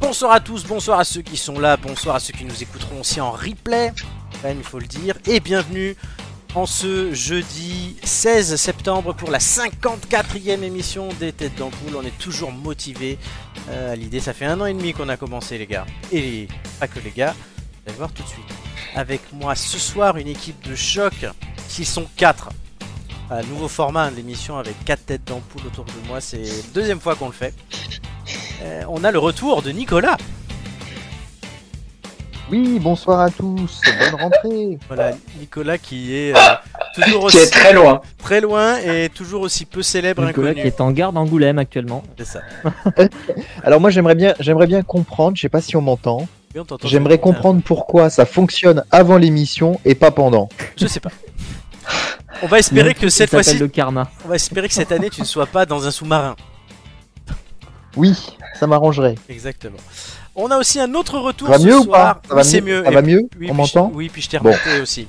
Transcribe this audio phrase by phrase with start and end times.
[0.00, 3.00] Bonsoir à tous, bonsoir à ceux qui sont là, bonsoir à ceux qui nous écouteront
[3.00, 3.92] aussi en replay,
[4.48, 5.94] il faut le dire, et bienvenue
[6.54, 11.96] en ce jeudi 16 septembre pour la 54e émission des Têtes d'Ampoule.
[11.96, 13.18] On est toujours motivé
[13.70, 16.48] à l'idée, ça fait un an et demi qu'on a commencé les gars, et
[16.80, 18.65] pas que les gars, vous allez voir tout de suite.
[18.96, 21.26] Avec moi ce soir une équipe de choc,
[21.68, 22.48] qui sont 4.
[23.30, 26.98] Un nouveau format de l'émission avec 4 têtes d'ampoule autour de moi, c'est la deuxième
[27.00, 27.52] fois qu'on le fait.
[28.62, 30.16] Euh, on a le retour de Nicolas.
[32.50, 34.78] Oui, bonsoir à tous, bonne rentrée.
[34.88, 36.40] Voilà, Nicolas qui est euh,
[36.94, 38.00] toujours Qui aussi est très loin.
[38.18, 40.62] très loin et toujours aussi peu célèbre Nicolas inconnu.
[40.62, 42.02] qui est en garde Angoulême actuellement.
[42.16, 42.40] C'est ça.
[43.64, 46.28] Alors moi j'aimerais bien, j'aimerais bien comprendre, je sais pas si on m'entend,
[46.84, 50.48] j'aimerais comprendre pourquoi ça fonctionne avant l'émission et pas pendant.
[50.76, 51.10] Je sais pas.
[52.42, 54.10] On va espérer que cette Ça s'appelle fois-ci, le karma.
[54.24, 56.36] on va espérer que cette année tu ne sois pas dans un sous-marin.
[57.96, 59.14] Oui, ça m'arrangerait.
[59.28, 59.78] Exactement.
[60.34, 62.46] On a aussi un autre retour Ça va ce mieux ou pas Ça va oui,
[62.46, 62.84] c'est mieux mieux.
[62.84, 64.50] Ça va mieux Oui, On m'entend Oui, puis je t'ai Bon.
[64.52, 65.08] remonté aussi.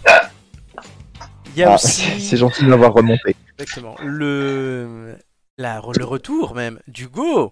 [1.53, 3.36] Il y a Ah, aussi C'est gentil de m'avoir remonté.
[3.58, 5.18] exactement le
[5.58, 7.52] la, le retour même d'Hugo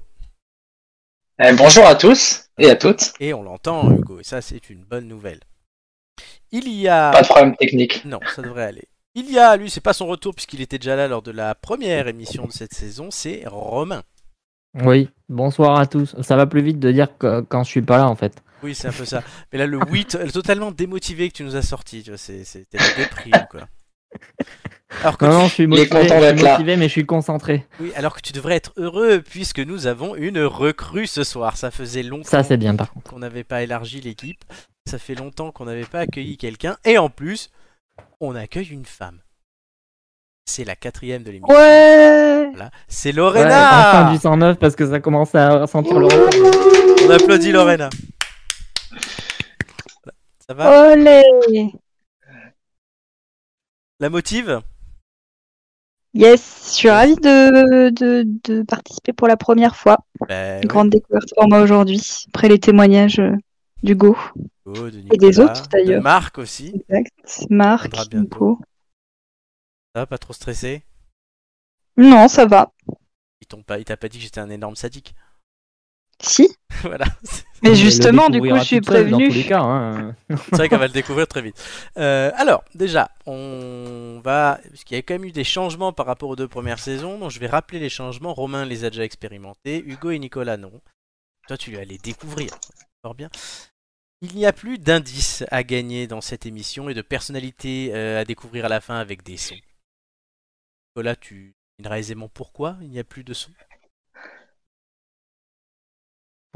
[1.43, 3.13] Eh, bonjour à tous et à toutes.
[3.19, 5.39] et on l'entend Hugo et ça c'est une bonne nouvelle.
[6.51, 8.05] Il y a Pas de problème technique.
[8.05, 8.87] non, ça devrait aller.
[9.15, 11.55] Il y a lui, c'est pas son retour puisqu'il était déjà là lors de la
[11.55, 14.03] première émission de cette saison, c'est Romain.
[14.83, 16.15] Oui, bonsoir à tous.
[16.21, 18.41] Ça va plus vite de dire que quand je suis pas là en fait.
[18.63, 19.23] Oui, c'est un peu ça.
[19.53, 22.43] Mais là, le 8, euh, totalement démotivé que tu nous as sorti, tu vois, c'est-
[22.43, 23.67] c'était la déprime, quoi.
[25.01, 26.51] Alors que, Non, tu, non, je suis motivé, content je suis là.
[26.53, 27.65] motivé mais je suis concentré.
[27.79, 31.57] oui, alors que tu devrais être heureux puisque nous avons une recrue ce soir.
[31.57, 33.09] Ça faisait longtemps Ça c'est bien par contre.
[33.11, 34.43] qu'on n'avait pas élargi l'équipe.
[34.89, 36.77] Ça fait longtemps qu'on n'avait pas accueilli quelqu'un.
[36.85, 37.49] Et en plus,
[38.19, 39.19] on accueille une femme.
[40.47, 41.55] C'est la quatrième de l'émission.
[41.55, 42.69] Ouais Voilà.
[42.87, 46.07] C'est Ouais, Lorena enfin du 109 parce que ça commence à sentir le.
[47.05, 47.89] On applaudit Lorena.
[50.47, 50.91] Ça va?
[50.93, 51.23] Olé
[53.99, 54.61] La motive?
[56.15, 59.97] Yes, je suis ravie de, de, de participer pour la première fois.
[60.29, 63.35] Ben, Une grande découverte pour moi aujourd'hui, après les témoignages euh,
[63.83, 64.17] d'Hugo,
[64.65, 65.99] de Et des autres, d'ailleurs.
[65.99, 66.73] De Marc aussi.
[66.87, 67.11] exact.
[67.49, 68.13] Marc.
[68.13, 68.59] Nico.
[69.93, 70.83] Ça va, pas trop stressé?
[71.97, 72.71] Non, ça va.
[73.41, 75.15] Il t'ont pas, il t'a pas dit que j'étais un énorme sadique.
[76.21, 77.05] Si, voilà.
[77.61, 78.79] mais justement, du coup, je suis
[79.45, 80.15] cas, hein.
[80.29, 81.61] C'est vrai qu'on va le découvrir très vite.
[81.97, 84.59] Euh, alors, déjà, on va.
[84.69, 87.19] Parce qu'il y a quand même eu des changements par rapport aux deux premières saisons.
[87.19, 88.33] Donc, je vais rappeler les changements.
[88.33, 89.83] Romain les a déjà expérimentés.
[89.85, 90.71] Hugo et Nicolas, non.
[91.47, 92.51] Toi, tu vas les découvrir.
[93.03, 93.29] Fort bien.
[94.21, 98.25] Il n'y a plus d'indices à gagner dans cette émission et de personnalités euh, à
[98.25, 99.59] découvrir à la fin avec des sons.
[100.95, 103.51] Nicolas, tu devineras aisément pourquoi il n'y a plus de sons?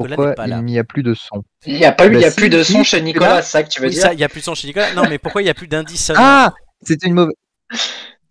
[0.08, 2.22] Pourquoi pas il n'y a plus de son Il n'y a, pas eu, il y
[2.22, 3.94] Bah a si, plus de si, son chez Nicolas, c'est ça que tu veux Oui,
[3.94, 4.94] dire ça, il n'y a plus de son chez Nicolas.
[4.94, 7.34] Non, mais pourquoi il n'y a plus d'indices sonores Ah C'était une mauvaise...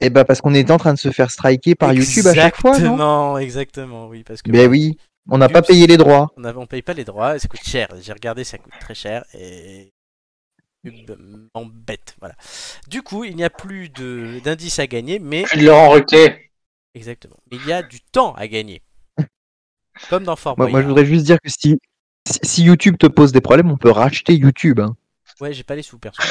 [0.00, 2.56] Eh ben parce qu'on était en train de se faire striker par YouTube à chaque
[2.56, 3.36] fois, non?
[3.38, 4.96] Exactement, exactement, oui, parce que Ben oui,
[5.28, 6.28] on n'a pas payé les droits.
[6.36, 7.88] on ne paye pas les droits, ça coûte cher.
[8.00, 9.92] J'ai regardé, ça coûte très cher et
[10.84, 11.10] YouTube
[11.54, 12.14] m'embête.
[12.20, 12.36] Voilà.
[12.88, 16.50] Du coup, il n'y a plus de d'indices à gagner, mais Plus de Laurent Ruquier.
[16.94, 18.82] exactement, mais il y a du temps à gagner.
[20.08, 20.88] Comme dans Fort Moi, moi, je Boyard.
[20.88, 21.78] voudrais juste dire que si,
[22.62, 24.80] YouTube te pose des problèmes, on peut racheter YouTube.
[24.80, 24.96] Hein.
[25.40, 26.22] Ouais, j'ai pas les sous perso.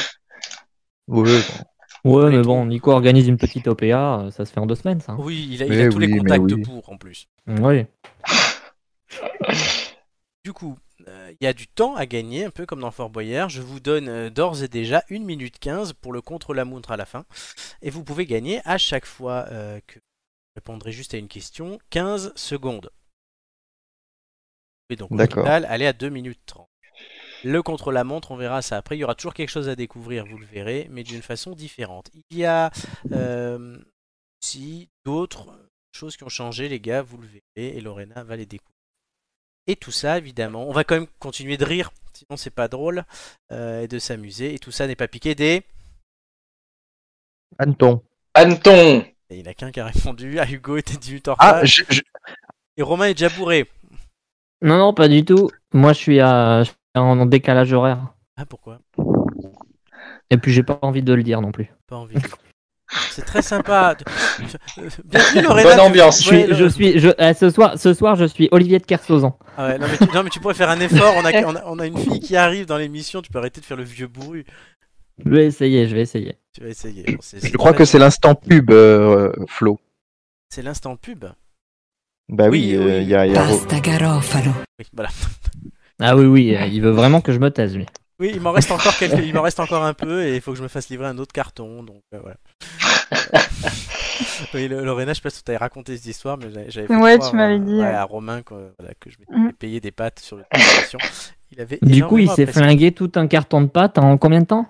[1.08, 5.00] Ouais, mais bon, Nico organise une petite OPA, euh, ça se fait en deux semaines
[5.00, 5.14] ça.
[5.18, 6.62] Oui, il a, il Mais a tous les oui, contacts oui.
[6.62, 7.26] pour en plus.
[7.46, 7.84] Oui.
[10.44, 13.10] Du coup, euh, il y a du temps à gagner, un peu comme dans Fort
[13.10, 13.50] Boyard.
[13.50, 17.04] Je vous donne euh, d'ores et déjà 1 minute 15 pour le contre-la-montre à la
[17.04, 17.24] fin.
[17.82, 20.00] Et vous pouvez gagner à chaque fois euh, que je
[20.56, 22.90] répondrai juste à une question 15 secondes.
[24.90, 25.44] Et donc au D'accord.
[25.44, 26.66] total, aller à 2 minutes 30.
[27.44, 28.96] Le contre-la-montre, on verra ça après.
[28.96, 32.10] Il y aura toujours quelque chose à découvrir, vous le verrez, mais d'une façon différente.
[32.30, 32.70] Il y a
[33.12, 33.78] euh,
[34.42, 35.48] aussi d'autres
[35.92, 38.74] choses qui ont changé, les gars, vous le verrez, et Lorena va les découvrir.
[39.68, 43.04] Et tout ça, évidemment, on va quand même continuer de rire, sinon c'est pas drôle,
[43.52, 44.54] euh, et de s'amuser.
[44.54, 45.62] Et tout ça n'est pas piqué des.
[47.58, 48.02] Anton.
[48.34, 49.04] Anton.
[49.30, 50.38] Et il n'y en a qu'un qui a répondu.
[50.38, 52.00] Ah, Hugo était 10 minutes en Ah, je, je-
[52.76, 53.68] Et Romain est déjà bourré.
[54.62, 55.50] Non, non, pas du tout.
[55.72, 56.62] Moi, je suis, à...
[56.64, 58.14] je suis en décalage horaire.
[58.36, 58.80] Ah, pourquoi?
[60.30, 61.70] Et puis, j'ai pas envie de le dire non plus.
[61.86, 62.16] Pas envie.
[63.10, 63.96] C'est très sympa.
[65.04, 65.70] Bienvenue Lorena.
[65.70, 66.18] Bonne ambiance.
[66.22, 68.78] Je suis, Ouais, je le- suis, je, eh, ce soir, ce soir, je suis Olivier
[68.78, 69.34] de Kersauzon.
[69.58, 71.14] Ah ouais, non, mais tu, non, mais tu pourrais faire un effort.
[71.16, 73.20] On a, on a, on a une fille qui arrive dans l'émission.
[73.20, 74.46] Tu peux arrêter de faire le vieux bourru.
[75.24, 76.38] Je vais essayer, je vais essayer.
[76.54, 77.02] Tu vas essayer.
[77.04, 79.78] Bon, c'est- Je crois que c'est l'instant pub, euh, Flo.
[80.48, 81.26] C'est l'instant pub.
[82.28, 83.02] Bah oui, Oui, euh, oui.
[83.04, 84.50] il y a, il y a- Garofalo.
[84.78, 85.08] Oui, voilà.
[86.00, 87.86] Ah oui, oui, euh, il veut vraiment que je me taise, lui.
[88.20, 89.24] Oui, il m'en reste encore quelques...
[89.24, 91.18] il m'en reste encore un peu et il faut que je me fasse livrer un
[91.18, 92.36] autre carton, donc euh, voilà.
[94.54, 97.36] oui, Lorena, je sais pas si tu avais raconté cette histoire, mais j'avais Ouais, tu
[97.36, 99.52] m'avais dit, ouais, à Romain que, voilà, que je m'étais Mhm.
[99.52, 100.44] payé des pâtes sur le.
[101.50, 104.46] Il avait Du coup, il s'est flingué tout un carton de pâtes en combien de
[104.46, 104.66] temps?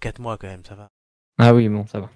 [0.00, 0.88] 4 mois quand même, ça va.
[1.38, 2.10] Ah oui, bon, ça va.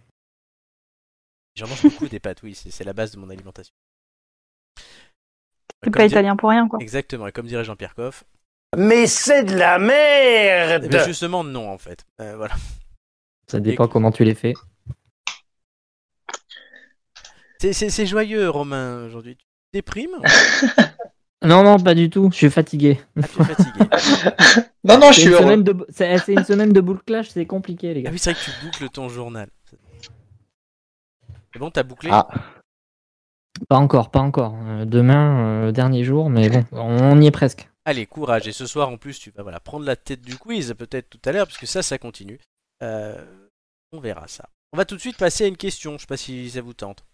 [1.56, 3.72] J'en mange beaucoup des pâtes, oui, c'est la base de mon alimentation.
[5.82, 6.78] C'est pas italien pour rien, quoi.
[6.80, 8.24] Exactement, et comme dirait Jean-Pierre Coff,
[8.76, 12.04] Mais c'est de la eh merde ben, justement non en fait.
[12.20, 12.54] Euh, voilà.
[13.50, 14.52] Ça dépend comment tu les fais.
[17.58, 19.36] C'est- C'est c'est joyeux, Romain, aujourd'hui.
[19.36, 19.44] Tu
[19.74, 20.16] déprimes
[21.42, 22.28] Non, non, pas du tout.
[22.32, 23.00] Je suis fatigué.
[23.16, 24.64] Ah, tu es fatigué.
[24.84, 25.62] Non, non, je suis heureux.
[25.62, 25.86] de...
[25.90, 28.10] c'est c'est une semaine de boule clash, c'est compliqué, les Ah gars.
[28.12, 29.48] oui, c'est vrai que tu boucles ton journal.
[31.52, 32.08] C'est bon, t'as bouclé?
[32.12, 32.28] Ah.
[33.68, 34.54] Pas encore, pas encore.
[34.66, 37.68] Euh, demain, euh, dernier jour, mais bon, on y est presque.
[37.84, 38.46] Allez, courage.
[38.48, 41.20] Et ce soir, en plus, tu vas voilà, prendre la tête du quiz, peut-être tout
[41.24, 42.38] à l'heure, puisque ça, ça continue.
[42.82, 43.16] Euh,
[43.92, 44.48] on verra ça.
[44.72, 45.94] On va tout de suite passer à une question.
[45.94, 47.04] Je sais pas si ça vous tente.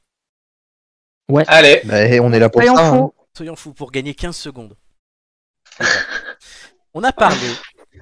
[1.49, 2.89] Allez, Bah, on est là pour Soyons ça.
[2.89, 2.97] hein.
[2.99, 3.15] fous.
[3.37, 4.77] Soyons fous pour gagner 15 secondes.
[6.95, 7.49] On a parlé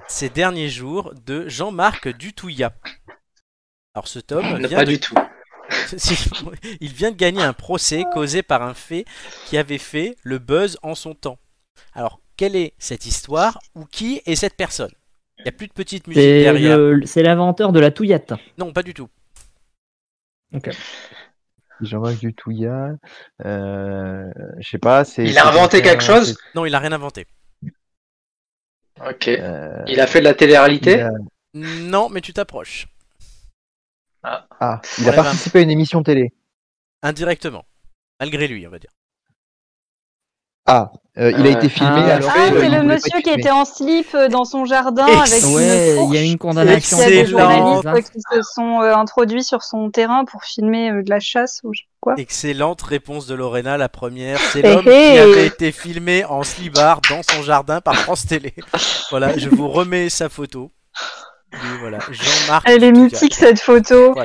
[0.07, 2.73] ces derniers jours de Jean-Marc Dutouillat.
[3.93, 5.15] Alors ce tome vient pas de- du tout.
[6.81, 9.05] Il vient de gagner un procès causé par un fait
[9.47, 11.37] qui avait fait le buzz en son temps.
[11.93, 14.91] Alors, quelle est cette histoire ou qui est cette personne?
[15.39, 16.77] Il n'y a plus de petite musique C'est derrière.
[16.77, 18.33] le- c'est l'inventeur de la touillette.
[18.57, 19.09] Non, pas du tout.
[21.81, 22.91] Jean-Marc Dutouillat.
[23.45, 24.23] Euh,
[24.59, 25.03] je sais pas.
[25.03, 25.25] c'est.
[25.25, 26.37] Il a inventé quelque chose?
[26.55, 27.27] Non, il a rien inventé.
[29.05, 29.27] Ok.
[29.27, 31.01] euh, Il a fait de la télé-réalité?
[31.01, 31.11] a-
[31.53, 32.87] Non, mais tu t'approches.
[34.59, 36.33] Ah, il Ouais, a participé à une émission télé.
[37.03, 37.63] Indirectement.
[38.19, 38.89] Malgré lui, on va dire.
[40.67, 42.71] Ah, euh, il a Euh, été filmé ah, alors Ah, que, Ah, euh, c'est il
[42.73, 46.15] le monsieur qui était en slip euh, dans son jardin Ex- avec Ouais, une il
[46.15, 46.97] y a eu une condamnation.
[46.97, 47.39] Il y a des Excellent.
[47.51, 48.01] journalistes hein.
[48.01, 51.71] qui se sont euh, introduits sur son terrain pour filmer euh, de la chasse ou
[51.71, 52.13] je sais pas quoi.
[52.17, 54.39] Excellente réponse de Lorena, la première.
[54.39, 58.55] C'est Hé, l'homme qui avait été filmé en slibard dans son jardin par France Télé.
[59.11, 60.71] Voilà, je vous remets sa photo.
[61.63, 62.67] Oui, voilà, Jean-Marc.
[62.69, 64.15] Elle est mythique cette photo.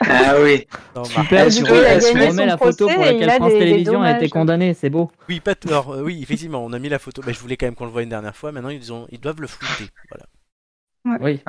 [0.00, 0.66] Ah oui.
[1.04, 5.10] Super, Ah, a remets- la photo pour laquelle France Télévisions a été condamnée, c'est beau.
[5.28, 7.20] Oui, pas t- alors, euh, oui, effectivement, on a mis la photo.
[7.24, 8.52] Bah, je voulais quand même qu'on le voie une dernière fois.
[8.52, 9.90] Maintenant, ils, ont, ils doivent le flouter.
[10.10, 11.18] Voilà.
[11.20, 11.40] Oui.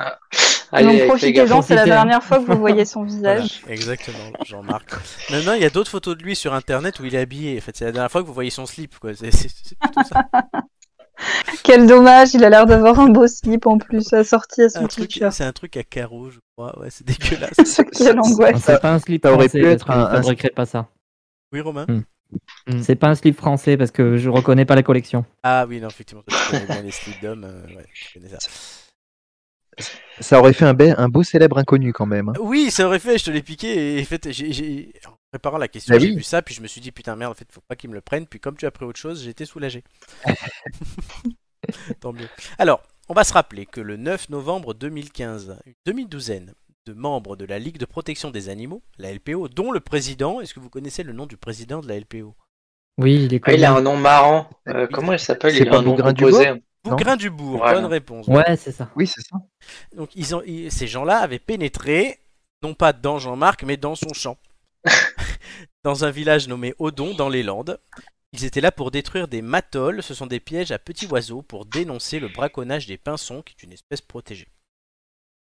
[0.72, 3.62] Allez, Donc profitez-en, c'est la dernière fois que vous voyez son Voilà, visage.
[3.68, 4.92] exactement, Jean-Marc.
[5.32, 7.58] Maintenant, il y a d'autres photos de lui sur internet où il est habillé.
[7.58, 8.98] En fait, c'est la dernière fois que vous voyez son slip.
[9.00, 9.14] Quoi.
[9.16, 10.24] C'est, c'est- c'est plutôt ça.
[11.64, 15.34] Quel dommage, il a l'air d'avoir un beau slip en plus assorti à son t-shirt.
[15.34, 16.78] c'est un truc à carreaux, je crois.
[16.80, 17.82] Ouais, c'est dégueulasse.
[17.96, 18.62] Quelle angoisse.
[18.64, 20.88] C'est pas un slip ça aurait pu être un- ça un- fabriquerait pas ça.
[21.54, 21.86] Oui, Romain
[22.68, 22.82] Mm.
[22.84, 25.26] C'est pas un slip français parce que je reconnais pas la collection.
[25.42, 27.44] Ah oui, non, effectivement, tu connais bien les slips d'hommes.
[27.44, 28.38] euh, ouais, tu connais ça.
[30.20, 32.30] Ça aurait fait un, be- un beau célèbre inconnu quand même.
[32.30, 32.34] hein.
[32.42, 33.98] Oui, ça aurait fait, je te l'ai piqué.
[33.98, 36.16] Et en fait, j'ai, j'ai- en préparant la question, Bah j'ai oui.
[36.18, 37.96] vu ça, puis je me suis dit, putain, merde, en fait, faut pas qu'ils me
[37.96, 38.28] le prennent.
[38.28, 39.84] Puis comme tu as pris autre chose, j'ai été soulagé.
[42.00, 42.28] Tant mieux.
[42.58, 46.54] Alors, on va se rappeler que le 9 novembre 2015, une demi-douzaine
[46.86, 50.54] de membres de la Ligue de protection des animaux, la LPO, dont le président, est-ce
[50.54, 52.36] que vous connaissez le nom du président de la LPO
[52.98, 53.58] Oui, il est Ah, connu.
[53.58, 54.50] il a un nom marrant.
[54.70, 55.52] Euh, comment il s'appelle?
[55.54, 56.52] C'est Il a pas un nom composé.
[56.84, 58.28] Bougrain du Bourg, bonne réponse.
[58.28, 58.90] Ouais, c'est ça.
[58.96, 59.38] Oui, c'est ça.
[59.96, 62.20] Donc ils ont, ils- ces gens-là avaient pénétré,
[62.64, 64.38] non pas dans Jean-Marc, mais dans son champ.
[65.84, 67.80] dans un village nommé Odon, dans les Landes.
[68.32, 71.66] Ils étaient là pour détruire des matoles, ce sont des pièges à petits oiseaux pour
[71.66, 74.48] dénoncer le braconnage des pinsons, qui est une espèce protégée.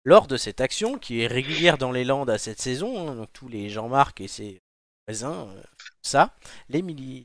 [0.05, 3.33] Lors de cette action, qui est régulière dans les Landes à cette saison, hein, donc
[3.33, 4.61] tous les Jean-Marc et ses
[5.09, 5.63] voisins, euh,
[6.03, 6.35] ça,
[6.69, 7.25] les mili-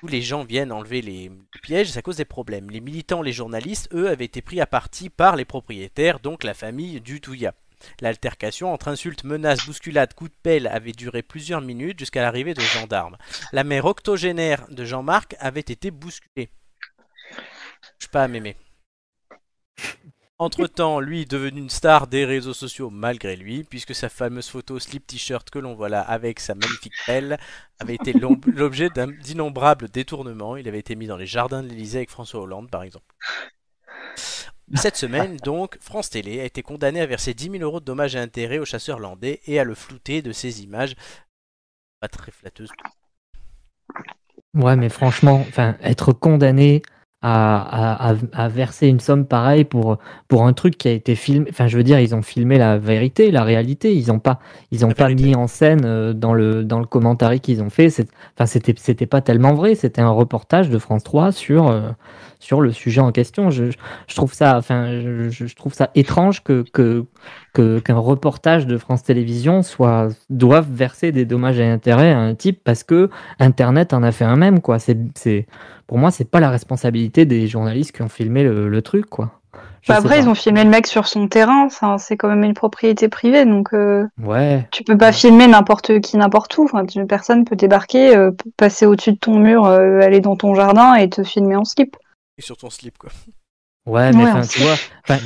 [0.00, 1.30] tous les gens viennent enlever les
[1.62, 2.70] pièges, ça cause des problèmes.
[2.70, 6.54] Les militants, les journalistes, eux, avaient été pris à partie par les propriétaires, donc la
[6.54, 7.54] famille du Touya.
[8.00, 12.60] L'altercation entre insultes, menaces, bousculades, coups de pelle avait duré plusieurs minutes jusqu'à l'arrivée de
[12.60, 13.16] gendarmes.
[13.52, 16.50] La mère octogénaire de Jean-Marc avait été bousculée.
[17.98, 18.56] Je suis pas à m'aimer.
[20.38, 25.06] Entre-temps, lui devenu une star des réseaux sociaux malgré lui, puisque sa fameuse photo slip
[25.06, 27.38] t-shirt que l'on voit là avec sa magnifique pelle
[27.78, 28.12] avait été
[28.46, 30.56] l'objet d'innombrables détournements.
[30.56, 33.14] Il avait été mis dans les jardins de l'Élysée avec François Hollande, par exemple.
[34.74, 38.14] Cette semaine, donc, France Télé a été condamnée à verser 10 000 euros de dommages
[38.14, 40.96] et intérêts aux chasseurs landais et à le flouter de ces images
[42.00, 42.72] pas très flatteuses.
[44.52, 45.46] Ouais, mais franchement,
[45.80, 46.82] être condamné
[47.28, 51.48] à, à, à verser une somme pareille pour, pour un truc qui a été filmé.
[51.50, 53.94] Enfin, je veux dire, ils ont filmé la vérité, la réalité.
[53.94, 54.38] Ils n'ont pas,
[54.70, 55.24] ils ont La pas vérité.
[55.24, 57.88] mis en scène euh, dans le, dans le commentaire qu'ils ont fait.
[58.36, 59.74] Enfin, c'était, c'était pas tellement vrai.
[59.74, 61.90] C'était un reportage de France 3 sur, euh,
[62.38, 63.50] sur le sujet en question.
[63.50, 63.64] Je,
[64.06, 65.00] je trouve ça, enfin,
[65.30, 66.64] je, trouve ça étrange que,
[67.54, 72.60] qu'un reportage de France Télévisions soit, doive verser des dommages et intérêts à un type
[72.64, 74.78] parce que Internet en a fait un même, quoi.
[74.78, 75.46] C'est,
[75.86, 79.30] pour moi, c'est pas la responsabilité des journalistes qui ont filmé le, le truc, quoi.
[79.88, 80.22] Bah après, pas.
[80.22, 83.72] ils ont filmé le mec sur son terrain, c'est quand même une propriété privée, donc
[83.72, 84.66] euh, Ouais.
[84.72, 86.64] tu peux pas filmer n'importe qui, n'importe où.
[86.64, 90.56] Enfin, tu- personne peut débarquer, euh, passer au-dessus de ton mur, euh, aller dans ton
[90.56, 91.96] jardin et te filmer en slip.
[92.38, 93.10] Et sur ton slip, quoi.
[93.86, 94.76] Ouais, mais Ouais, tu vois,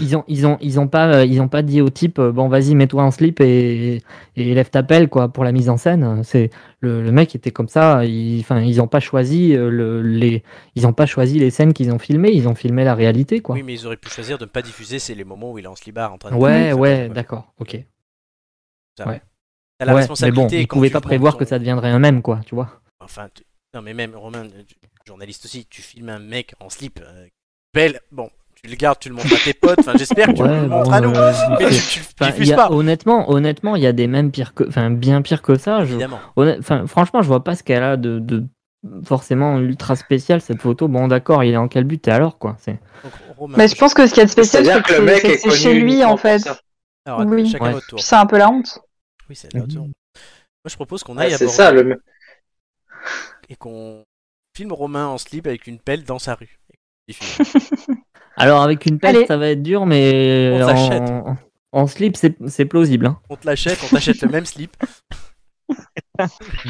[0.00, 2.30] ils ont, ils ont, ils ont pas, euh, ils ont pas dit au type, euh,
[2.30, 4.02] bon, vas-y, mets-toi en slip et,
[4.36, 6.22] et lève ta pelle, quoi, pour la mise en scène.
[6.24, 6.50] C'est
[6.80, 8.04] le, le mec était comme ça.
[8.04, 10.42] il- Enfin, ils ont pas choisi euh, le, les,
[10.74, 12.32] ils ont pas choisi les scènes qu'ils ont filmées.
[12.32, 13.54] Ils ont filmé la réalité, quoi.
[13.54, 15.64] Oui, mais ils auraient pu choisir de ne pas diffuser, c'est les moments où il
[15.64, 17.78] est en slibard en train de ouais, Ça, ouais, d'accord, ok.
[18.98, 19.08] Ça.
[19.08, 19.22] ouais.
[19.78, 20.56] T'as la Ouais, mais responsabilité.
[20.56, 22.82] bon, ils pouvaient pas prévoir ton- que ça deviendrait un même, quoi, tu vois.
[23.02, 24.74] Enfin, tu- non, mais même, Romain, tu-
[25.10, 27.26] journaliste aussi, tu filmes un mec en slip, euh,
[27.74, 30.42] belle, bon, tu le gardes, tu le montres à tes potes, enfin, j'espère que tu
[30.42, 33.28] Ouais, le montres bon, à nous, euh, mais tu, c'est- tu y a- pas, honnêtement,
[33.28, 35.84] honnêtement, il y a des mêmes pires que, enfin, bien pire que ça.
[35.84, 36.20] Je, évidemment.
[36.36, 38.44] Honnêt- Enfin, franchement, je vois pas ce qu'elle a de, de
[39.04, 40.86] forcément ultra spécial cette photo.
[40.86, 42.78] Bon, d'accord, il est en quel but et alors quoi C'est
[43.56, 45.20] Mais je pense que ce qu'il y a de spécial, c'est que le que mec
[45.22, 46.48] c'est- c'est chez lui, en fait.
[47.04, 47.50] alors, oui.
[47.50, 47.72] chacun Ouais.
[47.72, 47.96] votre tour.
[47.98, 48.78] Puis c'est un peu la honte.
[49.28, 49.74] Oui, c'est là, Mhm.
[50.62, 52.02] Moi, je propose qu'on aille c'est aborder ça, le
[53.48, 54.04] et qu'on
[54.60, 56.58] filme Romain en slip avec une pelle dans sa rue.
[58.36, 59.26] Alors avec une pelle, Allez.
[59.26, 61.36] ça va être dur, mais On en,
[61.72, 63.06] en slip, c'est plausible.
[63.06, 63.18] Hein.
[63.30, 64.76] on te l'achète, on t'achète le même slip.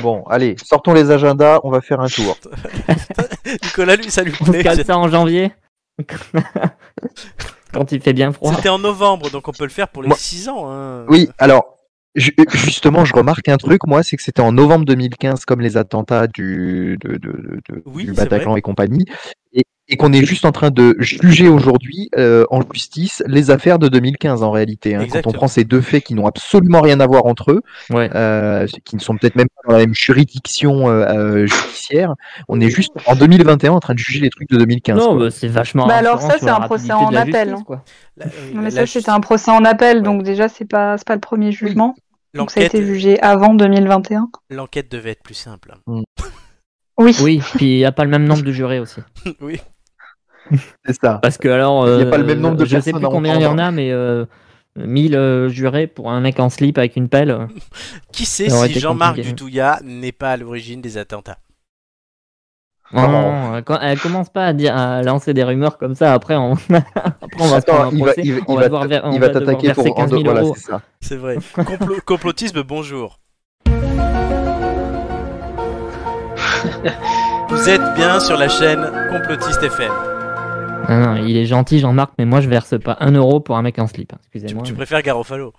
[0.02, 2.36] Bon, allez, sortons les agendas, on va faire un tour.
[3.64, 4.62] Nicolas, lui, ça lui On se plaît.
[4.62, 5.52] cale ça en janvier,
[7.72, 8.54] quand il fait bien froid.
[8.54, 10.70] C'était en novembre, donc on peut le faire pour les Moi- 6 ans.
[10.70, 11.04] Hein.
[11.08, 11.78] Oui, alors,
[12.14, 15.76] ju- justement, je remarque un truc, moi, c'est que c'était en novembre 2015, comme les
[15.76, 19.04] attentats du, de, de- de- de- Oui, du Bataclan et compagnie,
[19.52, 23.78] et, et qu'on est juste en train de juger aujourd'hui euh, en justice les affaires
[23.78, 24.94] de 2015 en réalité.
[24.94, 25.06] hein.
[25.10, 28.08] quand on prend ces deux faits qui n'ont absolument rien à voir entre eux, Ouais.
[28.14, 32.14] euh, qui ne sont peut-être même pas dans la même juridiction euh, judiciaire,
[32.48, 34.96] on est juste en 2021 en train de juger les trucs de 2015.
[34.96, 35.86] Non, bah, c'est vachement.
[35.86, 37.64] Bah alors ça, c'est la un procès en appel, justice, hein.
[37.66, 37.84] quoi.
[38.16, 41.06] La- oui, Non, mais ça, c'était un procès en appel, donc déjà, c'est pas, c'est
[41.06, 41.94] pas le premier jugement.
[42.32, 44.28] Donc ça a L'enquête, été jugé avant 2021.
[44.50, 45.74] l'enquête devait être plus simple.
[46.96, 47.16] Oui.
[47.22, 49.00] Oui, puis il n'y a pas le même nombre de jurés aussi.
[49.40, 49.58] oui.
[50.86, 51.18] C'est ça.
[51.22, 52.94] Parce que alors, Il y a euh, pas le même nombre de je sais personnes
[53.00, 53.62] plus à combien il y en entendre.
[53.64, 54.24] a, mais euh,
[54.76, 57.30] 1000 euh, jurés pour un mec en slip avec une pelle.
[57.30, 57.46] euh.
[58.12, 59.20] Qui sait si Jean-Marc.
[59.20, 61.38] Dutouya n'est pas à l'origine des attentats?
[62.92, 63.06] Non, Oh.
[63.08, 66.12] non, elle, co- elle commence pas à, dire, à lancer des rumeurs comme ça.
[66.12, 66.82] Après, on, après,
[67.38, 68.82] on va se Attends, prendre un il va, il va- on il va va devoir
[68.82, 70.56] t'a- ver- on il va va devoir t'attaquer pour verser 15 000 voilà, euros.
[71.00, 71.36] c'est vrai.
[71.56, 73.20] Complo- complotisme, bonjour.
[77.48, 79.92] Vous êtes bien sur la chaîne Complotiste FM.
[80.90, 83.62] Non, non, il est gentil, Jean-Marc, mais moi, je verse pas un euro pour un
[83.62, 84.12] mec en slip.
[84.12, 84.64] hein, Tu, Excusez-moi.
[84.64, 85.52] tu mais- préfères Garofalo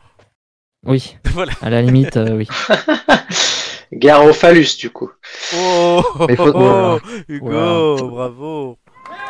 [0.85, 1.53] Oui, Voilà.
[1.61, 2.47] à la limite, euh, oui.
[3.93, 5.09] Garophallus, du coup.
[5.55, 8.03] Oh, Mais faut- oh, Hugo, Voilà.
[8.09, 8.77] bravo.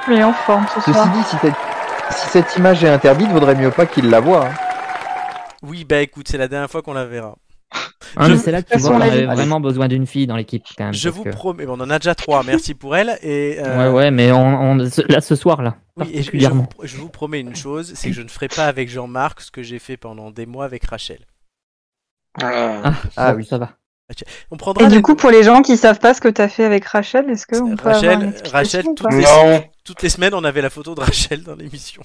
[0.08, 1.10] Il est en forme ce Ceci soir.
[1.12, 1.54] dit, si, cette-
[2.12, 4.48] si cette image est interdite, vaudrait mieux pas qu'il la voit.
[4.48, 4.54] hein.
[5.64, 7.36] Oui, bah écoute, c'est la dernière fois qu'on la verra.
[8.18, 10.36] Ah, Je- c'est là que tu vois qu'on façon, avait vraiment besoin d'une fille dans
[10.36, 10.94] l'équipe, quand même.
[10.94, 13.18] Je vous que- promets, on en a déjà trois, merci pour elle.
[13.22, 14.76] Et, euh, Ouais, ouais, mais on, on-
[15.08, 18.16] là, ce soir, là, Oui, et je, vous, je vous promets une chose, c'est que
[18.16, 21.20] je ne ferai pas avec Jean-Marc ce que j'ai fait pendant des mois avec Rachel.
[22.42, 22.82] Ah.
[22.84, 23.46] Ah, Ah oui.
[23.46, 23.72] ça va.
[24.52, 26.50] On prendra Et les- du coup, pour les gens qui savent pas ce que t'as
[26.50, 29.22] fait avec Rachel, est-ce que on peut avoir Rachel, une explication Rachel, ou toutes les,
[29.22, 32.02] Non, toutes les semaines, on avait la photo de Rachel dans l'émission.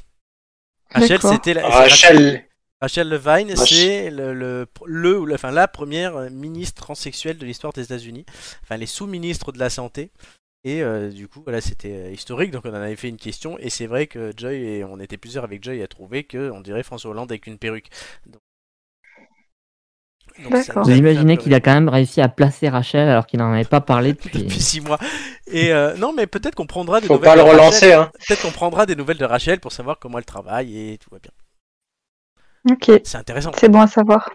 [0.94, 2.44] Rachel, c'était la, Rachel.
[2.80, 7.38] Rachel Levine, Rach- c'est le, le, le- ou la- enfin, la première euh, ministre transsexuelle
[7.38, 8.26] de l'histoire des États-Unis.
[8.62, 10.10] Enfin, les sous-ministres de la santé.
[10.64, 12.50] Et euh, du coup, voilà, c'était euh, historique.
[12.50, 13.56] Donc, on en avait fait une question.
[13.60, 16.60] Et c'est vrai que Joy, et on était plusieurs avec Joy à trouver que on
[16.60, 17.88] dirait François Hollande avec une perruque.
[18.26, 18.40] Donc,
[20.84, 23.80] Vous imaginez qu'il a quand même réussi à placer Rachel alors qu'il n'en avait pas
[23.80, 24.42] parlé depuis.
[24.42, 24.98] depuis six mois.
[25.46, 27.60] Et euh, non, mais peut-être qu'on prendra des Faut nouvelles pas le de Rachel.
[27.60, 28.10] relancer, hein.
[28.26, 31.20] Peut-être qu'on prendra des nouvelles de Rachel pour savoir comment elle travaille et tout va
[31.20, 31.30] bien.
[32.70, 33.52] Ok, C'est intéressant.
[33.56, 34.28] c'est bon à savoir.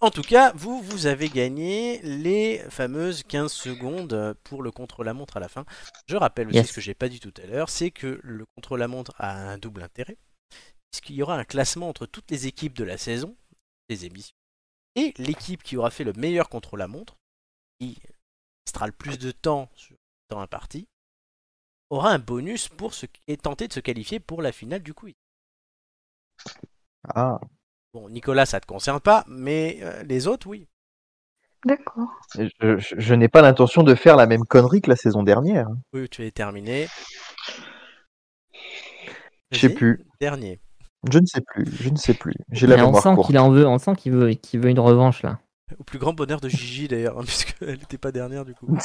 [0.00, 5.40] En tout cas, vous, vous avez gagné les fameuses 15 secondes pour le contre-la-montre à
[5.40, 5.64] la fin.
[6.06, 6.68] Je rappelle aussi Yes.
[6.68, 9.82] ce que j'ai pas dit tout à l'heure, c'est que le contre-la-montre a un double
[9.82, 10.16] intérêt,
[10.90, 13.36] puisqu'il y aura un classement entre toutes les équipes de la saison,
[13.88, 14.34] des émissions,
[14.96, 17.16] et l'équipe qui aura fait le meilleur contre-la-montre,
[17.78, 17.98] qui
[18.66, 20.88] restera le plus de temps sur le temps imparti,
[21.90, 24.94] aura un bonus pour ce qui est tenté de se qualifier pour la finale du
[24.94, 25.14] quiz.
[27.14, 27.38] Ah,
[27.92, 30.68] Bon, Nicolas, ça te concerne pas, mais euh, les autres, oui.
[31.66, 32.08] D'accord.
[32.36, 35.66] je, je- je n'ai pas l'intention de faire la même connerie que la saison dernière.
[35.92, 36.86] Oui, tu es terminé.
[39.50, 40.04] Je sais plus.
[40.20, 40.60] Dernier.
[41.10, 41.66] Je ne sais plus.
[41.80, 42.34] Je ne sais plus.
[42.52, 44.70] J'ai la Mais on mémoire sent qu'il en veut, on sent qu'il veut, qu'il veut
[44.70, 45.40] une revanche là.
[45.78, 48.68] Au plus grand bonheur de Gigi d'ailleurs, hein, puisqu'elle n'était pas dernière du coup.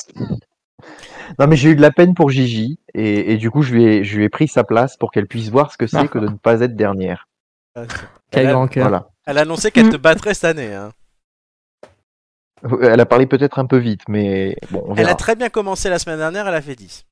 [1.40, 3.86] Non, mais j'ai eu de la peine pour Gigi et, et du coup, je lui,
[3.86, 6.20] ai, je lui ai pris sa place pour qu'elle puisse voir ce que c'est que
[6.20, 7.28] de ne pas être dernière.
[7.76, 7.88] Quel
[8.32, 8.88] Elle a- grand cœur.
[8.90, 9.10] Voilà.
[9.26, 10.74] Elle a annoncé qu'elle te battrait cette année.
[10.74, 10.92] hein.
[12.82, 15.90] Elle a parlé peut-être un peu vite, mais bon, on Elle a très bien commencé
[15.90, 17.06] la semaine dernière, elle a fait 10.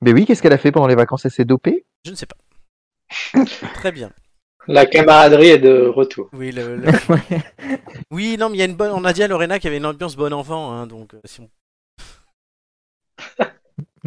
[0.00, 1.24] Mais oui, qu'est-ce qu'elle a fait pendant les vacances?
[1.24, 1.84] Elle s'est dopée?
[2.04, 2.36] Je ne sais pas.
[3.74, 4.10] très bien.
[4.66, 6.28] La camaraderie est de retour.
[6.32, 7.42] Oui, le- le- Ouais.
[8.10, 8.92] oui, non, mais il y a une bonne.
[8.92, 11.20] On a dit à Lorena qu'il y avait une ambiance bon enfant, hein, donc euh,
[11.24, 11.50] si on-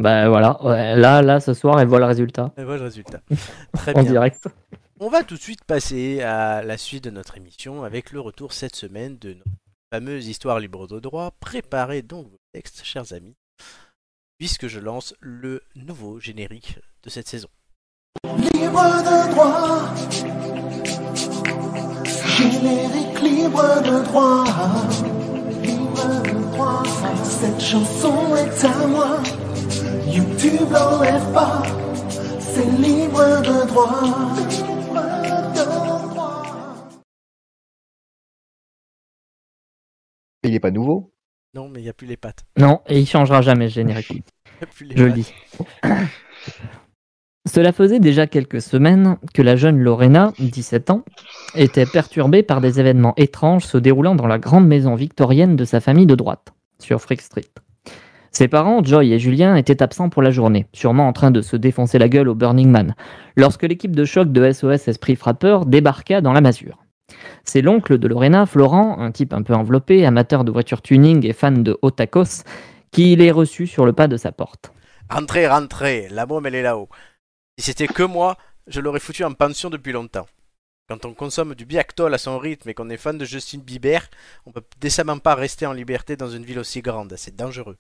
[0.01, 3.21] Bah voilà, ouais, là, là, ce soir, elle voit le résultat elle voit le résultat.
[3.73, 4.11] Très en bien.
[4.11, 4.47] direct.
[4.99, 8.53] On va tout de suite passer à la suite de notre émission avec le retour
[8.53, 9.49] cette semaine de notre
[9.91, 11.31] fameuse histoire libre de droit.
[11.39, 13.35] Préparez donc vos textes, chers amis,
[14.37, 17.47] puisque je lance le nouveau générique de cette saison.
[18.25, 19.93] Libre de droit.
[22.37, 24.43] Générique libre de droit.
[25.63, 26.83] Libre de droit.
[27.23, 29.17] Cette chanson est à moi.
[30.07, 31.63] YouTube pas.
[32.39, 34.01] C'est libre de droit.
[34.03, 35.01] Libre
[35.53, 36.43] de droit.
[40.43, 41.13] Il n'est pas nouveau?
[41.53, 42.43] Non, mais il n'y a plus les pattes.
[42.57, 44.11] Non, et il changera jamais ce générique.
[44.11, 44.17] Il
[44.59, 45.33] y a plus les Je le dis.
[47.49, 51.03] Cela faisait déjà quelques semaines que la jeune Lorena, 17 ans,
[51.55, 55.79] était perturbée par des événements étranges se déroulant dans la grande maison victorienne de sa
[55.79, 57.47] famille de droite, sur Frick Street.
[58.31, 61.57] Ses parents, Joy et Julien, étaient absents pour la journée, sûrement en train de se
[61.57, 62.95] défoncer la gueule au Burning Man,
[63.35, 66.77] lorsque l'équipe de choc de SOS Esprit Frappeur débarqua dans la masure.
[67.43, 71.33] C'est l'oncle de Lorena, Florent, un type un peu enveloppé, amateur de voitures tuning et
[71.33, 72.43] fan de Otakos,
[72.91, 74.71] qui les reçut sur le pas de sa porte.
[75.09, 76.87] Rentrez, rentrez, la môme elle est là-haut.
[77.59, 80.27] Si c'était que moi, je l'aurais foutu en pension depuis longtemps.
[80.87, 84.09] Quand on consomme du Biactol à son rythme et qu'on est fan de Justin Bieber,
[84.45, 87.77] on peut décemment pas rester en liberté dans une ville aussi grande, c'est dangereux.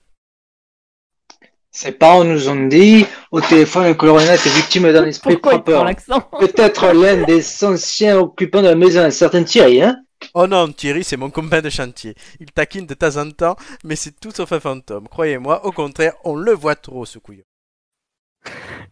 [1.73, 6.91] Ses parents nous ont dit au téléphone que Lorena était victime d'un esprit Pourquoi Peut-être
[6.93, 9.95] l'un des anciens occupants de la maison, un certain Thierry, hein?
[10.33, 12.13] Oh non, Thierry, c'est mon copain de chantier.
[12.41, 13.55] Il taquine de temps en temps,
[13.85, 15.07] mais c'est tout sauf un fantôme.
[15.07, 17.43] Croyez-moi, au contraire, on le voit trop, ce couillon.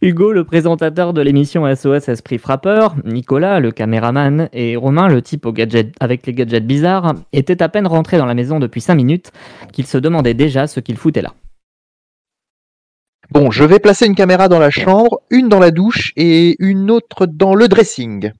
[0.00, 5.44] Hugo, le présentateur de l'émission SOS Esprit Frappeur, Nicolas, le caméraman, et Romain, le type
[5.44, 8.94] aux gadgets, avec les gadgets bizarres, étaient à peine rentrés dans la maison depuis 5
[8.94, 9.32] minutes
[9.72, 11.34] qu'ils se demandaient déjà ce qu'ils foutaient là.
[13.30, 16.90] Bon, je vais placer une caméra dans la chambre, une dans la douche et une
[16.90, 18.32] autre dans le dressing.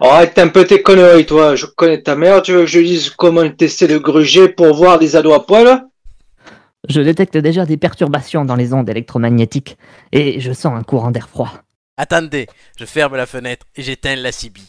[0.00, 1.54] Arrête un peu tes conneries, toi.
[1.54, 2.42] Je connais ta mère.
[2.42, 5.86] Tu veux que je dise comment tester le gruger pour voir des ados à poil?
[6.88, 9.76] Je détecte déjà des perturbations dans les ondes électromagnétiques,
[10.12, 11.52] et je sens un courant d'air froid.
[11.96, 12.46] Attendez,
[12.78, 14.60] je ferme la fenêtre et j'éteins la CB.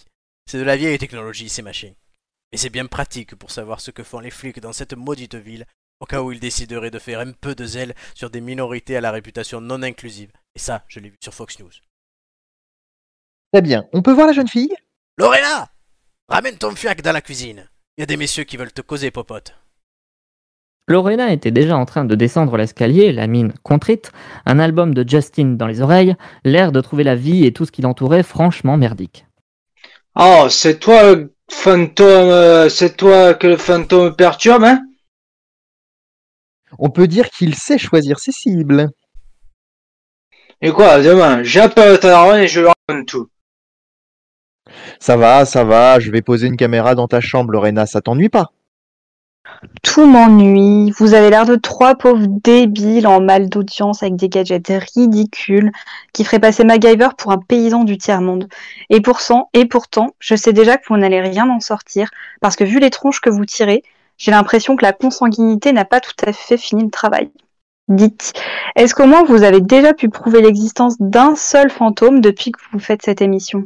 [0.50, 1.94] C'est de la vieille technologie, ces machins.
[2.52, 5.66] Mais c'est bien pratique pour savoir ce que font les flics dans cette maudite ville,
[6.00, 9.02] au cas où ils décideraient de faire un peu de zèle sur des minorités à
[9.02, 10.32] la réputation non inclusive.
[10.56, 11.72] Et ça, je l'ai vu sur Fox News.
[13.54, 13.86] Très bien.
[13.94, 14.74] On peut voir la jeune fille?
[15.18, 15.70] Lorena
[16.28, 17.70] Ramène ton fiac dans la cuisine.
[17.98, 19.56] Il y a des messieurs qui veulent te causer, popote.
[20.90, 24.12] Lorena était déjà en train de descendre l'escalier, la mine contrite,
[24.46, 27.72] un album de Justin dans les oreilles, l'air de trouver la vie et tout ce
[27.72, 29.26] qui l'entourait franchement merdique.
[30.16, 34.82] Oh, c'est toi le fantôme, euh, c'est toi que le fantôme perturbe, hein?
[36.80, 38.90] On peut dire qu'il sait choisir ses cibles.
[40.62, 43.30] Et quoi, demain, j'appelle ta daronne et je leur raconte tout.
[45.00, 48.30] Ça va, ça va, je vais poser une caméra dans ta chambre, Lorena, ça t'ennuie
[48.30, 48.52] pas?
[49.82, 50.92] Tout m'ennuie.
[50.98, 55.72] Vous avez l'air de trois pauvres débiles en mal d'audience avec des gadgets ridicules
[56.14, 58.48] qui feraient passer MacGyver pour un paysan du tiers-monde.
[58.90, 62.10] Et pourtant, et pourtant, je sais déjà que vous n'allez rien en sortir
[62.42, 63.84] parce que vu les tronches que vous tirez,
[64.18, 67.32] j'ai l'impression que la consanguinité n'a pas tout à fait fini le travail.
[67.88, 68.34] Dites,
[68.76, 72.80] est-ce qu'au moins vous avez déjà pu prouver l'existence d'un seul fantôme depuis que vous
[72.80, 73.66] faites cette émission?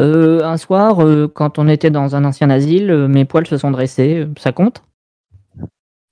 [0.00, 3.56] Euh, un soir, euh, quand on était dans un ancien asile, euh, mes poils se
[3.56, 4.82] sont dressés, euh, ça compte?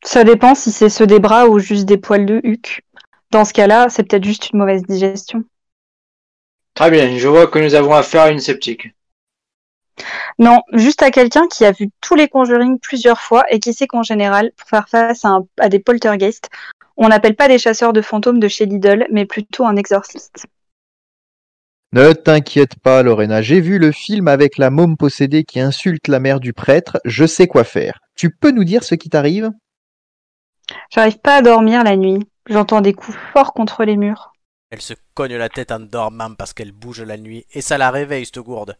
[0.03, 2.83] Ça dépend si c'est ceux des bras ou juste des poils de huc.
[3.31, 5.45] Dans ce cas-là, c'est peut-être juste une mauvaise digestion.
[6.75, 8.95] Très bien, je vois que nous avons affaire à une sceptique.
[10.39, 13.87] Non, juste à quelqu'un qui a vu tous les Conjuring plusieurs fois et qui sait
[13.87, 16.49] qu'en général, pour faire face à, un- à des poltergeists,
[16.97, 20.47] On n'appelle pas des chasseurs de fantômes de chez Lidl, mais plutôt un exorciste.
[21.93, 23.43] Ne t'inquiète pas, Lorena.
[23.43, 26.99] J'ai vu le film avec la môme possédée qui insulte la mère du prêtre.
[27.05, 27.99] Je sais quoi faire.
[28.15, 29.51] Tu peux nous dire ce qui t'arrive?
[30.91, 32.21] J'arrive pas à dormir la nuit.
[32.47, 34.33] J'entends des coups forts contre les murs.
[34.71, 37.91] Elle se cogne la tête en dormant parce qu'elle bouge la nuit et ça la
[37.91, 38.77] réveille, cette gourde.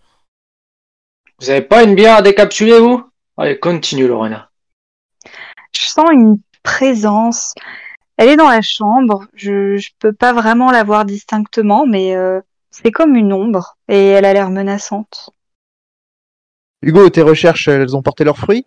[1.41, 3.03] Vous avez pas une bière à décapsuler, vous?
[3.37, 4.51] Allez, continue, Lorena.
[5.73, 7.55] Je sens une présence.
[8.17, 9.27] Elle est dans la chambre.
[9.35, 14.07] Je, je peux pas vraiment la voir distinctement, mais euh, c'est comme une ombre et
[14.09, 15.31] elle a l'air menaçante.
[16.83, 18.67] Hugo, tes recherches, elles ont porté leurs fruits?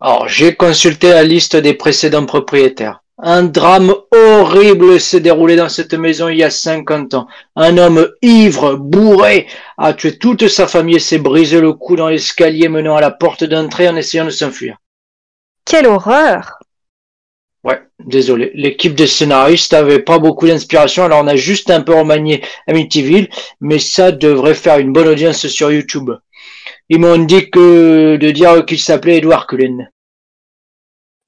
[0.00, 3.03] Alors, j'ai consulté la liste des précédents propriétaires.
[3.18, 7.28] Un drame horrible s'est déroulé dans cette maison il y a 50 ans.
[7.54, 9.46] Un homme ivre, bourré,
[9.78, 13.12] a tué toute sa famille et s'est brisé le cou dans l'escalier menant à la
[13.12, 14.78] porte d'entrée en essayant de s'enfuir.
[15.64, 16.58] Quelle horreur
[17.62, 18.50] Ouais, désolé.
[18.54, 23.28] L'équipe de scénaristes avait pas beaucoup d'inspiration, alors on a juste un peu remanié Amityville,
[23.60, 26.10] mais ça devrait faire une bonne audience sur YouTube.
[26.88, 29.88] Ils m'ont dit que de dire qu'il s'appelait Edward Cullen.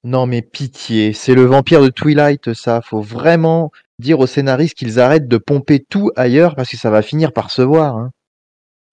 [0.07, 2.81] Non mais pitié, c'est le vampire de Twilight ça.
[2.81, 7.01] Faut vraiment dire aux scénaristes qu'ils arrêtent de pomper tout ailleurs parce que ça va
[7.01, 7.97] finir par se voir.
[7.97, 8.11] hein.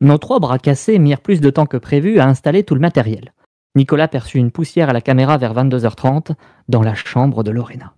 [0.01, 3.33] Nos trois bras cassés mirent plus de temps que prévu à installer tout le matériel.
[3.77, 6.35] Nicolas perçut une poussière à la caméra vers 22h30
[6.69, 7.95] dans la chambre de Lorena.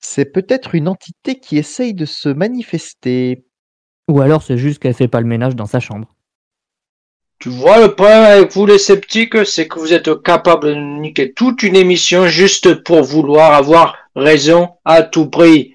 [0.00, 3.44] C'est peut-être une entité qui essaye de se manifester.
[4.08, 6.08] Ou alors c'est juste qu'elle fait pas le ménage dans sa chambre.
[7.38, 11.32] Tu vois, le problème avec vous les sceptiques, c'est que vous êtes capable de niquer
[11.32, 15.74] toute une émission juste pour vouloir avoir raison à tout prix.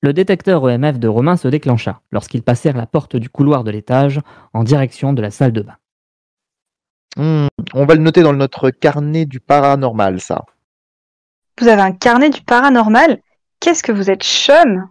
[0.00, 4.20] Le détecteur EMF de Romain se déclencha lorsqu'ils passèrent la porte du couloir de l'étage
[4.54, 5.76] en direction de la salle de bain.
[7.16, 10.46] Hmm, on va le noter dans notre carnet du paranormal ça.
[11.60, 13.20] Vous avez un carnet du paranormal?
[13.58, 14.88] Qu'est-ce que vous êtes chum?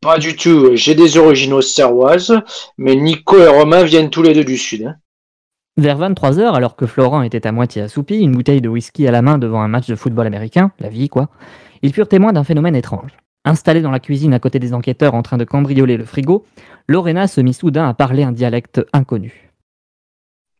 [0.00, 2.42] Pas du tout, j'ai des originaux Star Wars,
[2.78, 4.86] mais Nico et Romain viennent tous les deux du Sud.
[4.86, 4.96] hein.
[5.76, 9.22] Vers 23h, alors que Florent était à moitié assoupi, une bouteille de whisky à la
[9.22, 11.28] main devant un match de football américain, la vie quoi,
[11.82, 13.10] ils furent témoins d'un phénomène étrange.
[13.44, 16.44] Installée dans la cuisine à côté des enquêteurs en train de cambrioler le frigo,
[16.88, 19.50] Lorena se mit soudain à parler un dialecte inconnu.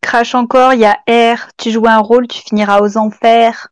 [0.02, 0.98] Crache encore, il y a
[1.34, 1.48] R.
[1.58, 3.68] Tu joues un rôle, tu finiras aux enfers.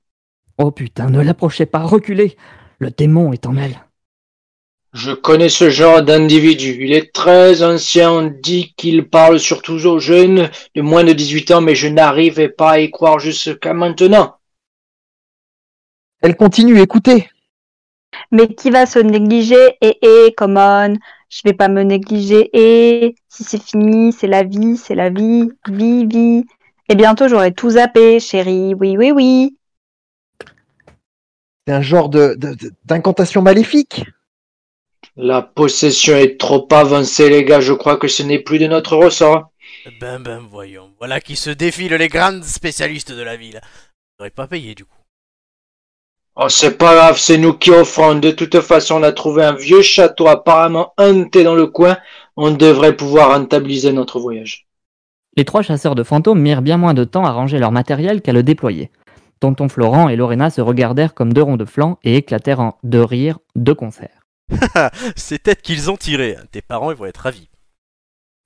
[0.59, 2.37] Oh putain, ne l'approchez pas, reculez
[2.79, 3.79] Le démon est en elle.
[4.99, 6.77] Je connais ce genre d'individu.
[6.81, 8.11] Il est très ancien.
[8.11, 12.49] On dit qu'il parle surtout aux jeunes de moins de 18 ans, mais je n'arrivais
[12.49, 14.39] pas à y croire jusqu'à maintenant.
[16.21, 17.29] Elle continue, écoutez.
[18.33, 19.77] Mais qui va se négliger?
[19.81, 20.97] Eh eh, come on.
[21.29, 22.51] Je vais pas me négliger.
[22.53, 26.45] Et si c'est fini, c'est la vie, c'est la vie, vie, vie.
[26.89, 28.75] Et bientôt j'aurai tout zappé, chérie.
[28.75, 29.57] Oui, oui, oui.
[31.69, 34.03] C'est un genre de de- de- d'incantation maléfique.
[35.21, 37.59] La possession est trop avancée, les gars.
[37.59, 39.51] Je crois que ce n'est plus de notre ressort.
[40.01, 43.61] Ben ben voyons, voilà qui se défilent les grandes spécialistes de la ville.
[44.17, 44.97] J'aurais pas payé du coup.
[46.37, 48.15] Oh, c'est pas grave, c'est nous qui offrons.
[48.15, 51.97] De toute façon, on a trouvé un vieux château apparemment hanté dans le coin.
[52.37, 54.69] On devrait pouvoir rentabiliser notre voyage.
[55.37, 58.33] Les trois chasseurs de fantômes mirent bien moins de temps à ranger leur matériel qu'à
[58.33, 58.93] le déployer.
[59.41, 63.01] Tonton Florent et Lorena se regardèrent comme deux ronds de flanc et éclatèrent en de
[63.01, 64.18] rire de concert.
[65.17, 66.37] C'est têtes qu'ils ont tiré.
[66.37, 66.45] hein.
[66.51, 67.49] Tes parents ils vont être ravis.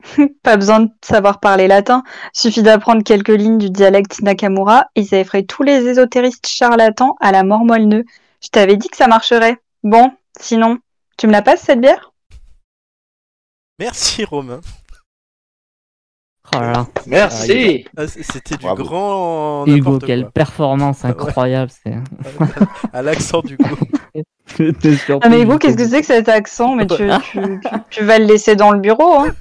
[0.43, 2.03] Pas besoin de savoir parler latin.
[2.33, 7.33] Suffit d'apprendre quelques lignes du dialecte Nakamura et ça effraie tous les ésotéristes charlatans à
[7.33, 8.05] la mort moelle
[8.43, 9.59] Je t'avais dit que ça marcherait.
[9.85, 10.11] Bon,
[10.41, 10.79] sinon,
[11.17, 12.13] tu me la passes cette bière?
[13.79, 14.61] Merci Romain.
[16.55, 17.87] Oh là là, Merci.
[17.97, 18.85] Ah, c- C'était du Bravo.
[18.85, 20.31] grand Hugo, quelle quoi.
[20.33, 21.95] performance incroyable, c'est.
[22.93, 23.75] À l'accent du coup.
[25.23, 26.75] Ah mais Hugo, qu'est-ce que c'est que cet accent?
[26.75, 26.97] Mais tu,
[27.31, 29.33] tu, tu, tu vas le laisser dans le bureau, hein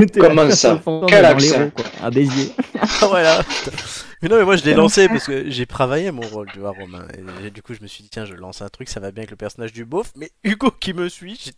[0.00, 1.70] C'était Comment ça Quel dans accent
[2.02, 2.52] À Béziers.
[2.80, 3.40] Ah voilà.
[4.22, 6.72] Mais non mais moi je l'ai lancé parce que j'ai travaillé mon rôle, tu vois
[6.78, 7.04] Romain.
[7.44, 9.22] Et, du coup je me suis dit tiens je lance un truc, ça va bien
[9.22, 10.12] avec le personnage du beauf.
[10.16, 11.52] Mais Hugo qui me suit,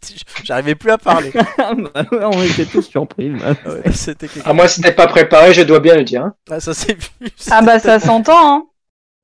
[0.45, 1.33] j'arrivais plus à parler.
[1.59, 3.31] Ah bah ouais, on était tous surpris.
[3.31, 3.55] bah.
[3.65, 6.25] Ah ouais, C'était moi, c'était pas préparé, je dois bien le dire.
[6.25, 6.35] hein.
[6.51, 7.29] Ah ça s'est vu.
[7.51, 8.67] Ah bah ça s'entend, hein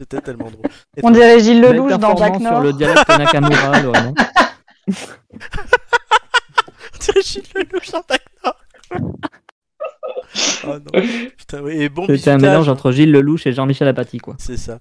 [0.01, 0.67] C'était tellement drôle.
[0.97, 2.53] Et On dirait Gilles Lelouch dans performance Nord.
[2.55, 4.13] sur le dialecte Nakamura, Lorena.
[4.89, 4.93] On
[7.01, 8.03] dirait Gilles Lelouch dans
[8.45, 8.58] Nord.
[10.67, 11.03] Oh non.
[11.37, 11.81] Putain, oui.
[11.81, 12.73] Et bon C'était un mélange hein.
[12.73, 14.35] entre Gilles Lelouch et Jean-Michel Apathy, quoi.
[14.39, 14.79] C'est ça.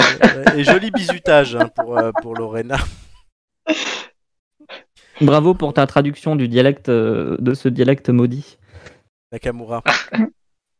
[0.00, 2.76] Euh, et joli bisutage hein, pour, euh, pour Lorena.
[5.20, 8.58] Bravo pour ta traduction du dialecte, euh, de ce dialecte maudit.
[9.32, 9.82] Nakamura.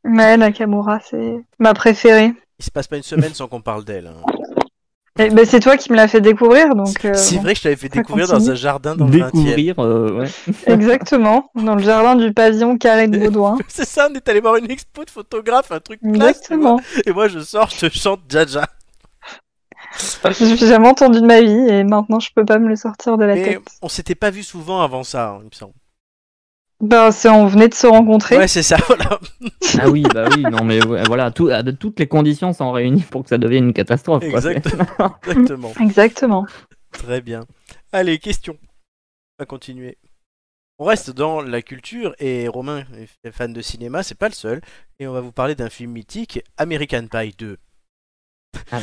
[0.04, 2.32] Ouais, Nakamura, c'est ma préférée.
[2.58, 4.06] Il se passe pas une semaine sans qu'on parle d'elle.
[4.08, 4.20] hein.
[5.16, 7.04] Eh ben, c'est toi qui me l'as fait découvrir, donc.
[7.04, 7.42] euh, C'est bon.
[7.42, 10.28] vrai que je t'avais fait découvrir dans un jardin dans le 20 Découvrir, euh, ouais.
[10.66, 13.56] Exactement, dans le jardin du pavillon carré de Baudouin.
[13.68, 16.16] C'est ça, on est allé voir une expo de photographes, un truc classe.
[16.38, 16.80] Exactement.
[17.06, 18.66] Et moi je sors, je te chante Jaja.
[20.36, 23.24] J'ai jamais entendu de ma vie et maintenant je peux pas me le sortir de
[23.24, 23.62] la Mais tête.
[23.82, 25.74] on s'était pas vu souvent avant ça, hein, il me semble.
[26.80, 28.36] Ben, c'est on venait de se rencontrer.
[28.36, 29.18] Ouais, c'est ça, voilà.
[29.78, 33.02] Ah oui, bah oui, non mais ouais, voilà, tout, de- toutes les conditions sont réunies
[33.02, 34.20] pour que ça devienne une catastrophe.
[34.28, 34.38] quoi.
[34.38, 34.86] Exactement.
[35.26, 35.72] Exactement.
[35.80, 36.46] Exactement.
[36.92, 37.44] Très bien.
[37.92, 38.56] Allez, question.
[38.60, 39.98] On va continuer.
[40.78, 42.84] On reste dans la culture et Romain
[43.24, 44.60] est fan de cinéma, c'est pas le seul.
[44.98, 47.56] Et on va vous parler d'un film mythique, American Pie 2.
[48.72, 48.80] Ah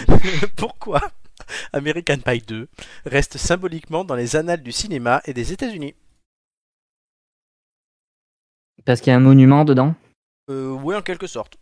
[0.56, 1.01] Pourquoi
[1.73, 2.67] American Pie 2
[3.06, 5.93] reste symboliquement dans les annales du cinéma et des États-Unis?
[8.86, 9.96] Parce qu'il y a un monument dedans.
[10.50, 11.58] euh, Oui, en quelque sorte.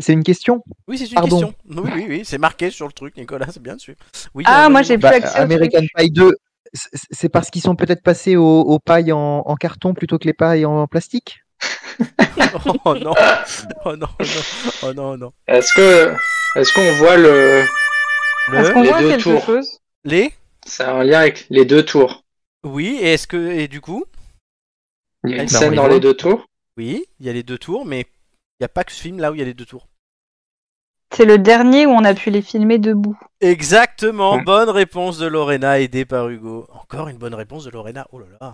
[0.00, 1.40] C'est une question Oui, c'est une Pardon.
[1.40, 1.54] question.
[1.82, 3.96] Oui, oui, oui, c'est marqué sur le truc, Nicolas, c'est bien dessus.
[4.34, 5.90] Oui, Ah, un moi j'ai plus Bah, accès American truc.
[5.96, 6.32] Pie 2,
[6.72, 10.32] c'est- parce qu'ils sont peut-être passés aux, aux pailles en, en carton plutôt que les
[10.32, 11.40] pailles en plastique
[12.86, 13.14] Oh non,
[13.84, 14.42] oh non, oh non,
[14.82, 15.32] oh non, non.
[15.46, 16.14] Est-ce que,
[16.58, 17.64] est-ce qu'on voit le,
[18.54, 19.44] Est-ce qu'on les voit deux quelque tours.
[19.44, 20.32] chose Les
[20.66, 22.24] c'est en lien avec les deux tours.
[22.64, 24.04] Oui, et est-ce que et du coup
[25.24, 26.46] Il y a une Bah, on scène les dans les deux tours?
[26.76, 29.18] Oui, il y a les deux tours, mais il n'y a pas que ce film
[29.20, 29.88] là où il y a les deux tours.
[31.14, 33.16] C'est le dernier où on a pu les filmer debout.
[33.40, 34.42] Exactement, Ouais.
[34.42, 36.66] bonne réponse de Lorena, aidée par Hugo.
[36.72, 38.52] Encore une bonne réponse de Lorena, oh là là.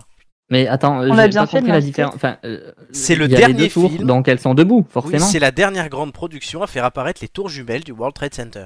[0.51, 2.13] Mais attends, On j'ai a bien pas compris la différence.
[2.15, 4.05] Enfin, euh, C'est le il y a les dernier deux tours, film.
[4.05, 5.25] donc elles sont debout, Oui, forcément.
[5.25, 8.65] c'est la dernière grande production à faire apparaître les tours jumelles du World Trade Center.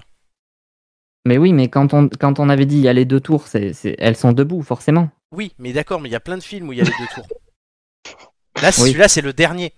[1.26, 3.48] mais oui, mais quand on, quand on avait dit il y a les deux tours,
[3.48, 5.10] c'est- elles sont debout, forcément.
[5.32, 6.92] Oui, mais d'accord, mais il y a plein de films où il y a les
[7.00, 7.28] deux tours.
[8.62, 8.90] Là, Oui.
[8.90, 9.74] celui-là, c'est le dernier.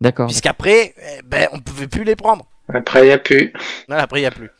[0.00, 0.26] D'accord.
[0.26, 2.46] Puisqu'après, eh ben, on pouvait plus les prendre.
[2.68, 3.52] Après, il n'y a plus.
[3.88, 4.50] Voilà, après, il n'y a plus.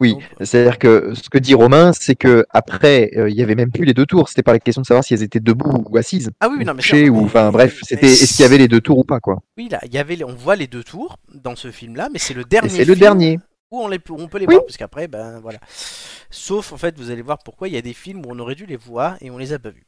[0.00, 3.56] Oui, Donc, c'est-à-dire que ce que dit Romain, c'est que après, euh, il y avait
[3.56, 4.28] même plus les deux tours.
[4.28, 6.62] C'était pas la question de savoir si elles étaient debout ou assises, Ah oui, oui,
[6.62, 8.98] ou non, mais couchées, ou enfin bref, c'était est-ce qu'il y avait les deux tours
[8.98, 9.38] ou pas quoi?
[9.56, 12.20] Oui, là, il y avait, les- on voit les deux tours dans ce film-là, mais
[12.20, 12.68] c'est le dernier.
[12.68, 13.40] c'est le dernier.
[13.72, 14.54] Où on, les, où on peut les Oui.
[14.54, 15.58] voir, parce qu'après, ben voilà.
[16.30, 18.54] Sauf, en fait, vous allez voir pourquoi il y a des films où on aurait
[18.54, 19.84] dû les voir et on les a pas vus.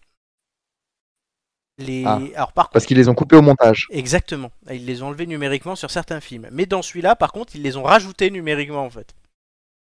[1.81, 2.05] Les...
[2.07, 2.21] Ah.
[2.37, 3.87] Alors, par Parce qu'ils les ont coupés au montage.
[3.91, 4.51] Exactement.
[4.71, 6.49] Ils les ont enlevés numériquement sur certains films.
[6.53, 9.15] Mais dans celui-là, par contre, ils les ont rajoutés numériquement en fait.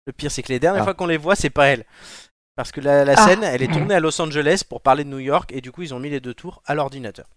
[0.07, 0.85] Le pire, c'est que les dernières Ah.
[0.85, 1.85] fois qu'on les voit, c'est pas elle.
[2.55, 3.27] Parce que la, la Ah.
[3.27, 5.81] scène, elle est tournée à Los Angeles pour parler de New York et du coup,
[5.83, 7.27] ils ont mis les deux tours à l'ordinateur.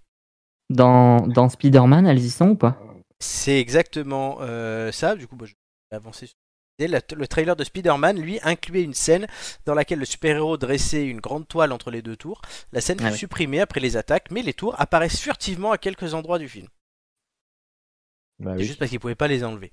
[0.71, 2.79] Dans, dans Spider-Man, elles y sont ou pas?
[3.21, 5.17] C'est exactement euh, ça.
[5.17, 5.55] Du coup, bah, je
[5.91, 6.27] vais avancer.
[6.27, 6.37] sur-
[6.81, 6.87] Le,
[7.17, 9.27] le trailer de Spider-Man, lui, incluait une scène
[9.67, 12.41] dans laquelle le super-héros dressait une grande toile entre les deux tours.
[12.73, 13.19] La scène fut Ah oui.
[13.19, 16.69] supprimée après les attaques, mais les tours apparaissent furtivement à quelques endroits du film.
[18.39, 18.67] Bah C'est oui.
[18.67, 19.73] juste parce qu'ils pouvaient pas les enlever.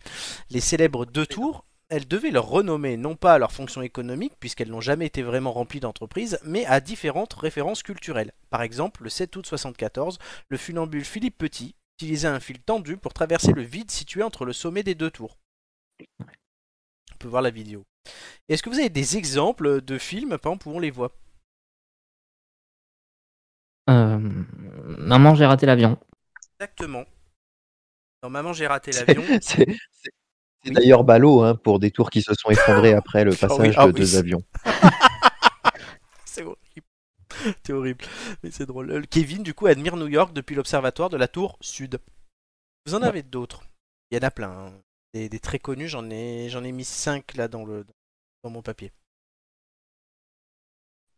[0.50, 4.72] Les célèbres deux tours, elles devaient leur renommer non pas à leur fonction économique, puisqu'elles
[4.72, 8.32] n'ont jamais été vraiment remplies d'entreprise, mais à différentes références culturelles.
[8.50, 10.18] Par exemple, le 7 août 74,
[10.50, 14.54] le funambule Philippe Petit utilisait un fil tendu pour traverser le vide situé entre le
[14.54, 15.38] sommet des deux tours.
[17.16, 17.84] On peut voir la vidéo.
[18.50, 21.12] Est-ce que vous avez des exemples de films, par exemple, où on les voit?
[23.90, 24.20] Euh,
[24.98, 25.98] Maman, j'ai raté l'avion.
[26.60, 27.06] Exactement.
[28.22, 29.24] Dans Maman, j'ai raté l'avion.
[29.42, 29.66] C'est
[30.66, 30.72] Oui.
[30.74, 33.76] d'ailleurs ballot hein, pour des tours qui se sont effondrés après le Ah oui, passage
[33.78, 34.44] ah de oui, deux avions.
[36.26, 36.88] C'est horrible.
[37.64, 38.06] C'est horrible.
[38.44, 38.92] Mais c'est drôle.
[38.92, 42.00] Euh, Kevin, du coup, admire New York depuis l'observatoire de la tour sud.
[42.86, 43.64] Vous en avez d'autres?
[44.12, 44.50] Il y en a plein.
[44.50, 44.74] hein.
[45.16, 47.86] Des, des très connus, j'en ai, j'en ai mis 5 là dans, le,
[48.44, 48.92] dans mon papier.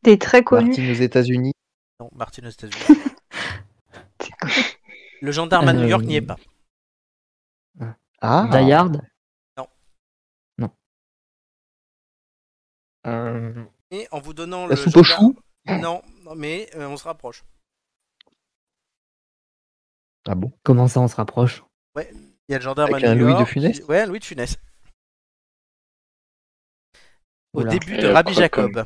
[0.03, 0.67] Des très connus.
[0.67, 1.53] Martin aux États-Unis.
[1.99, 2.86] Non, Martin aux États-Unis.
[5.21, 6.36] Le gendarme à New York Euh, n'y est pas.
[8.21, 9.01] Ah, Die Hard?
[9.57, 9.67] Non.
[10.60, 10.71] Non.
[13.07, 14.79] Euh, Et en vous donnant la le.
[14.79, 15.39] soupe aux gendarme- choux.
[15.81, 17.43] Non, non, mais euh, on se rapproche.
[20.27, 20.51] Ah bon?
[20.62, 21.63] Comment ça, on se rapproche?
[22.49, 23.45] Il y a le gendarme Avec à un New Louis de.
[23.45, 24.57] Funès qui- Ouais, un Louis de Funès.
[27.53, 27.71] Au Oula.
[27.71, 28.33] début de le Rabbi.
[28.33, 28.86] Jacob.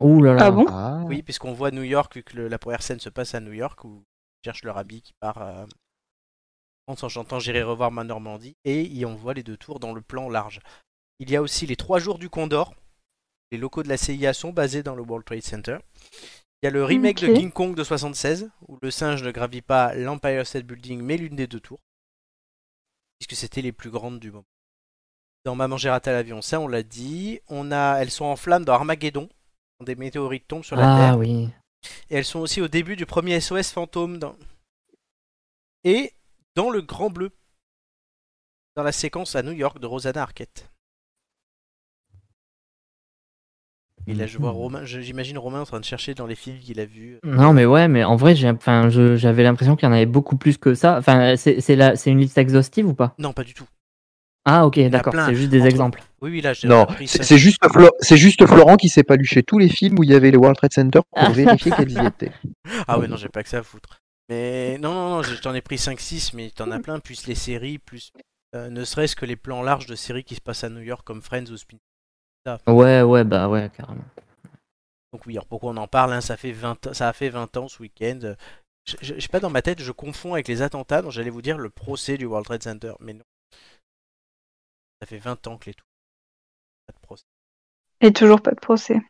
[0.00, 0.44] Ouh là là.
[0.46, 0.66] Ah bon?
[0.68, 1.02] Ah.
[1.06, 3.52] Oui, puisqu'on voit New York, vu que le- la première scène se passe à New
[3.52, 4.02] York, où
[4.42, 5.64] il cherche le rabbi qui part euh,
[6.86, 9.92] en s'en chantant J'irai revoir ma Normandie, et y on voit les deux tours dans
[9.94, 10.60] le plan large.
[11.18, 12.74] Il y a aussi les trois jours du Condor.
[13.52, 15.78] Les locaux de la CIA sont basés dans le World Trade Center.
[16.62, 17.32] Il y a le remake de.
[17.34, 21.36] King Kong de 76, où le singe ne gravit pas l'Empire State Building, mais l'une
[21.36, 21.78] des deux tours,
[23.18, 24.46] puisque c'était les plus grandes du moment.
[25.44, 27.40] Dans Maman j'ai raté l'avion, ça on l'a dit.
[27.48, 29.28] On a, elles sont en flammes dans Armageddon,
[29.78, 31.12] quand des météorites tombent sur la Terre.
[31.12, 31.48] Ah oui.
[32.10, 34.18] Et elles sont aussi au début du premier SOS fantôme.
[34.18, 34.36] Dans...
[35.84, 36.12] Et
[36.56, 37.30] dans le Grand Bleu.
[38.76, 40.70] dans la séquence à New York de Rosanna Arquette.
[44.08, 44.56] Et là, je vois Mhm.
[44.56, 47.18] Romain, j'imagine Romain en train de chercher dans les films qu'il a vus.
[47.24, 50.06] Non, mais ouais, mais en vrai, j'ai, enfin, je- j'avais l'impression qu'il y en avait
[50.06, 50.96] beaucoup plus que ça.
[50.98, 53.14] Enfin, c'est, c'est, la, c'est une liste exhaustive ou pas?
[53.18, 53.66] Non, pas du tout.
[54.44, 55.12] Ah, ok, a d'accord.
[55.12, 55.26] plein.
[55.26, 56.02] C'est juste des Entre- exemples.
[56.22, 59.16] Oui, oui, là, j'ai Non, pris c'est juste, Flo- c'est juste Florent qui s'est pas
[59.16, 61.72] lu chez tous les films où il y avait les World Trade Center pour vérifier
[61.72, 62.30] qu'elles y étaient.
[62.88, 63.98] Ah ouais, non, j'ai pas que ça à foutre.
[64.28, 67.78] Mais non, non, non, j'en ai pris 5-6, mais t'en as plein, plus les séries,
[67.78, 68.12] plus
[68.54, 71.02] euh, ne serait-ce que les plans larges de séries qui se passent à New York
[71.04, 71.76] comme Friends ou Spin.
[72.66, 74.04] Ouais, ouais, bah ouais, carrément.
[75.12, 77.28] Donc oui, alors pourquoi on en parle hein, ça, fait 20, ans- ça a fait
[77.30, 78.18] 20 ans ce week-end.
[78.24, 78.34] Euh,
[78.88, 81.30] Je, je- je sais pas, dans ma tête, je confonds avec les attentats, donc j'allais
[81.30, 83.24] vous dire le procès du World Trade Center, mais non.
[85.00, 85.84] Ça fait 20 ans que les tout.
[86.86, 87.24] Pas de procès.
[88.00, 89.00] Et toujours pas de procès.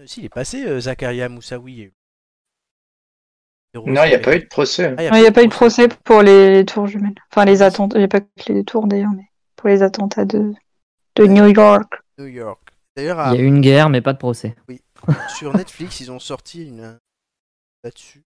[0.00, 1.80] Euh, si, il est passé, euh, Zakaria Moussaoui.
[1.80, 1.92] et-
[3.74, 4.94] Non, il n'y a pas eu de procès.
[4.98, 7.14] Ah, Il n'y a pas eu de procès pour les tours jumelles.
[7.30, 7.96] Enfin, les attentats.
[7.96, 10.52] Il n'y a pas que les tours d'ailleurs, mais pour les attentats de,
[11.16, 12.02] de New York.
[12.18, 12.60] New York.
[12.96, 14.56] D'ailleurs, Il y a eu une guerre, mais pas de procès.
[15.36, 16.98] sur Netflix, ils ont sorti une
[17.84, 18.22] là-dessus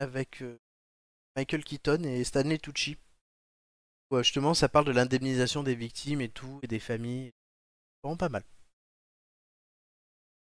[0.00, 0.58] avec euh,
[1.36, 2.96] Michael Keaton et Stanley Tucci.
[4.10, 7.26] Ouais, justement, ça parle de l'indemnisation des victimes et tout, et des familles.
[7.32, 8.42] C'est vraiment pas mal.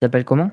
[0.00, 0.52] Ça s'appelle comment?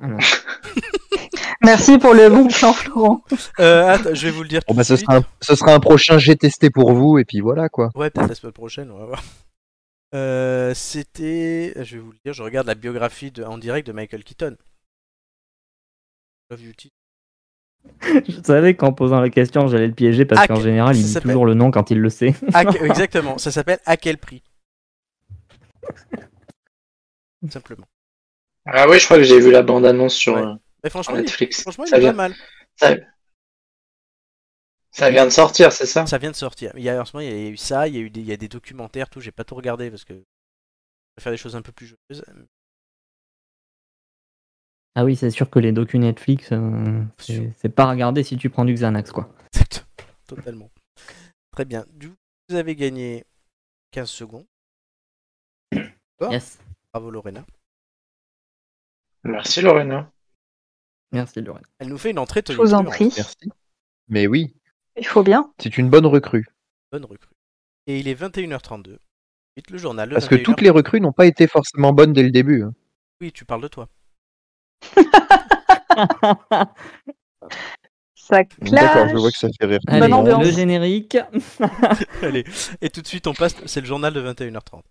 [0.00, 0.16] Ah.
[1.64, 3.22] Merci pour le bon plan, Florent.
[3.60, 5.06] Euh, attends, je vais vous le dire tout Bon, bah, de ce, suite.
[5.08, 7.90] sera un, ce sera un prochain J'ai testé pour vous, et puis voilà quoi.
[7.94, 9.22] Ouais, peut-être la semaine prochaine, on va voir.
[10.14, 13.92] Euh, C'était, je vais vous le dire, je regarde la biographie de- en direct de
[13.92, 14.56] Michael Keaton.
[16.50, 16.60] Love.
[18.28, 21.18] Je savais qu'en posant la question, j'allais le piéger parce qu'en que- général, il ça
[21.18, 22.34] dit toujours le nom quand il le sait.
[22.54, 24.42] À exactement, ça s'appelle À quel prix?
[27.50, 27.86] Simplement.
[28.66, 30.42] Ah oui, je crois que j'ai vu la bande-annonce sur Ouais.
[30.42, 31.62] euh, Mais sur franchement, il, Netflix.
[31.62, 32.34] franchement, il ça, est pas mal.
[32.76, 32.94] ça,
[34.92, 36.06] ça vient de sortir, c'est ça?
[36.06, 36.72] Ça vient de sortir.
[36.76, 38.10] Il y a, en ce moment, il y a eu ça, il y a eu
[38.10, 39.20] des, il y a des documentaires, tout.
[39.20, 42.24] J'ai pas tout regardé parce que je vais faire des choses un peu plus joyeuses.
[44.94, 48.50] Ah oui, c'est sûr que les docus Netflix, euh, c'est pas à regarder si tu
[48.50, 49.34] prends du Xanax, quoi.
[50.28, 50.70] Totalement.
[51.50, 51.86] Très bien.
[51.94, 52.16] Du coup,
[52.50, 53.24] vous avez gagné
[53.92, 54.46] 15 secondes.
[56.20, 56.30] Bon.
[56.30, 56.60] Yes.
[56.92, 57.44] Bravo Lorena.
[59.24, 60.12] Merci Lorena.
[61.12, 61.64] Merci, Lorraine.
[61.78, 63.12] Elle nous fait une entrée Je vous en prie.
[63.16, 63.50] Merci.
[64.08, 64.54] Mais oui,
[64.96, 65.50] Il faut bien.
[65.58, 66.46] c'est une bonne recrue.
[66.90, 67.28] Bonne recrue.
[67.86, 68.96] Et il est 21h32.
[69.56, 70.08] Vite le journal.
[70.08, 70.42] le Parce que 21h32.
[70.42, 72.62] toutes les recrues n'ont pas été forcément bonnes dès le début.
[72.62, 72.72] hein.
[73.20, 73.88] Oui, tu parles de toi.
[78.14, 79.80] Ça D'accord, je vois que ça fait rire.
[79.88, 80.44] Allez, Bonne ambiance.
[80.44, 81.18] le générique.
[82.22, 82.44] Allez.
[82.80, 83.56] Et tout de suite, on passe.
[83.66, 84.82] C'est le journal de 21h30.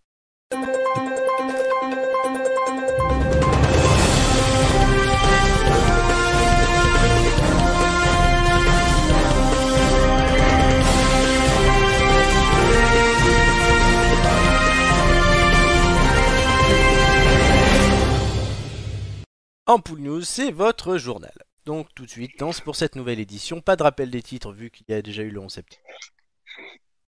[19.71, 21.31] Ampoule News, c'est votre journal.
[21.63, 23.61] Donc tout de suite, lance pour cette nouvelle édition.
[23.61, 25.81] Pas de rappel des titres vu qu'il y a déjà eu le 11 septembre.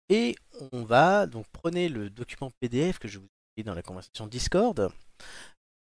[0.07, 0.37] Et
[0.71, 4.89] on va donc prenez le document PDF que je vous ai dans la conversation Discord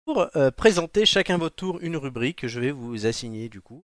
[0.05, 3.85] pour euh, présenter chacun votre tour une rubrique que je vais vous assigner du coup.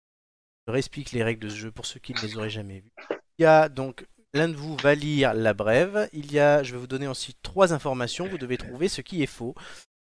[0.68, 2.94] Je réexplique les règles de ce jeu pour ceux qui ne les auraient jamais vues.
[3.40, 6.08] Il y a donc l'un de vous va lire la brève.
[6.14, 8.28] Il y a, je vais vous donner ensuite trois informations.
[8.28, 9.56] Vous devez trouver ce qui est faux.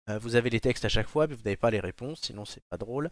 [0.08, 2.44] Euh, vous avez les textes à chaque fois, mais vous n'avez pas les réponses, sinon
[2.44, 3.08] c'est pas drôle.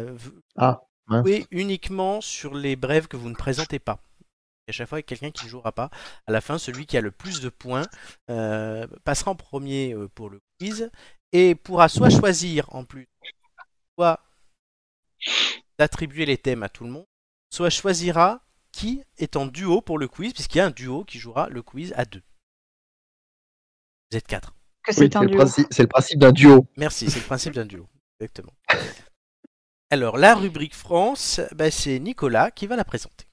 [0.00, 1.24] Euh, vous Ah, mince.
[1.50, 4.00] uniquement sur les brèves que vous ne présentez pas.
[4.66, 5.90] Et à chaque fois, il y a quelqu'un qui ne jouera pas.
[6.26, 7.86] À la fin, celui qui a le plus de points
[8.30, 10.90] euh, passera en premier pour le quiz
[11.32, 13.08] et pourra soit choisir en plus,
[13.96, 14.20] soit
[15.78, 17.06] d'attribuer les thèmes à tout le monde,
[17.50, 21.18] soit choisira qui est en duo pour le quiz, puisqu'il y a un duo qui
[21.18, 22.22] jouera le quiz à deux.
[24.10, 24.54] Vous êtes quatre.
[24.88, 25.36] Que c'est un le, duo.
[25.38, 26.66] principe- c'est le principe d'un duo.
[26.76, 27.86] Merci, c'est le principe d'un duo.
[28.18, 28.52] Exactement.
[29.90, 33.26] Alors, la rubrique France, bah, c'est Nicolas qui va la présenter.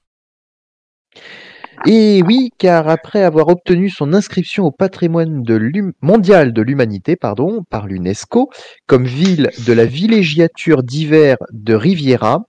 [1.86, 7.64] Et oui, car après avoir obtenu son inscription au patrimoine de mondial de l'humanité pardon,
[7.70, 8.50] par l'UNESCO
[8.86, 12.44] comme ville de la villégiature d'hiver de Riviera,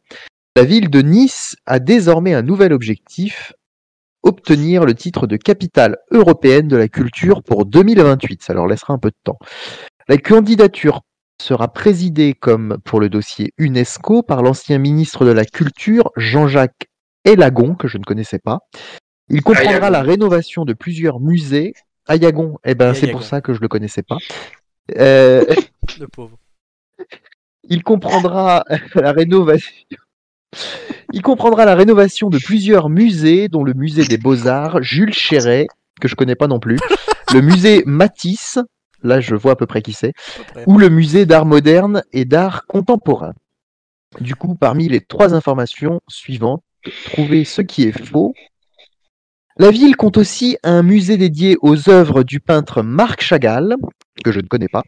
[0.56, 3.54] la ville de Nice a désormais un nouvel objectif,
[4.28, 8.44] obtenir le titre de capitale européenne de la culture pour 2028.
[8.44, 9.40] Ça leur laissera un peu de temps.
[10.08, 11.02] La candidature
[11.42, 16.88] sera présidée comme pour le dossier UNESCO par l'ancien ministre de la Culture Jean-Jacques
[17.26, 18.60] Elagon, que je ne connaissais pas.
[19.30, 19.90] Il comprendra Ayagon.
[19.92, 21.74] la rénovation de plusieurs musées.
[22.08, 24.18] Ayagon, eh ben, c'est pour ça que je le connaissais pas.
[24.98, 25.44] Euh,
[26.00, 26.38] Le pauvre.
[27.64, 28.64] il comprendra
[28.96, 29.72] la rénovation.
[31.14, 35.68] Il comprendra la rénovation de plusieurs musées, dont le musée des Beaux-Arts, Jules Chéret,
[36.02, 36.78] que je connais pas non plus,
[37.34, 38.60] le musée Matisse,
[39.04, 40.14] là je vois à peu près qui c'est,
[40.66, 43.34] ou le musée d'art moderne et d'art contemporain.
[44.20, 46.64] Du coup, parmi les trois informations suivantes,
[47.06, 48.34] trouvez ce qui est faux.
[49.58, 53.76] La ville compte aussi un musée dédié aux œuvres du peintre Marc Chagall,
[54.24, 54.84] que je ne connais pas.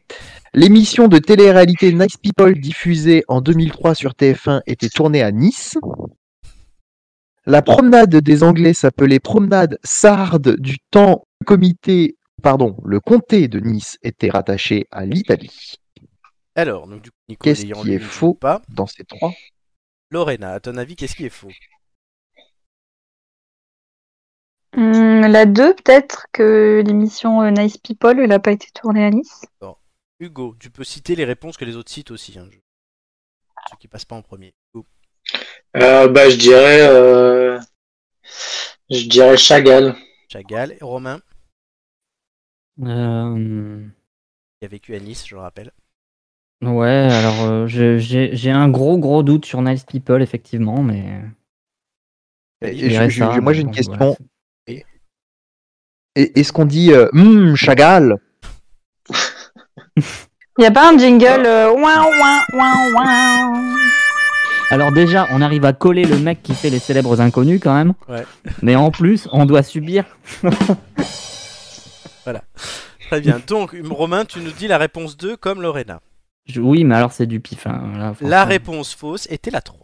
[0.54, 5.78] L'émission de télé-réalité Nice People diffusée en 2003 sur TF1 était tournée à Nice.
[7.46, 13.48] La promenade des Anglais s'appelait promenade sarde du temps où le comité, pardon, le comté
[13.48, 15.76] de Nice était rattaché à l'Italie.
[16.56, 18.62] Alors, donc du coup, Nico, Qu'est-ce qui est faux pas.
[18.70, 19.32] Dans ces trois?
[20.12, 21.52] Lorena, à ton avis, qu'est-ce qui est faux?
[24.76, 24.94] Hum,
[25.28, 29.41] la 2, peut-être que l'émission euh, Nice People, elle n'a pas été tournée à Nice.
[30.22, 32.38] Hugo, tu peux citer les réponses que les autres citent aussi.
[32.38, 32.57] hein, je-
[33.72, 34.53] Ceux qui passent pas en premier.
[34.74, 34.86] Hugo.
[35.78, 37.57] Euh, bah, je dirais, euh,
[38.89, 39.95] je dirais Chagall.
[40.28, 41.22] Chagall, et Romain,
[42.82, 43.86] Euh,
[44.59, 45.72] qui a vécu à Nice, je le rappelle.
[46.61, 51.22] Ouais, alors euh, j'ai un gros gros doute sur Nice People, effectivement, mais.
[52.61, 53.95] Et- je et dirais je- je- ça, moi j'ai une donc, question.
[53.95, 54.15] voilà.
[56.20, 58.17] Et- Est-ce qu'on dit euh, Hum, Chagall
[59.97, 60.03] Il
[60.59, 63.78] n'y a pas un jingle euh, ouin, ouin, ouin, ouin.
[64.72, 67.93] Alors déjà, on arrive à coller le mec qui fait les célèbres inconnus quand même.
[68.07, 68.26] Ouais.
[68.61, 70.03] Mais en plus, on doit subir.
[73.09, 73.39] Très bien.
[73.47, 76.01] Donc, Romain, tu nous dis la réponse 2 comme Lorena.
[76.45, 77.65] Je- Oui, mais alors c'est du pif.
[77.65, 79.79] hein, là, La réponse fausse était la 3.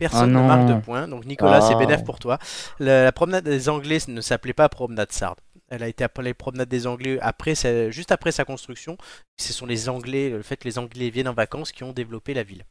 [0.00, 1.06] Personne Ah ne marque de points.
[1.06, 1.78] Donc, Nicolas, c'est Ah.
[1.78, 2.38] bénéf pour toi.
[2.80, 5.38] La, la promenade des Anglais ne s'appelait pas promenade Sarde.
[5.68, 7.54] Elle a été appelée promenade des Anglais après
[7.92, 8.96] juste après sa construction.
[9.38, 12.34] Ce sont les Anglais, le fait que les Anglais viennent en vacances, qui ont développé
[12.34, 12.64] la ville.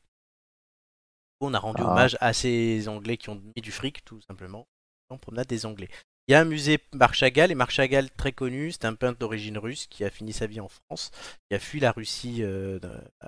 [1.39, 1.91] On a rendu Ah.
[1.91, 4.67] hommage à ces Anglais qui ont mis du fric, tout simplement,
[5.09, 5.87] en promenade des Anglais.
[6.27, 9.17] Il y a un musée Marc Chagall, et Marc Chagall, très connu, c'est un peintre
[9.17, 11.11] d'origine russe qui a fini sa vie en France,
[11.49, 12.77] qui a fui la Russie euh,
[13.23, 13.27] au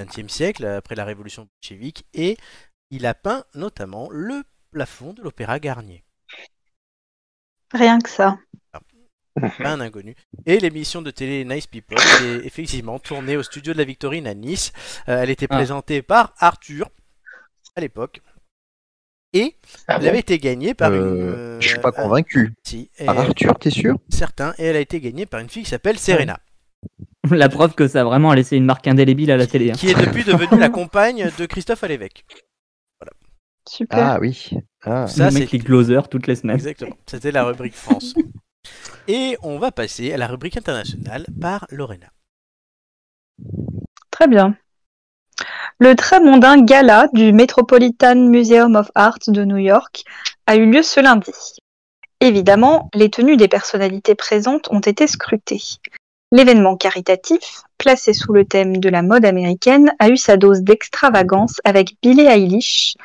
[0.00, 2.36] XXe siècle, après la révolution bolchevique, et
[2.90, 6.04] il a peint notamment le plafond de l'Opéra Garnier.
[7.72, 8.38] Rien que ça.
[9.34, 10.14] pas un inconnu.
[10.46, 14.34] Et l'émission de télé Nice People est effectivement tournée au studio de la Victorine à
[14.34, 14.72] Nice.
[15.08, 15.56] Euh, elle était Ah.
[15.56, 16.88] présentée par Arthur
[17.74, 18.20] à l'époque.
[19.32, 19.56] Et
[19.88, 21.00] Ah elle bon avait été gagnée par une.
[21.00, 22.54] Euh, euh, Je suis pas euh, convaincu.
[22.64, 23.96] si, et- Par Arthur, t'es sûr?
[24.08, 26.38] Certain, et elle a été gagnée par une fille qui s'appelle Serena,
[27.30, 29.70] La preuve que ça a vraiment laissé une marque indélébile à la télé.
[29.70, 29.74] hein.
[29.74, 32.24] qui est depuis devenue la compagne de Christophe à l'évêque.
[33.66, 33.98] Super.
[33.98, 34.50] Ah oui.
[34.82, 35.06] Ah.
[35.06, 36.56] Ça, le mec c'est qui closer toutes les semaines.
[36.56, 36.94] exactement.
[37.06, 38.14] C'était la rubrique France.
[39.08, 42.06] Et on va passer à la rubrique internationale par Lorena.
[44.10, 44.56] Très bien.
[45.78, 50.04] Le très mondain gala du Metropolitan Museum of Art de New York
[50.46, 51.32] a eu lieu ce lundi.
[52.20, 55.62] Évidemment, les tenues des personnalités présentes ont été scrutées.
[56.34, 61.60] L'événement caritatif, placé sous le thème de la mode américaine, a eu sa dose d'extravagance
[61.62, 62.96] avec Billie Eilish,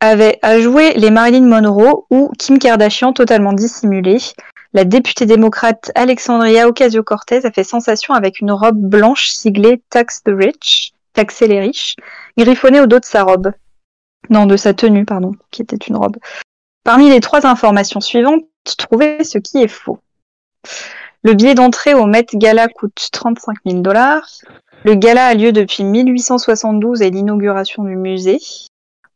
[0.00, 4.18] avait à jouer les Marilyn Monroe ou Kim Kardashian totalement dissimulée.
[4.72, 10.32] La députée démocrate Alexandria Ocasio-Cortez a fait sensation avec une robe blanche siglée Tax the
[10.34, 11.94] Rich, taxer les riches,
[12.36, 13.52] griffonnée au dos de sa robe.
[14.30, 16.16] Non, de sa tenue, pardon, qui était une robe.
[16.82, 18.42] Parmi les trois informations suivantes,
[18.78, 20.00] trouvez ce qui est faux.
[21.22, 24.26] Le billet d'entrée au Met Gala coûte 35 000 dollars.
[24.84, 28.38] Le gala a lieu depuis 1872 et l'inauguration du musée.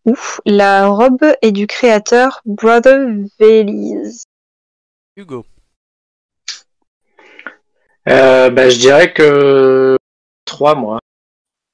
[0.05, 3.09] Ouf, la robe est du créateur Brother
[3.41, 4.25] Veliz.
[5.17, 5.47] Hugo.
[8.11, 9.97] Euh, bah, je dirais que
[10.45, 11.01] 3 mois.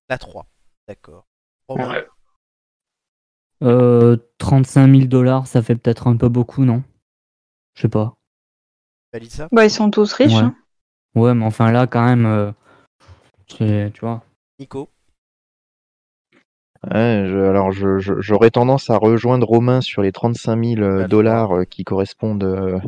[0.09, 0.47] La 3.
[0.87, 1.27] D'accord.
[1.69, 2.07] Ouais.
[3.63, 6.85] Euh, 35 000 dollars, ça fait peut-être un peu beaucoup, non?
[7.75, 8.17] Je sais pas.
[9.13, 9.49] Valide ça?
[9.53, 10.33] Bah, ils sont tous riches.
[10.33, 10.39] Ouais.
[10.41, 10.55] hein.
[11.15, 12.53] Ouais, mais enfin là, quand même, euh,
[13.49, 14.23] c'est- tu vois.
[14.59, 14.89] Nico?
[16.91, 21.03] Ouais, je- alors je- je- j'aurais tendance à rejoindre Romain sur les 35 000 euh,
[21.03, 22.79] Bah, dollars euh, qui correspondent euh,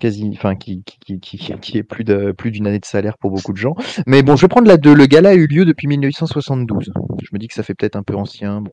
[0.00, 3.16] quasi, enfin qui, qui, qui, qui, qui est plus de plus d'une année de salaire
[3.16, 3.74] pour beaucoup de gens.
[4.06, 4.94] Mais bon, je vais prendre la 2.
[4.94, 6.92] Le gala a eu lieu depuis 1872.
[7.22, 8.60] Je me dis que ça fait peut-être un peu ancien.
[8.60, 8.70] Bon.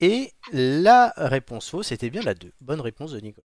[0.00, 2.52] Et la réponse fausse, c'était bien la 2.
[2.60, 3.42] Bonne réponse de Nico.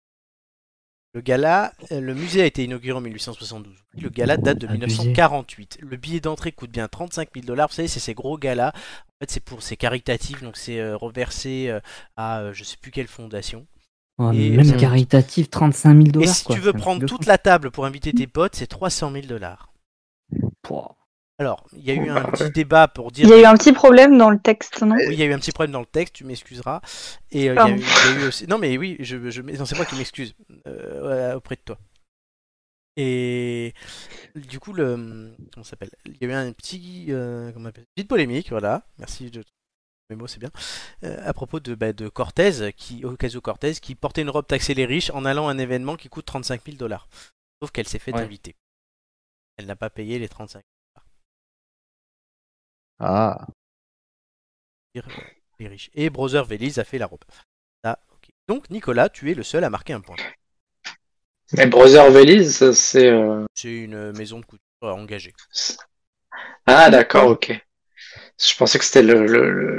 [1.15, 3.75] Le gala, euh, le musée a été inauguré en 1872.
[4.01, 4.87] Le gala date de Abusé.
[4.87, 5.77] 1948.
[5.81, 7.67] Le billet d'entrée coûte bien 35 000 dollars.
[7.69, 8.69] Vous savez, c'est ces gros galas.
[8.69, 11.79] En fait, c'est pour, c'est caritatif, donc c'est euh, reversé euh,
[12.17, 13.67] à euh, je sais plus quelle fondation.
[14.17, 16.29] Ouais, mais Et même caritatif, 35 000 dollars.
[16.29, 16.55] Et si quoi.
[16.55, 19.69] tu veux prendre toute la table pour inviter tes potes, c'est 300 000 dollars.
[21.39, 23.25] Alors, il y a eu un petit débat pour dire.
[23.25, 24.95] Il y a eu un petit problème dans le texte, non?
[24.95, 26.81] Oui, il y a eu un petit problème dans le texte, tu m'excuseras.
[27.31, 27.75] Et euh, il y a Pardon.
[27.75, 28.47] eu- il y, a eu aussi.
[28.47, 29.41] Non, mais oui, je, je...
[29.41, 30.35] non, c'est moi qui m'excuse
[31.35, 31.77] auprès de toi.
[32.95, 33.73] Et
[34.35, 35.35] du coup, le.
[35.53, 35.89] Comment s'appelle?
[36.05, 37.07] Il y a eu un petit.
[37.09, 37.85] Euh, comment on appelle?
[37.95, 38.85] Petite polémique, voilà.
[38.99, 39.43] Merci de.
[40.09, 40.51] Mes mots, c'est bien.
[41.03, 44.85] Euh, à propos de, bah, de Cortez, qui, Ocasio-Cortez, qui portait une robe taxée les
[44.85, 47.07] riches en allant à un événement qui coûte 35 000 dollars.
[47.61, 48.21] Sauf qu'elle s'est fait Ouais.
[48.21, 48.55] inviter.
[49.57, 50.61] Elle n'a pas payé les 35
[52.99, 53.47] Ah,
[54.95, 55.07] 000
[55.59, 55.89] les riches.
[55.93, 57.23] Et Brother Veliz a fait la robe.
[57.83, 58.29] Ah, ok.
[58.47, 60.15] Donc, Nicolas, tu es le seul à marquer un point.
[61.55, 63.09] Mais Brother Veliz, c'est.
[63.09, 65.33] euh, C'est une maison de couture engagée.
[66.65, 67.53] Ah, d'accord, ok.
[68.39, 69.25] Je pensais que c'était le,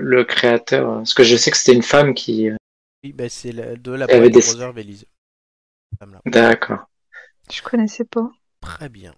[0.01, 0.89] le, créateur.
[0.91, 2.49] euh, Parce que je sais que c'était une femme qui.
[2.51, 2.57] euh,
[3.03, 5.07] Oui, bah, c'est la- de la Il y avait boîte de des- Brother Veliz.
[6.27, 6.87] D'accord.
[7.53, 8.31] Je connaissais pas.
[8.61, 9.15] Très bien.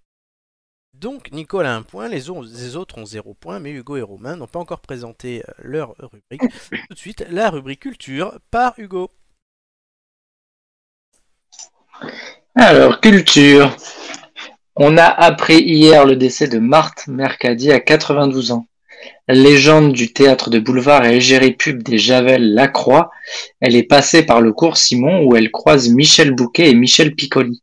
[0.95, 4.03] Donc, Nicole a un point, les, au- les autres ont zéro point, mais Hugo et
[4.03, 6.41] Romain n'ont pas encore présenté euh, leur rubrique.
[6.89, 9.11] Tout de suite, la rubrique culture par Hugo.
[12.59, 13.77] Alors, culture.
[14.77, 18.67] On a appris hier le décès de Marthe Mercadier à 92 ans.
[19.29, 23.11] Légende du théâtre de boulevard et égérie pub des Javel Lacroix,
[23.61, 27.63] elle est passée par le cours Simon où elle croise Michel Bouquet et Michel Piccoli.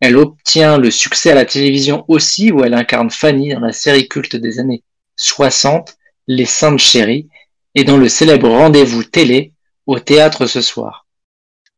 [0.00, 4.08] Elle obtient le succès à la télévision aussi où elle incarne Fanny dans la série
[4.08, 4.82] culte des années
[5.14, 5.96] 60,
[6.26, 7.28] Les Saintes Chéries,
[7.76, 9.52] et dans le célèbre rendez-vous télé
[9.86, 10.99] au théâtre ce soir.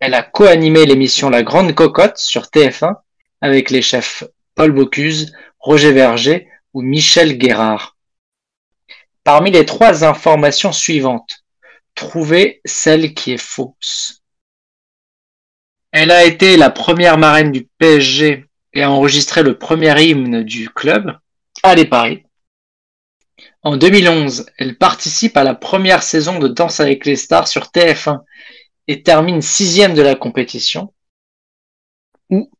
[0.05, 2.97] Elle a co-animé l'émission La Grande Cocotte sur TF1
[3.41, 4.25] avec les chefs
[4.57, 7.97] Paul Bocuse, Roger Verger ou Michel Guérard.
[9.23, 11.45] Parmi les trois informations suivantes,
[11.95, 14.25] trouvez celle qui est fausse.
[15.93, 20.69] Elle a été la première marraine du PSG et a enregistré le premier hymne du
[20.69, 21.17] club,
[21.63, 22.25] Allez Paris.
[23.63, 28.23] En 2011, elle participe à la première saison de Danse avec les stars sur TF1
[28.89, 30.93] et termine sixième de la compétition,
[32.31, 32.51] où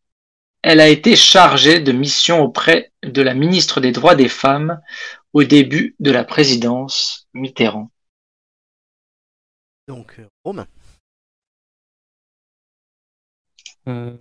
[0.63, 4.81] elle a été chargée de mission auprès de la ministre des Droits des Femmes
[5.33, 7.91] au début de la présidence Mitterrand.
[9.89, 10.67] Donc, euh, Romain.
[13.89, 14.17] Euh,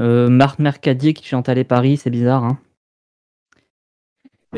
[0.00, 2.44] Euh, Marc Mercadier qui chante Allez Paris, c'est bizarre.
[2.44, 2.58] Hein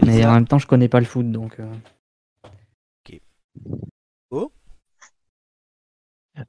[0.07, 1.59] Mais en même temps, je connais pas le foot, donc.
[1.59, 1.75] euh,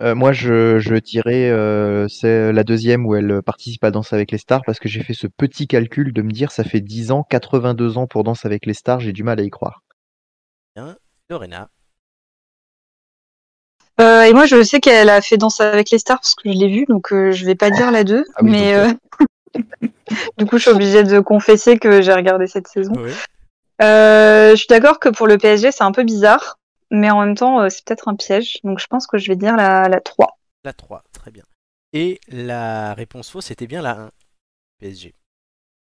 [0.01, 4.31] Euh, moi, je, je dirais euh, c'est la deuxième où elle participe à Danse avec
[4.31, 7.11] les stars parce que j'ai fait ce petit calcul de me dire ça fait 10
[7.11, 9.83] ans, 82 ans pour Danse avec les stars, j'ai du mal à y croire.
[11.29, 11.69] Lorena.
[14.01, 16.57] Euh, et moi, je sais qu'elle a fait Danse avec les stars parce que je
[16.57, 18.25] l'ai vue, donc euh, je vais pas dire la 2.
[18.35, 18.91] Ah oui, mais euh,
[20.37, 22.93] du coup, je suis obligée de confesser que j'ai regardé cette saison.
[22.97, 23.11] Oui.
[23.81, 26.57] Euh, je suis d'accord que pour le PSG, c'est un peu bizarre,
[26.91, 28.59] mais en même temps, euh, c'est peut-être un piège.
[28.63, 30.37] Donc je pense que je vais dire la, la 3.
[30.63, 31.43] La 3, très bien.
[31.93, 34.11] Et la réponse fausse, c'était bien la 1.
[34.79, 35.13] PSG.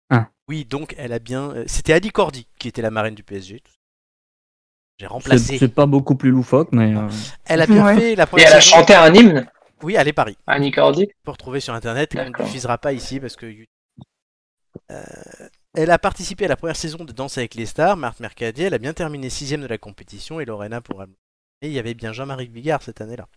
[0.09, 0.27] Un.
[0.47, 1.51] Oui, donc elle a bien.
[1.51, 3.61] euh, C'était Adi Cordy qui était la marraine du PSG.
[4.99, 5.57] J'ai remplacé.
[5.57, 6.95] c'est pas beaucoup plus loufoque, mais.
[6.95, 7.07] euh,
[7.45, 7.95] Elle a bien Ouais.
[7.95, 9.47] fait la Et première elle a chanté un hymne,
[9.83, 10.37] Oui, allez Paris.
[10.47, 11.07] Annie Cordy.
[11.23, 13.45] Pour retrouver sur internet et qu'on ne diffusera pas ici parce que.
[14.91, 15.03] Euh,
[15.77, 17.97] elle a participé à la première saison de Danse avec les stars.
[17.97, 21.03] Marthe Mercadier, elle a bien terminé sixième de la compétition et Lorena pour.
[21.61, 23.27] Et il y avait bien Jean-Marie Bigard cette année-là.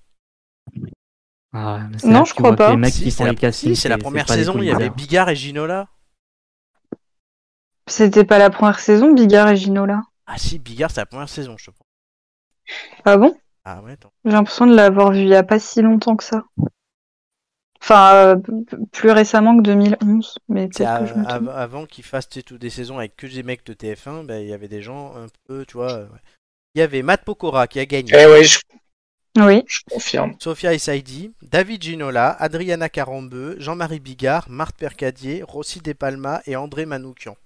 [1.53, 2.71] ah, Non, là je crois pas.
[2.71, 4.55] Les mecs Si, qui c'est la- si, c'est la première saison.
[4.59, 4.91] Il y avait.
[4.91, 5.89] Bigard et Ginola.
[7.87, 10.03] C'était pas la première saison, Bigard et Ginola.
[10.27, 11.87] Ah si, Bigard, c'est la première saison, je pense.
[13.05, 13.37] Ah bon?
[13.65, 14.13] Ah ouais, attends.
[14.25, 16.45] J'ai l'impression de l'avoir vu il y a pas si longtemps que ça.
[17.83, 18.37] Enfin, euh,
[18.93, 21.49] plus récemment que 2011, mais peut-être à- que je me trompe.
[21.49, 24.49] av- avant qu'ils fassent toutes des saisons avec que des mecs de TF1, bah, il
[24.49, 25.93] y avait des gens un peu, tu vois.
[25.93, 26.19] euh, ouais.
[26.75, 28.59] Il y avait Matt Pokora qui a gagné, Eh oui, je,
[29.39, 29.65] Oui.
[29.67, 30.35] je confirme.
[30.39, 36.85] Sofia Essaidi, David Ginola, Adriana Carambeu, Jean-Marie Bigard, Marthe Percadier, Rossi De Palma et André
[36.87, 37.37] Manoukian.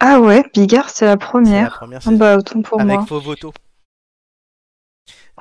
[0.00, 1.76] Ah ouais, Bigard, c'est la C'est la première.
[1.78, 2.16] première Ah saison.
[2.16, 3.06] bah, autant pour avec moi.
[3.06, 3.52] Fauvoto.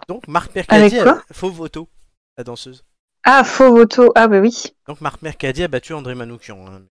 [0.08, 1.90] Donc Marthe Percadier, a- Fauvoto,
[2.38, 2.86] la danseuse.
[3.24, 4.12] Ah, faux voto.
[4.16, 4.64] Ah bah oui.
[4.88, 6.66] Donc Marthe Mercadier a battu André Manoukian.
[6.68, 6.82] hein.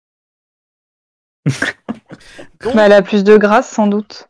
[2.61, 4.27] Donc, Bah, elle a plus de grâce, sans doute.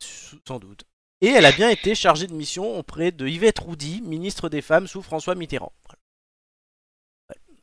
[0.47, 0.85] Sans doute.
[1.21, 4.87] Et elle a bien été chargée de mission auprès de Yvette Roudy, ministre des Femmes
[4.87, 5.73] sous François Mitterrand.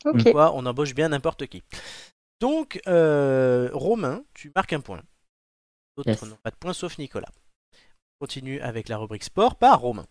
[0.05, 0.23] Ok.
[0.23, 1.61] Comme quoi, on embauche bien n'importe qui.
[2.39, 5.01] Donc, euh, Romain, tu marques un point.
[5.97, 6.23] D'autres Yes.
[6.23, 7.27] n'ont pas de point sauf Nicolas.
[7.73, 10.05] On continue avec la rubrique sport par Romain.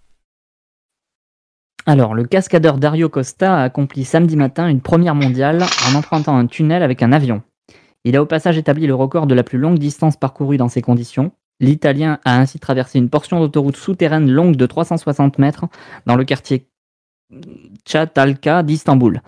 [1.86, 6.46] Alors, le cascadeur Dario Costa a accompli samedi matin une première mondiale en empruntant un
[6.46, 7.42] tunnel avec un avion.
[8.04, 10.82] Il a au passage établi le record de la plus longue distance parcourue dans ces
[10.82, 11.32] conditions.
[11.60, 15.66] L'Italien a ainsi traversé une portion d'autoroute souterraine longue de 360 mètres
[16.06, 16.68] dans le quartier
[17.86, 19.20] Chatalka d'Istanbul.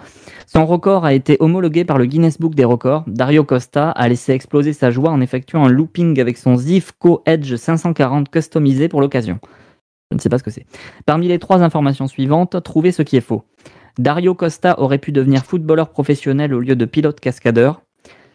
[0.47, 3.05] Son record a été homologué par le Guinness Book des records.
[3.07, 7.57] Dario Costa a laissé exploser sa joie en effectuant un looping avec son Zivco Edge
[7.57, 9.39] 540 customisé pour l'occasion.
[10.11, 10.67] Je ne sais pas ce que c'est.
[11.07, 13.45] Parmi les trois informations suivantes, trouvez ce qui est faux.
[13.99, 17.83] Dario Costa aurait pu devenir footballeur professionnel au lieu de pilote cascadeur.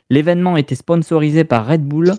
[0.10, 2.14] L'événement était sponsorisé par Red Bull,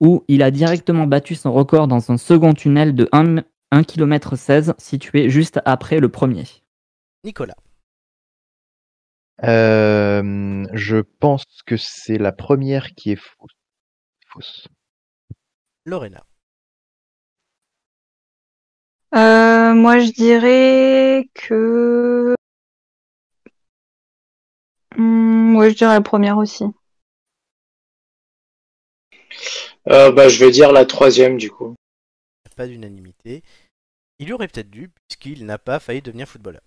[0.00, 3.36] où il a directement battu son record dans un second tunnel de 1,
[3.70, 6.44] 1 km 16 situé juste après le premier.
[7.24, 7.56] Nicolas.
[9.44, 13.52] Euh, je pense que c'est la première qui est fausse.
[14.26, 14.68] fausse.
[15.84, 16.24] Lorena.
[19.14, 22.34] Euh, moi, je dirais que.
[24.96, 26.64] Hmm, ouais, je dirais la première aussi.
[29.88, 31.74] Euh, bah, je vais dire la troisième du coup.
[32.56, 33.42] Pas d'unanimité.
[34.18, 36.62] Il y aurait peut-être dû, puisqu'il n'a pas failli devenir footballeur.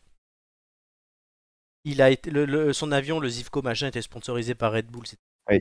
[1.84, 5.06] Il a été, le- le- son avion, le Zivco machin, était sponsorisé par Red Bull.
[5.06, 5.60] C'était Oui.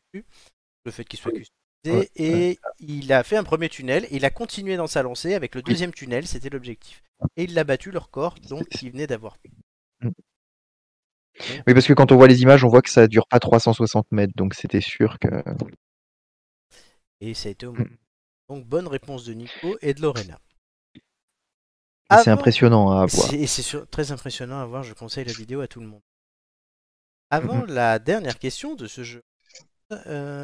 [0.85, 1.60] le fait qu'il soit customisé.
[1.87, 4.05] Ouais, et il a fait un premier tunnel.
[4.11, 6.27] Et il a continué dans sa lancée avec le deuxième tunnel.
[6.27, 7.03] C'était l'objectif.
[7.37, 9.37] Et il a battu le record donc il venait d'avoir.
[11.67, 14.13] Oui, parce que quand on voit les images, on voit que ça dure pas 360
[14.13, 15.29] mètres, donc c'était sûr que.
[17.21, 17.89] Et ça a été au Mm.
[18.49, 20.39] Donc bonne réponse de Nico et de Lorena.
[22.25, 23.29] C'est impressionnant à voir.
[23.29, 25.87] C'est- Et c'est sur- très impressionnant à voir, je conseille la vidéo à tout le
[25.87, 26.03] monde.
[27.31, 29.23] Avant la dernière question de ce jeu,
[29.93, 30.43] euh,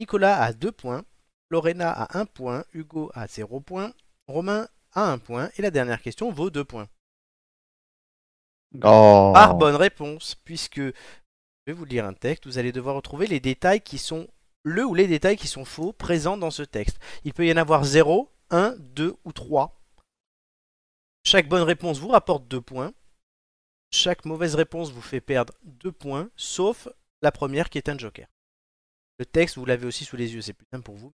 [0.00, 1.04] Nicolas a 2 points,
[1.50, 3.92] Lorena a 1 point, Hugo a 0 point,
[4.26, 6.88] Romain a 1 point, et la dernière question vaut 2 points.
[8.82, 9.32] Oh.
[9.34, 10.92] Par bonne réponse, puisque je
[11.66, 14.28] vais vous lire un texte, vous allez devoir retrouver les détails qui sont
[14.64, 16.98] le ou les détails qui sont faux présents dans ce texte.
[17.24, 19.80] Il peut y en avoir 0, 1, 2 ou 3.
[21.24, 22.92] Chaque bonne réponse vous rapporte 2 points.
[23.92, 26.88] Chaque mauvaise réponse vous fait perdre 2 points, sauf
[27.22, 28.26] la première qui est un joker.
[29.18, 31.12] Le texte, vous l'avez aussi sous les yeux, c'est plus simple pour vous.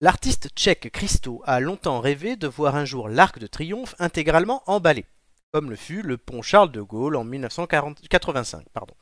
[0.00, 5.06] L'artiste tchèque Christo a longtemps rêvé de voir un jour l'Arc de Triomphe intégralement emballé,
[5.52, 8.68] comme le fut le pont Charles de Gaulle en 1985.
[8.74, 8.94] Pardon.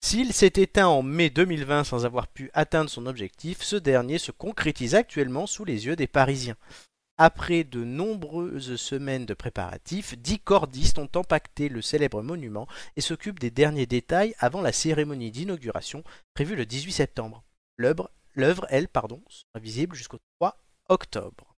[0.00, 4.32] S'il s'est éteint en mai 2020 sans avoir pu atteindre son objectif, ce dernier se
[4.32, 6.56] concrétise actuellement sous les yeux des Parisiens.
[7.16, 13.38] Après de nombreuses semaines de préparatifs, dix cordistes ont empaqueté le célèbre monument et s'occupent
[13.38, 16.02] des derniers détails avant la cérémonie d'inauguration
[16.34, 17.44] prévue le 18 septembre.
[17.76, 20.58] L'œuvre, elle, pardon, sera visible jusqu'au 3
[20.88, 21.54] octobre.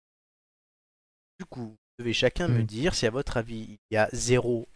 [1.41, 2.67] Du coup, vous devez chacun me Mm.
[2.67, 4.69] dire si à votre avis il y a 0,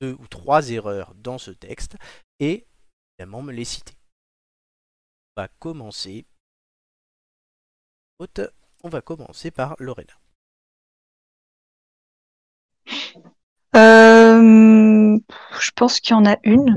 [0.00, 1.96] 2 ou 3 erreurs dans ce texte
[2.40, 2.66] et
[3.18, 3.94] évidemment me les citer.
[5.36, 6.26] On va commencer.
[8.18, 8.40] Haute.
[8.84, 10.12] On va commencer par Lorena.
[13.74, 15.18] Euh,
[15.58, 16.76] je pense qu'il y en a une.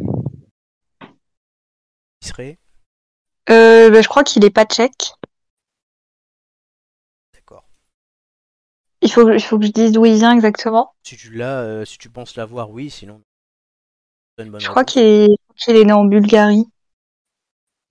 [2.22, 2.60] Qui serait?
[3.50, 5.16] Euh, bah, je crois qu'il est pas tchèque.
[7.34, 7.68] D'accord.
[9.02, 10.96] Il faut, il faut que je dise d'où il vient exactement.
[11.04, 13.22] Si tu l'as, euh, si tu penses l'avoir, oui, sinon.
[14.38, 16.70] c'est une bonne Je crois qu'il est, né en Bulgarie.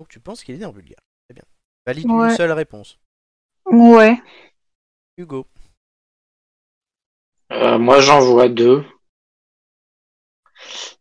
[0.00, 0.96] Donc tu penses qu'il est né en Bulgarie.
[1.28, 1.44] Très bien.
[1.84, 2.30] Valide Ouais.
[2.30, 2.98] une seule réponse.
[3.66, 4.20] Ouais.
[5.16, 5.46] Hugo.
[7.52, 8.84] Euh, moi, j'en vois deux.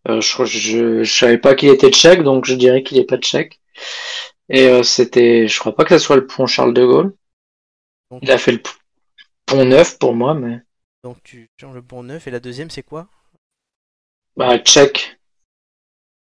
[0.07, 3.17] Euh, je, je, je savais pas qu'il était tchèque, donc je dirais qu'il est pas
[3.17, 3.59] tchèque.
[4.49, 7.15] Et euh, c'était, je crois pas que ce soit le pont Charles de Gaulle.
[8.11, 8.61] Donc, Il a fait le
[9.45, 10.61] pont neuf pour moi, mais
[11.03, 13.07] donc tu changes le pont neuf et la deuxième c'est quoi?
[14.35, 15.17] Bah tchèque.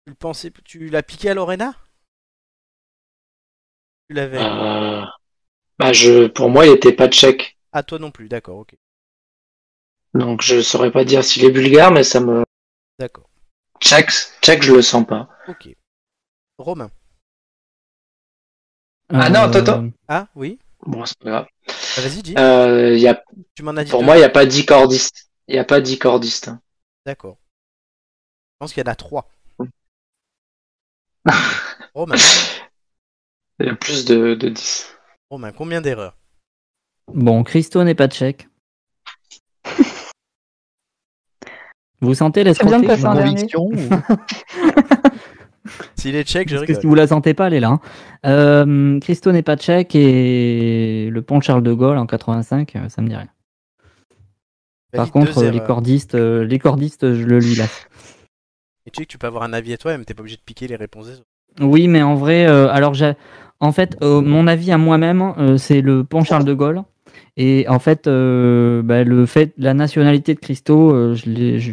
[0.04, 1.74] Tu le pensais, tu l'as piqué à Lorena?
[4.08, 4.38] Tu l'avais.
[4.38, 5.04] Euh,
[5.82, 7.58] bah je, pour moi, il était pas tchèque.
[7.72, 8.74] Ah toi non plus, d'accord, ok.
[10.14, 12.44] Donc je saurais pas dire s'il est bulgare, mais ça me
[12.98, 13.28] D'accord.
[13.80, 14.10] tchèque,
[14.42, 15.28] tchèque, je le sens pas.
[15.48, 15.74] Ok.
[16.58, 16.90] Romain.
[19.08, 19.84] Ah non, attends, attends.
[19.84, 21.46] Euh, Ah oui Bon, c'est pas grave.
[21.68, 22.34] Ah, Vas-y, dis.
[22.38, 23.22] Euh, il y a,
[23.54, 24.06] tu m'en as dit pour deux.
[24.06, 25.30] moi, il y a pas dix cordistes.
[25.48, 26.48] Il y a pas dix cordistes.
[26.48, 26.60] hein.
[27.06, 27.38] D'accord.
[28.52, 29.28] Je pense qu'il y en a trois.
[31.94, 32.16] Romain.
[33.60, 34.94] Il y a plus de, de 10.
[35.32, 36.14] Romain, combien d'erreurs
[37.14, 38.48] Bon, Christo n'est pas tchèque.
[42.02, 43.30] Vous sentez de l'escroquerie dernier.
[43.30, 43.72] Conviction ou-
[45.96, 46.80] S'il est tchèque, je Parce que rigole.
[46.82, 47.70] si vous la sentez pas, elle est là.
[47.70, 47.80] hein.
[48.26, 53.00] Euh, Christo n'est pas tchèque et le pont Charles de Gaulle en 85, euh, ça
[53.00, 53.28] me dit rien.
[54.92, 57.64] Par contre, euh, les cordistes, euh, les cordistes, je le lis là.
[58.84, 60.36] Et tu sais que tu peux avoir un avis à toi, mais t'es pas obligé
[60.36, 61.24] de piquer les réponses des autres.
[61.60, 63.12] Oui, mais en vrai, euh, alors j'ai,
[63.62, 66.82] en fait, euh, mon avis à moi-même, euh, c'est le pont Charles de Gaulle.
[67.38, 71.72] Et en fait, euh, bah, le fait, la nationalité de Christo, euh, je l'ai, je,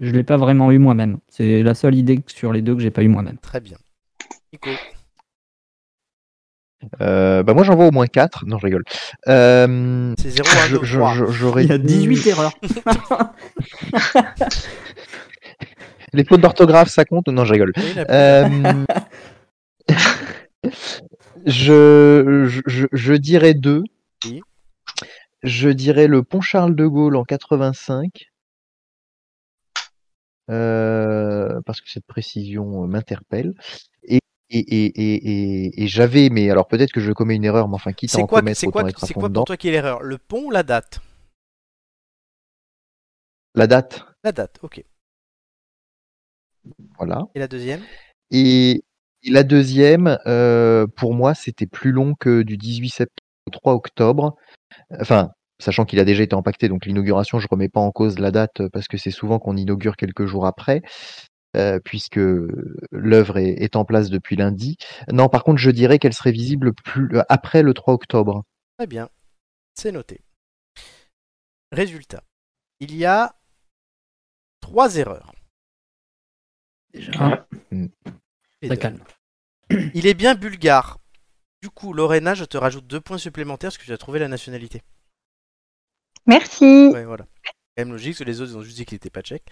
[0.00, 1.18] je l'ai pas vraiment eu moi-même.
[1.28, 3.38] C'est la seule idée sur les deux que j'ai pas eu moi-même.
[3.38, 3.76] Très bien.
[4.52, 4.70] Nico,
[7.02, 8.46] Euh, bah moi j'en vois au moins 4.
[8.46, 8.84] Non, je rigole.
[9.28, 11.14] Euh, c'est 0, 1, je- 2, je- 3.
[11.14, 12.52] je- j'aurais Il y a dit- 18 erreurs.
[16.12, 17.72] Les fautes d'orthographe, ça compte Non, je rigole.
[17.76, 17.84] Oui,
[21.46, 23.82] je, je, je, je dirais 2.
[24.24, 24.42] Oui.
[25.42, 28.30] Je dirais le pont Charles de Gaulle en 85.
[30.50, 33.54] euh, parce que cette précision euh, m'interpelle.
[34.02, 34.18] Et,
[34.50, 37.74] et, et, et, et, et j'avais, mais alors peut-être que je commets une erreur, mais
[37.74, 39.68] enfin, quitte à C'est en quoi, commettre, c'est quoi, être à quoi pour toi qui
[39.68, 40.02] est l'erreur?
[40.02, 41.00] Le pont ou la date?
[43.54, 44.84] La date, La date, ok.
[46.98, 47.26] voilà.
[47.34, 47.80] Et la deuxième?
[48.30, 48.82] Et,
[49.22, 53.16] et la deuxième, euh, pour moi, c'était plus long que du 18 septembre
[53.46, 54.36] au 3 octobre.
[55.00, 58.30] Enfin, sachant qu'il a déjà été impacté, donc l'inauguration, je remets pas en cause la
[58.30, 60.82] date euh, parce que c'est souvent qu'on inaugure quelques jours après,
[61.56, 62.20] euh, puisque
[62.90, 64.76] l'œuvre est, est en place depuis lundi.
[65.12, 68.44] Non, par contre, je dirais qu'elle serait visible plus euh, après le 3 octobre.
[68.78, 69.08] Très bien.
[69.74, 70.20] C'est noté.
[71.72, 72.22] Résultat.
[72.80, 73.34] Il y a
[74.60, 75.32] trois erreurs.
[77.18, 77.90] Ah, Les
[78.68, 78.80] ça deux.
[78.80, 79.04] calme.
[79.94, 80.98] Il est bien bulgare.
[81.62, 84.28] Du coup, Lorena, je te rajoute deux points supplémentaires parce que tu as trouvé la
[84.28, 84.82] nationalité.
[86.26, 86.64] Merci.
[86.92, 87.26] Ouais, voilà.
[87.44, 89.22] C'est quand même logique, parce que les autres ils ont juste dit qu'il n'était pas
[89.22, 89.44] tchèque.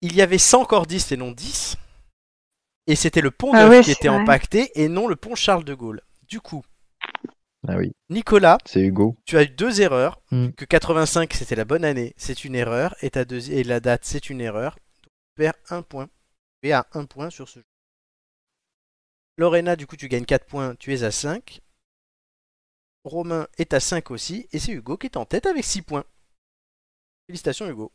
[0.00, 1.76] Il y avait 100 cordistes et non 10.
[2.88, 4.18] Et c'était le pont Ah Neuf ouais, qui était vrai.
[4.18, 6.00] impacté et non le pont Charles de Gaulle.
[6.28, 6.64] Du coup,
[7.68, 9.16] Ah oui, Nicolas, c'est Hugo.
[9.24, 10.20] tu as eu deux erreurs.
[10.32, 10.48] Hmm.
[10.50, 12.96] Que 85 c'était la bonne année, c'est une erreur.
[13.02, 14.72] Et, ta deuxi- et la date, c'est une erreur.
[15.04, 16.08] Donc, tu perds un point.
[16.62, 17.64] Tu es à un point sur ce jeu.
[19.36, 21.60] Lorena, du coup, tu gagnes 4 points, tu es à 5.
[23.04, 24.48] Romain est à 5 aussi.
[24.52, 26.04] Et c'est Hugo qui est en tête avec 6 points.
[27.26, 27.92] Félicitations, Hugo.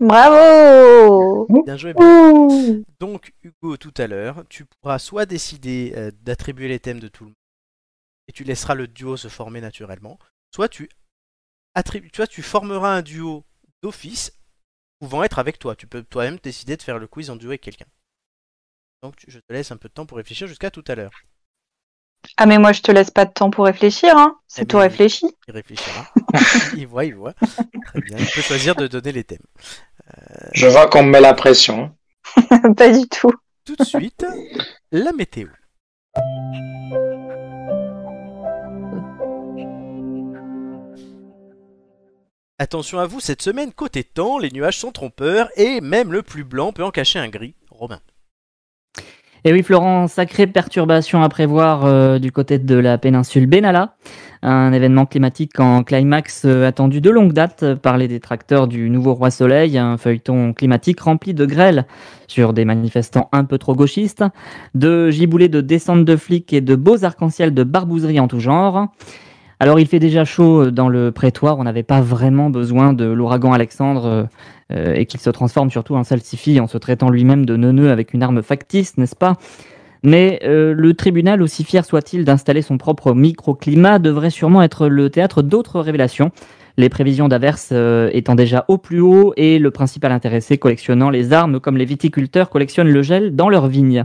[0.00, 1.46] Bravo.
[1.64, 1.94] Bien joué.
[1.94, 2.82] bien.
[2.98, 7.24] Donc, Hugo, tout à l'heure, tu pourras soit décider euh, d'attribuer les thèmes de tout
[7.24, 7.36] le monde,
[8.28, 10.18] et tu laisseras le duo se former naturellement,
[10.52, 10.88] soit tu,
[12.16, 13.44] vois, tu formeras un duo
[13.82, 14.32] d'office
[14.98, 15.76] pouvant être avec toi.
[15.76, 17.86] Tu peux toi-même décider de faire le quiz en duo avec quelqu'un.
[19.04, 21.10] Donc, tu- je te laisse un peu de temps pour réfléchir jusqu'à tout à l'heure.
[22.38, 24.34] Ah mais moi je te laisse pas de temps pour réfléchir, hein.
[24.38, 25.26] Eh C'est tout bien, réfléchi.
[25.46, 26.06] Il réfléchira.
[26.74, 27.34] il voit, il voit.
[27.34, 28.16] Très bien.
[28.16, 29.44] Il peut choisir de donner les thèmes.
[30.54, 31.94] Je vois qu'on me met la pression.
[32.78, 33.30] pas du tout.
[33.66, 34.24] Tout de suite,
[34.90, 35.48] la météo.
[42.58, 46.44] Attention à vous, cette semaine, côté temps, les nuages sont trompeurs et même le plus
[46.44, 47.54] blanc peut en cacher un gris.
[47.70, 48.00] Romain.
[49.46, 53.94] Et oui, Florent, sacrée perturbation à prévoir euh, du côté de la péninsule Benalla.
[54.40, 58.88] Un événement climatique en climax euh, attendu de longue date euh, par les détracteurs du
[58.88, 61.84] nouveau roi soleil, un feuilleton climatique rempli de grêle
[62.26, 64.24] sur des manifestants un peu trop gauchistes,
[64.74, 68.86] de giboulées de descente de flics et de beaux arcs-en-ciel de barbouzerie en tout genre.
[69.60, 73.52] Alors il fait déjà chaud dans le prétoire, on n'avait pas vraiment besoin de l'ouragan
[73.52, 74.26] Alexandre
[74.72, 78.14] euh, et qu'il se transforme surtout en salsifie en se traitant lui-même de neuneu avec
[78.14, 79.34] une arme factice, n'est-ce pas?
[80.04, 85.08] Mais euh, le tribunal, aussi fier soit-il d'installer son propre microclimat, devrait sûrement être le
[85.08, 86.30] théâtre d'autres révélations.
[86.76, 91.32] Les prévisions d'averses euh, étant déjà au plus haut et le principal intéressé collectionnant les
[91.32, 94.04] armes comme les viticulteurs collectionnent le gel dans leurs vignes.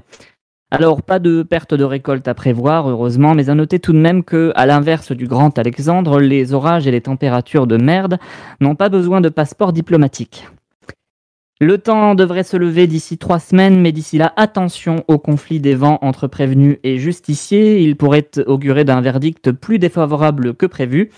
[0.72, 4.24] Alors, pas de perte de récolte à prévoir, heureusement, mais à noter tout de même
[4.24, 8.20] que, à l'inverse du grand Alexandre, les orages et les températures de merde
[8.62, 10.48] n'ont pas besoin de passeport diplomatique.
[11.60, 15.74] Le temps devrait se lever d'ici trois semaines, mais d'ici là, attention au conflit des
[15.74, 17.82] vents entre prévenus et justiciers.
[17.82, 21.10] Il pourrait augurer d'un verdict plus défavorable que prévu.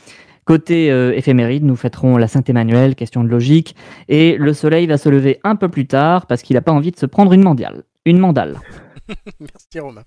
[0.45, 3.75] Côté euh, éphéméride, nous fêterons la Saint-Emmanuel, question de logique,
[4.07, 6.91] et le soleil va se lever un peu plus tard parce qu'il n'a pas envie
[6.91, 7.83] de se prendre une mandale.
[8.05, 8.57] Une mandale.
[9.39, 10.03] Merci Romain.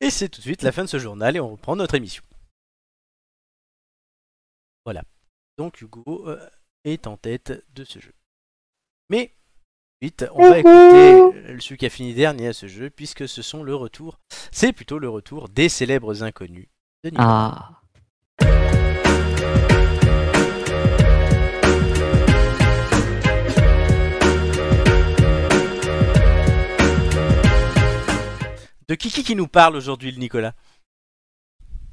[0.00, 2.22] Et c'est tout de suite la fin de ce journal et on reprend notre émission.
[4.84, 5.02] Voilà.
[5.56, 6.48] Donc Hugo euh,
[6.84, 8.12] est en tête de ce jeu.
[9.08, 9.34] Mais
[10.00, 13.62] vite, on va écouter celui qui a fini dernier à ce jeu puisque ce sont
[13.62, 14.18] le retour,
[14.50, 16.68] c'est plutôt le retour des célèbres inconnus.
[17.04, 17.28] de Nicolas.
[17.28, 17.83] Ah.
[28.88, 30.52] De qui qui qui nous parle aujourd'hui le Nicolas?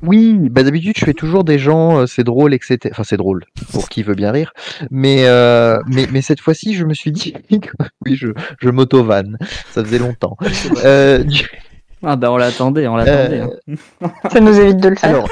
[0.03, 2.79] Oui, bah d'habitude je fais toujours des gens, euh, c'est drôle, etc.
[2.91, 4.51] Enfin c'est drôle pour qui veut bien rire,
[4.89, 7.35] mais euh, mais, mais cette fois-ci je me suis dit
[8.05, 8.29] oui je
[8.59, 9.37] je m'auto-vanne,
[9.71, 10.37] ça faisait longtemps.
[10.83, 11.47] Euh, du-
[12.03, 13.41] Ah bah on l'attendait, on l'attendait.
[13.41, 14.09] hein.
[14.31, 15.09] Ça nous évite de le faire.
[15.11, 15.29] alors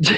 [0.00, 0.16] du-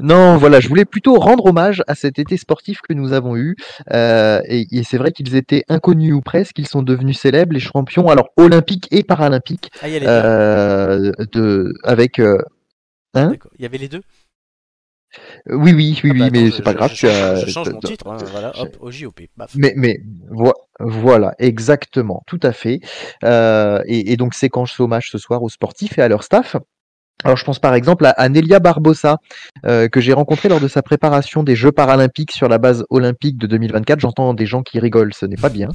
[0.00, 3.56] non voilà, je voulais plutôt rendre hommage à cet été sportif que nous avons eu,
[3.92, 7.60] euh, et, et c'est vrai qu'ils étaient inconnus ou presque, ils sont devenus célèbres, les
[7.60, 10.12] champions alors olympiques et paralympiques Ah, il y a les deux.
[10.12, 12.38] euh, de avec euh,
[13.14, 13.34] hein?
[13.58, 14.02] Il y avait les deux?
[15.46, 17.80] Oui oui oui Ah oui bah, mais attends, c'est pas je- grave je change, mon
[17.80, 19.20] titre, hein, voilà, hop, au JOP.
[19.36, 19.52] Baf.
[19.56, 19.98] Mais, mais
[20.30, 22.80] vo- voilà, exactement, tout à fait.
[23.24, 26.56] Euh, et, et donc, séquence hommage ce soir aux sportifs et à leur staff.
[27.24, 29.18] Alors, je pense par exemple à, à Nelia Barbosa,
[29.64, 33.38] euh, que j'ai rencontrée lors de sa préparation des Jeux paralympiques sur la base olympique
[33.38, 34.00] de 2024.
[34.00, 35.68] J'entends des gens qui rigolent, ce n'est pas bien.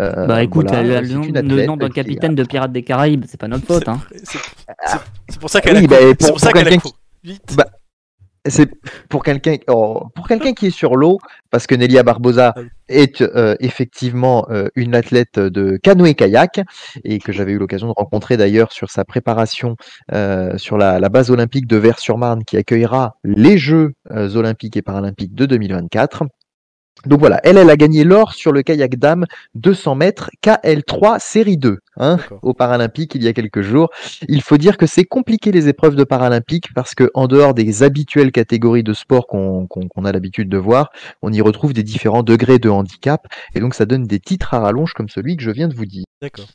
[0.00, 2.82] Euh, bah écoute, voilà, elle a le nom, le nom d'un capitaine de Pirates des
[2.82, 3.84] Caraïbes, c'est pas notre faute.
[4.24, 4.98] C'est- Hein.
[5.28, 6.94] C'est pour ça qu'elle Oui, a bah, pour- C'est pour ça qu'elle a couru.
[7.22, 7.54] Vite.
[7.56, 7.66] Bah,
[8.46, 8.70] c'est
[9.08, 11.18] pour quelqu'un oh, pour quelqu'un qui est sur l'eau,
[11.50, 16.62] parce que Nelia Barbosa Ah est euh, effectivement euh, une athlète de canoë-kayak
[17.04, 19.76] et que j'avais eu l'occasion de rencontrer d'ailleurs sur sa préparation
[20.12, 25.34] euh, sur la, la base olympique de Vers-sur-Marne qui accueillera les Jeux olympiques et paralympiques
[25.34, 26.24] de 2024.
[27.06, 31.56] Donc voilà, elle, elle a gagné l'or sur le kayak dame 200 mètres KL3 série
[31.56, 33.90] 2 hein, aux Paralympiques il y a quelques jours.
[34.28, 37.82] Il faut dire que c'est compliqué les épreuves de Paralympiques parce que en dehors des
[37.82, 40.90] habituelles catégories de sport qu'on a l'habitude de voir,
[41.22, 44.60] on y retrouve des différents degrés de handicap et donc ça donne des titres à
[44.60, 46.04] rallonge comme celui que je viens de vous dire.
[46.20, 46.48] D'accord.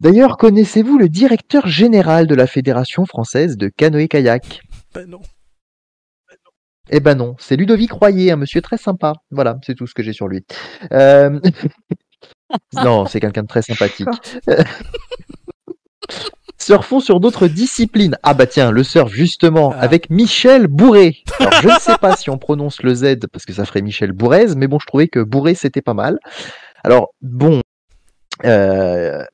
[0.00, 4.60] D'ailleurs, connaissez-vous le directeur général de la Fédération française de canoë-kayak?
[4.94, 5.20] Bah non.
[6.90, 9.14] Eh ben non, c'est Ludovic Royer, un monsieur très sympa.
[9.30, 10.44] Voilà, c'est tout ce que j'ai sur lui.
[10.92, 11.38] Euh,
[12.72, 14.08] non, c'est quelqu'un de très sympathique.
[16.60, 18.18] Surfons sur d'autres disciplines.
[18.22, 19.80] Ah bah tiens, le surf justement, Ah.
[19.80, 21.22] avec Michel Bourré.
[21.38, 24.12] Alors je ne sais pas si on prononce le Z parce que ça ferait Michel
[24.12, 26.18] Bourrez, mais bon, je trouvais que Bourré c'était pas mal.
[26.84, 27.60] Alors bon,
[28.44, 29.24] euh...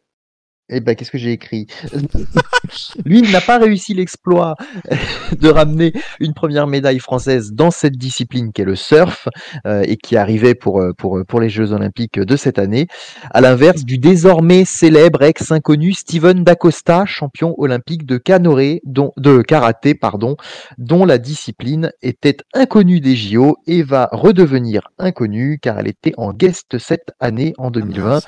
[0.71, 1.67] eh ben qu'est-ce que j'ai écrit?
[3.05, 4.55] Lui n'a pas réussi l'exploit
[5.39, 9.29] de ramener une première médaille française dans cette discipline qu'est le surf
[9.67, 12.87] euh, et qui arrivait pour, euh, pour, pour les Jeux Olympiques de cette année,
[13.31, 19.95] à l'inverse du désormais célèbre ex-inconnu Steven Dacosta, champion olympique de canoë, dont, de karaté,
[19.95, 20.37] pardon,
[20.79, 26.33] dont la discipline était inconnue des JO et va redevenir inconnue car elle était en
[26.33, 28.21] guest cette année en 2020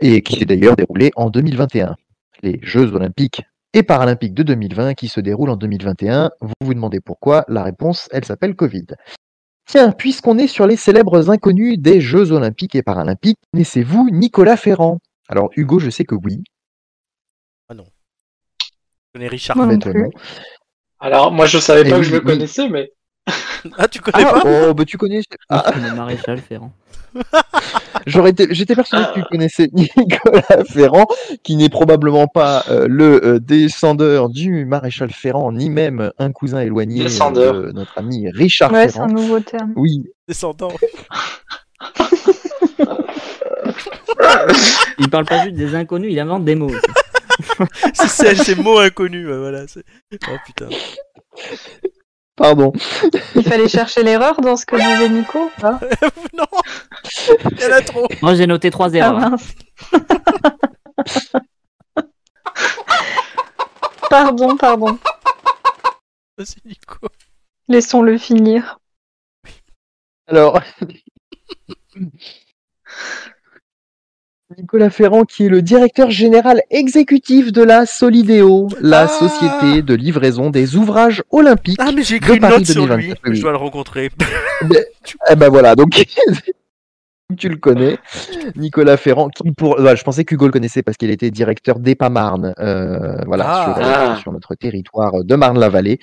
[0.00, 1.96] et qui s'est d'ailleurs déroulée en 2021.
[2.42, 3.42] Les Jeux Olympiques
[3.74, 6.30] et Paralympiques de 2020 qui se déroulent en 2021.
[6.40, 8.86] Vous vous demandez pourquoi La réponse, elle s'appelle Covid.
[9.66, 14.98] Tiens, puisqu'on est sur les célèbres inconnus des Jeux Olympiques et Paralympiques, connaissez-vous Nicolas Ferrand?
[15.28, 16.42] Alors Hugo, je sais que oui.
[17.70, 17.76] Je
[19.14, 19.56] connais Richard.
[19.56, 20.10] Moi non non.
[21.00, 22.24] Alors, moi, je savais Eh pas oui, que je le oui.
[22.24, 22.90] connaissais, mais
[23.76, 24.68] Ah, tu connais Ah, pas?
[24.70, 25.20] oh, bah tu connais.
[25.48, 25.62] Ah.
[25.66, 26.72] Ah, Le maréchal Ferrand.
[28.06, 31.06] j'aurais été- j'étais persuadé que tu connaissais Nicolas Ferrand,
[31.42, 36.60] qui n'est probablement pas euh, le euh, descendeur du maréchal Ferrand, ni même un cousin
[36.60, 37.54] éloigné euh, Descendeur.
[37.54, 39.20] de notre ami Richard Ouais, c'est un Ferrand.
[39.20, 39.72] nouveau terme.
[39.76, 40.72] Oui, Descendant.
[44.98, 46.70] Il parle pas juste des inconnus, il invente des mots.
[47.94, 49.26] c'est c'est- c'est mot inconnu.
[49.28, 49.64] ouais, voilà.
[50.14, 50.68] Oh putain.
[52.36, 52.72] Pardon.
[53.34, 55.50] Il fallait chercher l'erreur dans ce que disait Nico.
[55.62, 55.78] Ah,
[56.34, 56.46] non
[57.52, 58.06] Il y en a trop.
[58.22, 59.18] Moi j'ai noté trois Ah, erreurs.
[59.30, 59.52] mince.
[64.10, 64.98] pardon, pardon.
[66.38, 67.06] Vas-y, Nico.
[67.68, 68.78] Laissons-le finir.
[70.26, 70.60] Alors,
[74.58, 79.94] Nicolas Ferrand, qui est le directeur général exécutif de la Solidéo, la Ah société de
[79.94, 81.78] livraison des ouvrages olympiques.
[81.80, 83.30] Ah, mais j'ai de écrit une Paris note sur 2024, lui.
[83.30, 83.36] oui.
[83.36, 84.10] Je dois le rencontrer.
[85.30, 85.90] Eh ben voilà, donc
[87.38, 87.96] tu le connais,
[88.56, 92.52] Nicolas Ferrand, qui pour, voilà, je pensais qu'Hugo le connaissait parce qu'il était directeur d'EPA-Marne,
[92.58, 93.64] euh, voilà, Ah.
[93.74, 94.18] sur, Ah.
[94.20, 95.98] sur notre territoire de Marne-la-Vallée.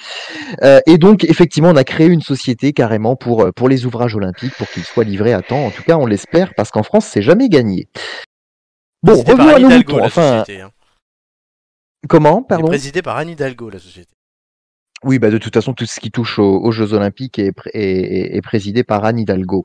[0.64, 4.16] Euh, et donc, effectivement, on a créé une société carrément pour, euh, pour les ouvrages
[4.16, 5.66] olympiques, pour qu'ils soient livrés à temps.
[5.68, 7.88] En tout cas, on l'espère, parce qu'en France, c'est jamais gagné.
[9.04, 10.04] Bon, revenons à nos moutons.
[10.04, 10.62] Enfin, société.
[10.62, 10.72] hein.
[12.08, 12.68] comment, pardon?
[12.68, 14.12] présidé par Anne Hidalgo, la société.
[15.06, 17.70] Oui, bah de toute façon, tout ce qui touche aux, aux Jeux Olympiques est, pré-
[17.74, 19.64] est- est- présidé par Anne Hidalgo.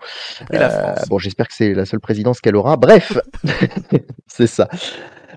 [0.53, 2.76] Euh, bon, j'espère que c'est la seule présidence qu'elle aura.
[2.76, 3.18] Bref,
[4.28, 4.68] c'est ça.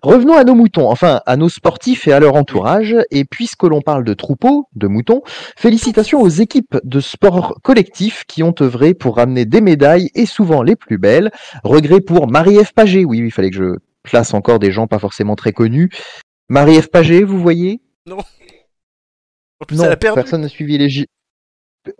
[0.04, 2.96] Revenons à nos moutons, enfin à nos sportifs et à leur entourage.
[3.10, 5.24] Et puisque l'on parle de troupeaux, de moutons,
[5.56, 10.62] félicitations aux équipes de sport collectif qui ont œuvré pour ramener des médailles et souvent
[10.62, 11.32] les plus belles.
[11.64, 13.04] Regret pour Marie-Ève Paget.
[13.06, 13.76] Oui, oui, il fallait que je
[14.08, 15.90] place encore des gens pas forcément très connus.
[16.50, 17.82] Marie-Ève Paget, vous voyez?
[18.10, 20.16] En plus, Non, elle a perdu.
[20.16, 21.08] personne n'a suivi les J-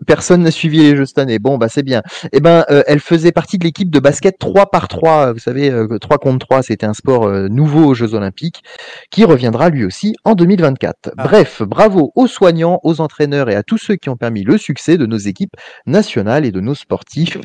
[0.06, 1.38] Personne n'a suivi les Jeux cette année.
[1.38, 2.02] Bon, bah c'est bien.
[2.32, 5.32] Eh ben, euh, elle faisait partie de l'équipe de basket 3 par 3.
[5.32, 8.62] Vous savez, euh, 3 contre 3, c'était un sport euh, nouveau aux Jeux Olympiques
[9.10, 11.12] qui reviendra lui aussi en 2024.
[11.16, 11.24] Ah.
[11.24, 14.98] Bref, bravo aux soignants, aux entraîneurs et à tous ceux qui ont permis le succès
[14.98, 15.54] de nos équipes
[15.86, 17.38] nationales et de nos sportifs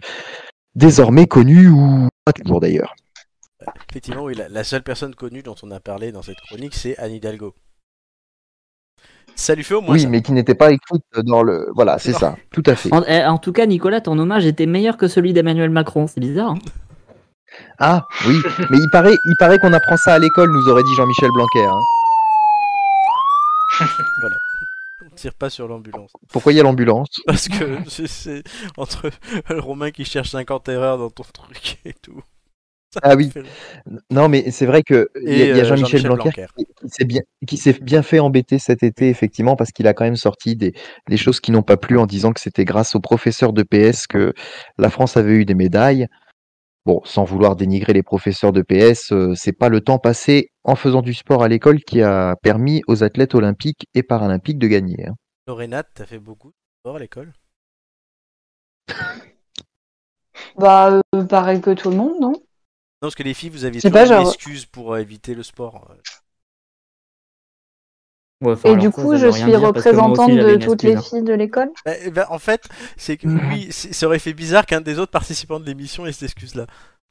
[0.76, 2.94] désormais connus ou pas toujours d'ailleurs.
[3.90, 6.98] Effectivement, oui, la, la seule personne connue dont on a parlé dans cette chronique, c'est
[6.98, 7.54] Anne Hidalgo.
[9.36, 10.10] Ça lui fait au moins Oui, ça.
[10.10, 11.68] mais qui n'était pas écrite dans le.
[11.74, 12.94] Voilà, c'est ça, tout à fait.
[12.94, 16.06] En, eh, en tout cas, Nicolas, ton hommage était meilleur que celui d'Emmanuel Macron.
[16.08, 16.52] C'est bizarre.
[16.52, 16.60] hein
[17.80, 18.38] Ah, oui,
[18.70, 21.66] mais il paraît, il paraît qu'on apprend ça à l'école, nous aurait dit Jean-Michel Blanquer.
[21.66, 21.80] hein.
[25.06, 26.12] On tire pas sur l'ambulance.
[26.32, 27.10] Pourquoi il y a l'ambulance?
[27.26, 28.44] Parce que c'est- c'est
[28.78, 29.10] entre
[29.50, 32.22] le Romain qui cherche 50 erreurs dans ton truc et tout.
[33.04, 33.32] Ah oui.
[34.12, 37.22] Non, mais c'est vrai que il y a, euh, Jean-Michel Blanquer, qui, qui s'est bien,
[37.48, 40.74] qui s'est bien fait embêter cet été, effectivement, parce qu'il a quand même sorti des,
[41.10, 44.08] des choses qui n'ont pas plu en disant que c'était grâce aux professeurs de PS
[44.08, 44.34] que
[44.78, 46.08] la France avait eu des médailles.
[46.86, 50.76] Bon, sans vouloir dénigrer les professeurs de PS, euh, c'est pas le temps passé en
[50.76, 55.08] faisant du sport à l'école qui a permis aux athlètes olympiques et paralympiques de gagner.
[55.08, 55.14] hein.
[55.48, 57.32] Lorénate, t'as fait beaucoup de sport à l'école?
[60.58, 62.34] Bah, euh, pareil que tout le monde, non?
[63.04, 65.44] Non, parce que les filles, vous aviez toujours pas, une excuse pour euh, éviter le
[65.44, 65.94] sport.
[68.40, 71.02] Ouais, enfin, Et du coup, je suis aussi, représentante de toutes les hein.
[71.02, 71.70] filles de l'école.
[71.86, 75.12] Bah, ben, en fait, c'est que oui, c'est- ça aurait fait bizarre qu'un des autres
[75.12, 76.66] participants de l'émission ait cette excuse-là.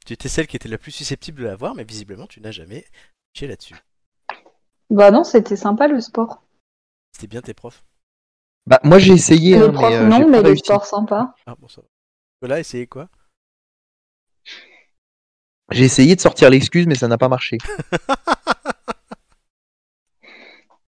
[0.06, 2.86] Tu étais celle qui était la plus susceptible de l'avoir, mais visiblement, tu n'as jamais
[3.34, 3.76] touché là-dessus.
[4.88, 6.42] Bah non, c'était sympa le sport.
[7.12, 7.84] C'était bien tes profs.
[8.66, 10.64] Bah, moi j'ai essayé, les hein, profs mais, euh, non, mais le réussi.
[10.64, 11.34] sport sympa.
[11.46, 11.82] Ah bon, ça
[12.40, 12.48] va.
[12.48, 13.10] Là, essayez quoi?
[15.72, 17.58] J'ai essayé de sortir l'excuse, mais ça n'a pas marché.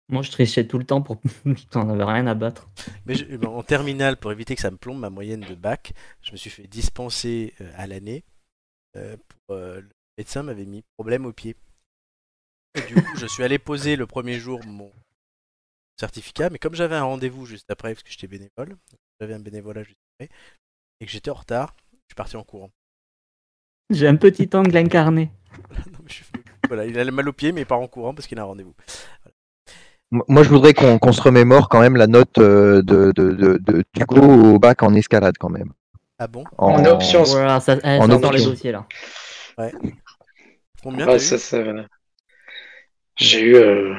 [0.08, 1.20] Moi, je trichais tout le temps pour.
[1.70, 2.68] T'en avais rien à battre.
[3.06, 6.32] Mais je- en terminale, pour éviter que ça me plombe ma moyenne de bac, je
[6.32, 8.24] me suis fait dispenser euh, à l'année.
[8.96, 9.16] euh,
[9.46, 11.56] pour, euh, le médecin m'avait mis problème au pied.
[12.74, 14.92] Et du coup, je suis allé poser le premier jour mon
[15.98, 18.76] certificat, mais comme j'avais un rendez-vous juste après, parce que j'étais bénévole,
[19.20, 20.30] j'avais un bénévolat juste après,
[21.00, 22.70] et que j'étais en retard, je suis parti en courant.
[23.90, 25.30] J'ai un petit angle incarné.
[25.70, 26.24] Non, mais je suis-
[26.68, 28.46] Voilà, il a mal au pied, mais il part en courant parce qu'il a un
[28.46, 28.74] rendez-vous.
[30.10, 33.84] Moi, je voudrais qu'on se remémore quand même la note euh, de, de, de, de
[33.98, 34.22] Hugo
[34.54, 35.72] au bac en escalade quand même.
[36.18, 36.44] Ah bon?
[36.58, 37.24] En option.
[37.24, 38.86] Voilà, ça, eh, En ça les dossiers là.
[40.82, 41.38] Combien Ouais, ça, eu?
[41.38, 41.58] ça.
[43.16, 43.54] J'ai eu.
[43.56, 43.94] euh,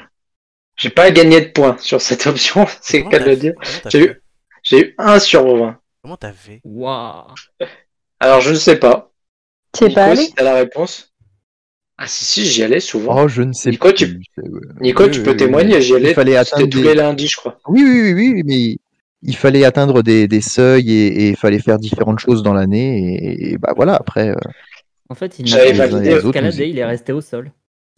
[0.77, 3.53] J'ai pas gagné de points sur cette option, c'est Comment qu'à t'as le dire.
[3.89, 4.21] J'ai eu,
[4.63, 5.79] j'ai eu 1 sur 20.
[6.01, 6.61] Comment t'as fait?
[6.63, 7.33] Waouh.
[8.19, 9.11] Alors je ne sais pas.
[9.75, 11.11] Tu es Nico, pas allé si t'as la réponse.
[11.97, 13.23] Ah si, si, j'y allais souvent.
[13.23, 13.95] Oh, je ne sais Nico, plus.
[13.95, 14.19] tu-.
[14.81, 16.09] Nico, Oui, tu peux oui, témoigner, j'y allais.
[16.11, 16.89] Il fallait atteindre tous des...
[16.89, 17.57] les lundis, je crois.
[17.67, 18.77] Oui, oui, oui, oui, mais
[19.21, 22.97] il fallait atteindre des, des seuils et, il fallait faire différentes choses dans l'année.
[23.23, 24.29] Et, et bah voilà, après.
[24.29, 24.35] euh,
[25.09, 26.27] En fait, il J'avais n'a pas validé.
[26.27, 27.51] escaladé, il est resté au sol.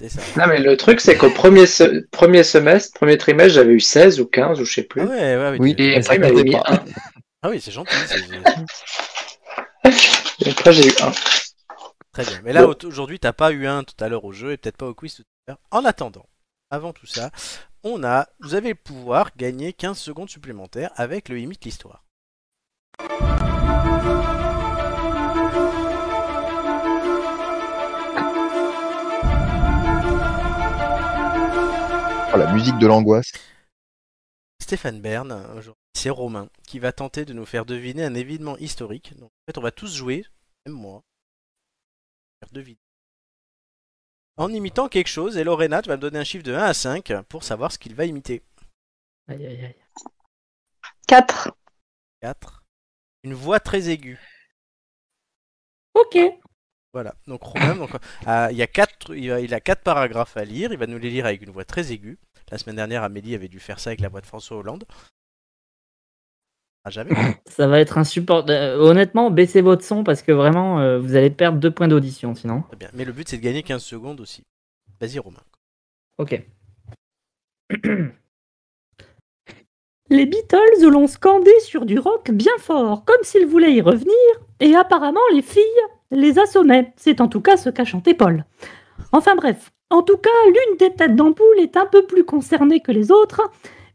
[0.08, 0.22] Ça.
[0.40, 4.20] Non, mais le truc, c'est qu'au premier, se- premier semestre, premier trimestre, j'avais eu 16
[4.20, 5.02] ou 15 ou je sais plus.
[5.02, 5.76] Ah ouais, ouais, ouais, Oui.
[5.80, 6.64] Et Mais après, il m'avait mis pas.
[6.68, 6.80] 1.
[7.42, 7.90] Ah oui, c'est gentil.
[9.84, 9.90] c'est-
[10.46, 11.12] Et après, j'ai eu 1.
[12.18, 12.42] Très bien.
[12.44, 14.88] Mais là, aujourd'hui, t'as pas eu un tout à l'heure au jeu et peut-être pas
[14.88, 15.60] au quiz tout à l'heure.
[15.70, 16.26] En attendant,
[16.72, 17.30] avant tout ça,
[17.84, 22.04] on a, vous avez le pouvoir gagner 15 secondes supplémentaires avec le Imite l'Histoire.
[23.00, 23.06] oh,
[32.36, 33.32] la musique de l'angoisse.
[34.60, 39.16] Stéphane Bern, aujourd'hui, c'est Romain, qui va tenter de nous faire deviner un événement historique.
[39.20, 40.26] Donc, en fait, on va tous jouer,
[40.66, 41.04] même moi,
[42.52, 42.80] deviner.
[44.38, 46.74] En imitant quelque chose, et Lorena, tu vas me donner un chiffre de 1 à
[46.74, 48.44] 5 pour savoir ce qu'il va imiter.
[49.28, 49.76] Aïe, aïe, aïe.
[51.08, 51.52] 4.
[52.22, 52.64] 4.
[53.24, 54.20] Une voix très aiguë.
[55.96, 56.18] Ok.
[56.94, 57.16] Voilà.
[57.26, 57.90] Donc Romain, donc,
[58.28, 60.72] euh, il, y a quatre, il, a, il a quatre paragraphes à lire.
[60.72, 62.20] Il va nous les lire avec une voix très aiguë.
[62.52, 64.86] La semaine dernière, Amélie avait dû faire ça avec la voix de François Hollande.
[66.88, 67.12] Ah, jamais.
[67.48, 68.52] Ça va être insupportable.
[68.52, 72.34] Euh, honnêtement, baissez votre son parce que vraiment, euh, vous allez perdre deux points d'audition
[72.34, 72.62] sinon.
[72.70, 72.88] Très bien.
[72.94, 74.44] Mais le but, c'est de gagner 15 secondes aussi.
[75.02, 75.42] Vas-y, Romain.
[76.18, 76.42] Ok.
[80.10, 84.16] Les Beatles l'ont scandé sur du rock bien fort, comme s'ils voulaient y revenir,
[84.62, 85.62] et apparemment les filles
[86.12, 86.94] les assommaient.
[86.96, 88.46] C'est en tout cas ce qu'a chanté Paul.
[89.12, 92.94] Enfin bref, en tout cas, l'une des têtes d'ampoule est un peu plus concernée que
[92.94, 93.42] les autres,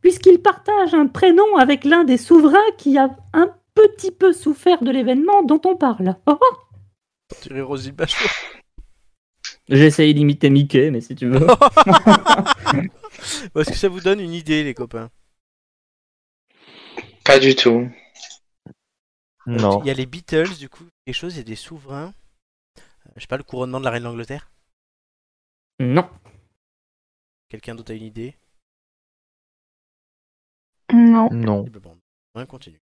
[0.02, 4.90] puisqu'il partage un prénom avec l'un des souverains qui a un petit peu souffert de
[4.90, 6.16] l'événement dont on parle.
[6.26, 6.56] Oh, oh.
[7.94, 8.28] Bachelot.
[9.68, 11.46] J'ai essayé d'imiter Mickey, mais si tu veux.
[13.56, 15.08] Est-ce que ça vous donne une idée, les copains?
[17.24, 17.88] Pas du tout.
[19.46, 19.80] Non.
[19.82, 22.12] Il y a les Beatles, du coup, quelque chose, il y a des souverains.
[22.78, 24.50] Euh, Je sais pas, le couronnement de la reine d'Angleterre
[25.80, 26.08] Non.
[27.48, 28.36] Quelqu'un d'autre a une idée?
[31.12, 31.28] Non.
[31.30, 31.64] Non.
[31.66, 31.96] Eh ben bon,
[32.34, 32.80] on continue.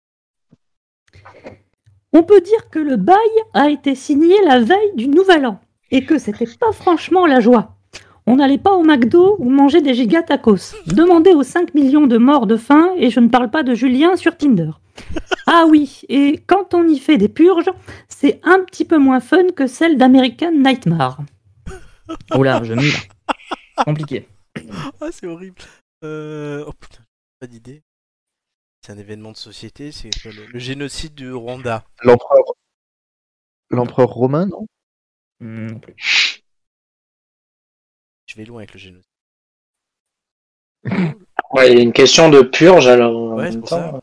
[2.14, 3.18] On peut dire que le bail
[3.54, 5.60] a été signé la veille du Nouvel An
[5.92, 7.76] et que c'était pas franchement la joie.
[8.26, 10.76] On n'allait pas au McDo ou manger des giga tacos.
[10.88, 14.16] Demandez aux 5 millions de morts de faim et je ne parle pas de Julien
[14.16, 14.72] sur Tinder.
[15.46, 17.70] Ah oui, et quand on y fait des purges,
[18.08, 21.20] c'est un petit peu moins fun que celle d'American Nightmare.
[22.34, 22.94] Oula, je mille.
[23.84, 24.26] Compliqué.
[25.02, 25.62] Ah, c'est horrible.
[26.06, 26.64] Euh...
[26.66, 27.84] Oh putain, j'ai pas d'idée.
[28.86, 31.86] C'est un événement de société, c'est le, le génocide du Rwanda.
[32.02, 32.44] L'empereur.
[33.70, 34.68] L'empereur romain, non?
[35.40, 36.44] Non plus.
[38.26, 39.10] Je vais loin avec le génocide.
[41.52, 43.36] Ouais, il y a une question de purge alors.
[43.36, 44.02] Ouais, c'est pour ça.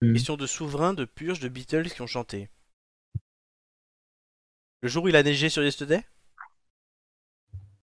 [0.00, 0.14] Hmm.
[0.14, 2.48] Question de souverains, de purges, de Beatles qui ont chanté.
[4.80, 6.02] Le jour où il a neigé sur Yesterday?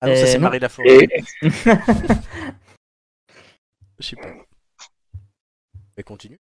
[0.03, 0.38] Ah non, ça Euh, c'est.
[0.38, 0.88] Marie Laforêt.
[1.05, 1.09] Et
[3.99, 4.28] Je sais pas.
[6.01, 6.38] Mais continue.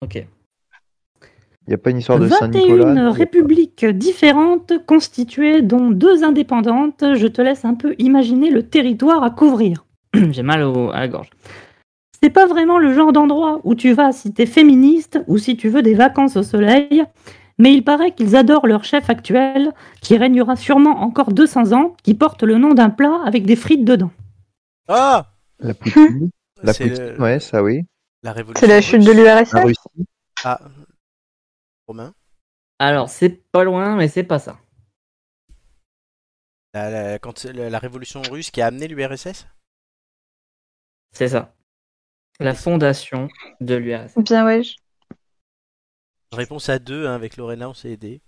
[0.00, 0.16] Ok.
[0.16, 6.24] Il n'y a pas une histoire de Saint-Nicolas 21 non républiques différentes constituées dont deux
[6.24, 7.04] indépendantes.
[7.14, 9.86] Je te laisse un peu imaginer le territoire à couvrir.
[10.32, 11.30] J'ai mal au- à la gorge.
[12.20, 15.68] C'est pas vraiment le genre d'endroit où tu vas si t'es féministe ou si tu
[15.68, 17.04] veux des vacances au soleil,
[17.60, 19.70] mais il paraît qu'ils adorent leur chef actuel,
[20.00, 23.84] qui régnera sûrement encore 200 ans, qui porte le nom d'un plat avec des frites
[23.84, 24.10] dedans.
[24.88, 25.30] Ah
[25.60, 26.30] La Poutine.
[26.64, 27.82] La Poutine, le- ouais, ça oui.
[28.22, 28.60] La révolution.
[28.66, 29.76] C'est la chute de l'URSS.
[30.44, 30.60] Ah.
[31.86, 32.14] Romain
[32.78, 34.58] Alors, c'est pas loin, mais c'est pas ça.
[36.74, 39.46] la, la- quand la, la révolution russe qui a amené l'URSS
[41.12, 41.54] C'est ça.
[42.40, 43.28] La fondation
[43.60, 44.18] de l'URSS.
[44.18, 44.62] Bien, ouais.
[44.62, 44.76] je-
[46.32, 48.22] Réponse à deux, hein, avec Lorena, on s'est aidé.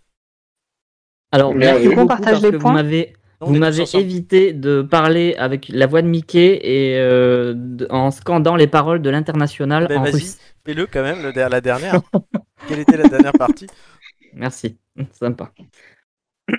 [1.32, 2.70] Alors, merci beaucoup On partage parce les que points.
[2.72, 7.54] vous m'avez vous m'avez évité de parler avec la voix de Mickey et euh,
[7.90, 10.12] en scandant les paroles de l'international Ben, en vas-y.
[10.12, 10.38] russe.
[10.64, 12.00] Fais-le quand même, le la dernière.
[12.68, 13.66] Quelle était la dernière partie?
[14.32, 14.78] Merci.
[15.12, 15.52] Sympa.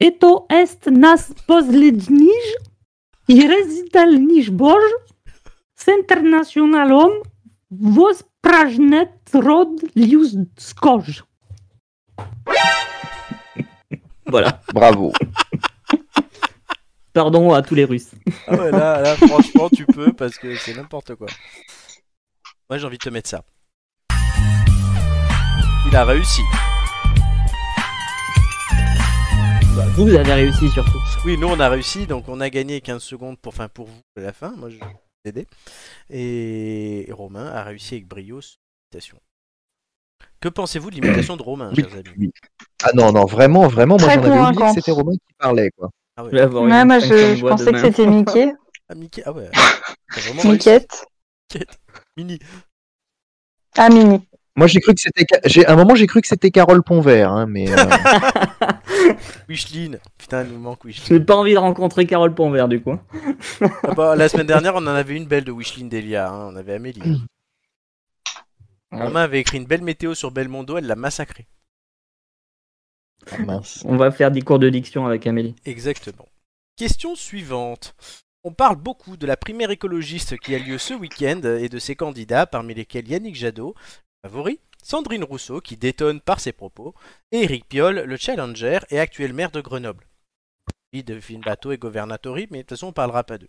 [0.00, 2.56] Eto est nas poslednij,
[3.28, 3.46] i
[7.70, 8.22] vos
[9.32, 11.22] rod lius skoj.
[14.26, 14.60] Voilà.
[14.72, 15.12] Bravo.
[17.12, 18.12] Pardon à tous les Russes.
[18.46, 21.28] Ah ouais, là, là, franchement, tu peux parce que c'est n'importe quoi.
[22.70, 23.44] Moi, j'ai envie de te mettre ça.
[25.86, 26.40] Il a réussi.
[29.76, 31.00] Bah, vous avez réussi surtout.
[31.24, 34.00] Oui, nous, on a réussi, donc on a gagné 15 secondes pour, enfin, pour vous
[34.16, 34.54] à la fin.
[34.56, 35.46] Moi, je vais vous aider.
[36.08, 38.40] Et Romain a réussi avec brio.
[38.40, 39.20] Félicitations.
[40.40, 42.14] Que pensez-vous de l'imitation de Romain, Oui, chers amis?
[42.18, 42.30] Oui.
[42.82, 45.90] Ah non, non, vraiment, vraiment, moi j'en avais oublié que c'était Romain qui parlait, quoi.
[46.16, 48.52] Ah ouais, Ouais, moi, je, pensais que c'était Mickey.
[48.88, 49.50] ah, Mickey, ah ouais.
[50.44, 51.04] Mickette.
[52.16, 52.38] Mini.
[53.76, 54.20] Ah, Mini.
[54.54, 57.32] Moi j'ai cru que c'était, j'ai, à un moment j'ai cru que c'était Carole Ponvert,
[57.32, 57.76] hein, mais euh,
[59.48, 59.98] Wicheline.
[60.18, 61.08] Putain, il nous manque Wicheline.
[61.08, 62.98] J'ai pas envie de rencontrer Carole Ponvert du coup.
[63.82, 66.28] Ah bah, la semaine dernière, on en avait une belle de Wicheline Delia.
[66.28, 67.00] hein, On avait Amélie.
[68.92, 71.46] Romain avait écrit une belle météo sur Belmondo, elle l'a massacré.
[73.30, 73.82] ah, mince.
[73.86, 75.54] On va faire des cours de diction avec Amélie.
[75.64, 76.28] Exactement.
[76.76, 77.94] Question suivante.
[78.44, 81.94] On parle beaucoup de la primaire écologiste qui a lieu ce week-end et de ses
[81.94, 83.74] candidats, parmi lesquels Yannick Jadot,
[84.22, 86.94] favori, Sandrine Rousseau, qui détonne par ses propos,
[87.30, 90.06] et Eric Piolle, le challenger et actuel maire de Grenoble.
[90.92, 93.48] Lui de bateau et gouvernatori, mais de toute façon on parlera pas d'eux.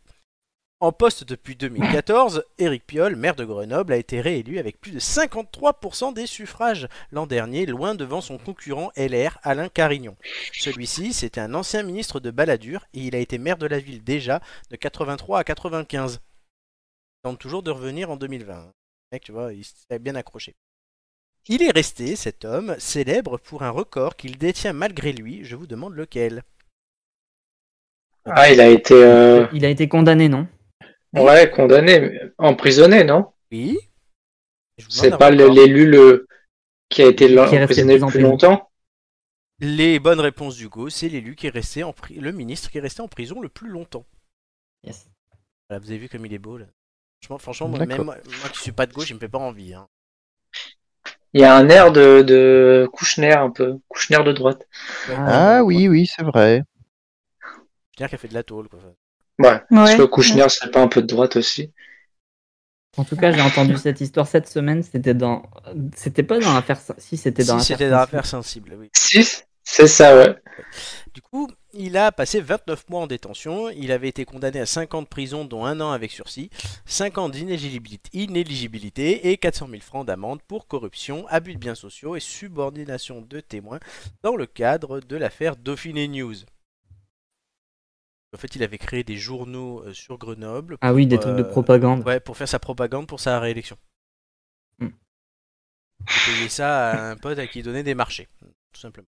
[0.80, 5.00] En poste depuis 2014, Éric Piolle, maire de Grenoble, a été réélu avec plus de
[5.00, 10.18] 53% des suffrages l'an dernier, loin devant son concurrent LR, Alain Carignon.
[10.52, 14.04] Celui-ci, c'était un ancien ministre de Balladur et il a été maire de la ville
[14.04, 14.42] déjà
[14.72, 16.16] de 83 à 95.
[16.16, 18.54] Il tente toujours de revenir en 2020.
[18.54, 18.72] Le
[19.14, 20.54] mec, tu vois, il s'est bien accroché.
[21.48, 25.46] Il est resté, cet homme, célèbre pour un record qu'il détient malgré lui.
[25.46, 26.44] Je vous demande lequel.
[28.26, 30.48] Ah, il a été euh, Il a été condamné, non?
[31.14, 33.32] Ouais, condamné, mais emprisonné, non?
[33.52, 33.78] Oui.
[34.90, 36.28] C'est pas l'élu le...
[36.90, 38.70] qui a été Qui emprisonné le plus longtemps?
[39.60, 42.82] Les bonnes réponses d'Hugo, c'est l'élu qui est resté en pri- le ministre qui est
[42.82, 44.06] resté en prison le plus longtemps.
[44.84, 45.08] Yes.
[45.70, 46.66] Voilà, vous avez vu comme il est beau là.
[47.22, 48.18] Franchement, franchement moi, même moi,
[48.52, 49.74] qui suis pas de gauche, il me fait pas envie.
[49.74, 49.88] Hein.
[51.32, 54.68] Il y a un air de, de Kouchner un peu, Kouchner de droite.
[55.10, 56.64] Ah oui, oui, c'est vrai.
[57.42, 57.66] Je veux
[57.98, 58.80] dire qu'elle fait de la tôle quoi.
[59.40, 61.72] Ouais, parce que Kouchner serait pas un peu de droite aussi.
[62.98, 64.84] En tout cas, j'ai entendu cette histoire cette semaine.
[64.84, 65.44] C'était dans,
[65.96, 66.80] c'était pas dans l'affaire.
[66.98, 67.78] Si c'était dans Si l'affaire.
[67.78, 68.92] c'était dans l'affaire sensible, oui.
[68.96, 69.26] Si,
[69.64, 70.36] c'est ça, ouais.
[71.14, 73.70] Du coup, il a passé 29 mois en détention.
[73.70, 76.50] Il avait été condamné à 5 ans de prison, dont un an avec sursis,
[76.86, 82.16] 5 ans d'inéligibilité inéligibilité et 400 000 francs d'amende pour corruption, abus de biens sociaux
[82.16, 83.80] et subordination de témoins
[84.24, 86.36] dans le cadre de l'affaire Dauphiné News.
[88.34, 90.78] En fait, il avait créé des journaux euh, sur Grenoble.
[90.82, 92.06] Ah oui, des pour, trucs de euh, propagande.
[92.06, 93.78] Ouais, pour faire sa propagande pour sa réélection.
[94.80, 94.90] Hmm.
[96.10, 98.28] Il payait ça à un pote à qui il donnait des marchés,
[98.74, 99.08] tout simplement.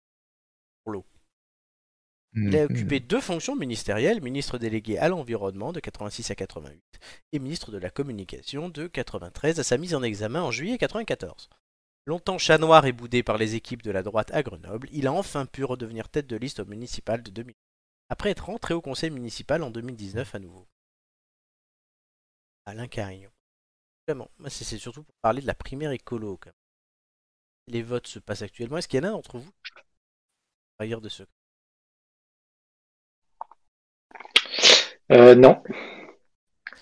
[2.42, 2.66] Il a Mhm.
[2.66, 7.00] occupé deux fonctions ministérielles, ministre délégué à l'environnement de 86 à 88
[7.34, 11.50] et ministre de la communication de 93 à sa mise en examen en juillet 94.
[12.06, 15.14] Longtemps chat noir et boudé par les équipes de la droite à Grenoble, il a
[15.14, 17.56] enfin pu redevenir tête de liste au municipal de 2000,
[18.10, 20.68] après être rentré au conseil municipal en 2019 à nouveau.
[22.66, 23.30] Alain Carignon.
[24.08, 26.38] Vraiment, c'est surtout pour parler de la primaire écolo.
[26.38, 26.54] quand même.
[27.68, 28.78] Les votes se passent actuellement.
[28.78, 29.52] Est-ce qu'il y en a d'entre vous
[30.80, 31.24] Ailleurs de ce
[35.12, 35.62] Euh, non.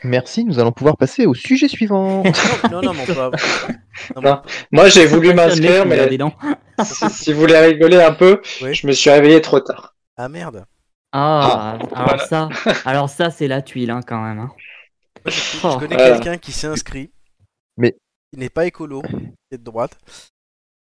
[0.04, 2.24] Merci, nous allons pouvoir passer au sujet suivant.
[2.72, 3.32] Non, non, mais on peut avoir-
[4.16, 4.42] Non, mais- Non.
[4.72, 6.08] Moi, j'ai voulu m'inscrire, mais
[6.86, 8.74] si, si vous voulez rigoler un peu, Oui.
[8.74, 9.96] je me suis réveillé trop tard.
[10.18, 10.66] Ah merde.
[11.20, 12.26] Ah, alors voilà.
[12.28, 12.50] ça,
[12.86, 14.40] alors ça, c'est la tuile hein, quand même.
[14.40, 14.52] hein.
[15.26, 15.32] Je,
[15.64, 15.72] Oh.
[15.74, 16.16] je connais Voilà.
[16.16, 17.12] quelqu'un qui s'est inscrit,
[17.78, 17.96] Mais-
[18.32, 19.16] qui n'est pas écolo, qui
[19.52, 19.98] est de droite,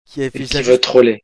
[0.05, 1.21] qui a fait Et ça qui veut troller.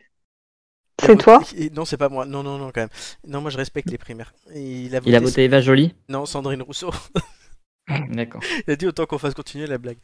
[1.01, 1.41] il C'est toi
[1.73, 2.25] Non, c'est pas moi.
[2.25, 2.89] Non, non, non, quand même.
[3.27, 4.33] Non, moi je respecte les primaires.
[4.53, 5.09] Et il a voté.
[5.11, 5.93] Il a voté Eva Jolie?
[6.09, 6.91] Non, Sandrine Rousseau.
[8.09, 8.41] D'accord.
[8.67, 9.97] il a dit autant qu'on fasse continuer la blague.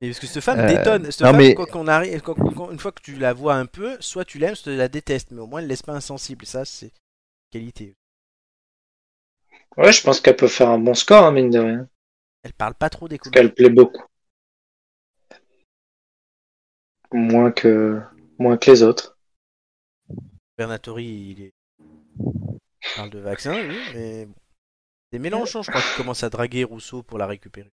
[0.00, 1.04] Et parce que cette femme Euh, détonne.
[1.12, 3.54] Cette non, femme, mais- quand on arrive, quand- quand- une fois que tu la vois
[3.54, 5.30] un peu, soit tu l'aimes, soit tu la détestes.
[5.30, 6.44] Mais au moins, elle laisse pas insensible.
[6.44, 6.90] Ça, c'est
[7.52, 7.94] qualité.
[9.76, 11.88] Ouais, je pense qu'elle peut faire un bon score, hein, mine de rien.
[12.44, 13.32] Elle parle pas trop Parce d'écolo.
[13.32, 14.04] qu'elle plaît beaucoup.
[17.12, 18.02] Moins que,
[18.38, 19.16] moins que les autres.
[20.56, 21.52] Bernatori, il, est...
[22.84, 24.34] il parle de vaccin, oui, mais bon.
[25.12, 27.70] C'est Mélenchon, je crois, qui commence à draguer Rousseau pour la récupérer.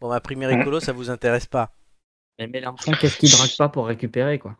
[0.00, 1.72] Bon, ma primaire écolo, ça vous intéresse pas
[2.40, 4.56] Mais Mélenchon, qu'est-ce qu'il drague pas pour récupérer quoi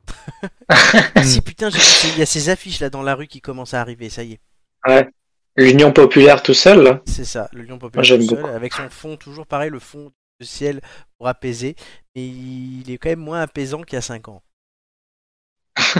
[0.68, 3.40] Ah si, putain, j'ai vu qu'il y a ces affiches là dans la rue qui
[3.40, 5.08] commencent à arriver, ça y est.
[5.56, 7.00] L'Union populaire tout seul, là.
[7.06, 8.46] C'est ça, le lion Moi, populaire tout seul, beaucoup.
[8.54, 10.82] avec son fond, toujours pareil, le fond de ciel
[11.16, 11.74] pour apaiser,
[12.14, 14.42] mais il est quand même moins apaisant qu'il y a 5 ans.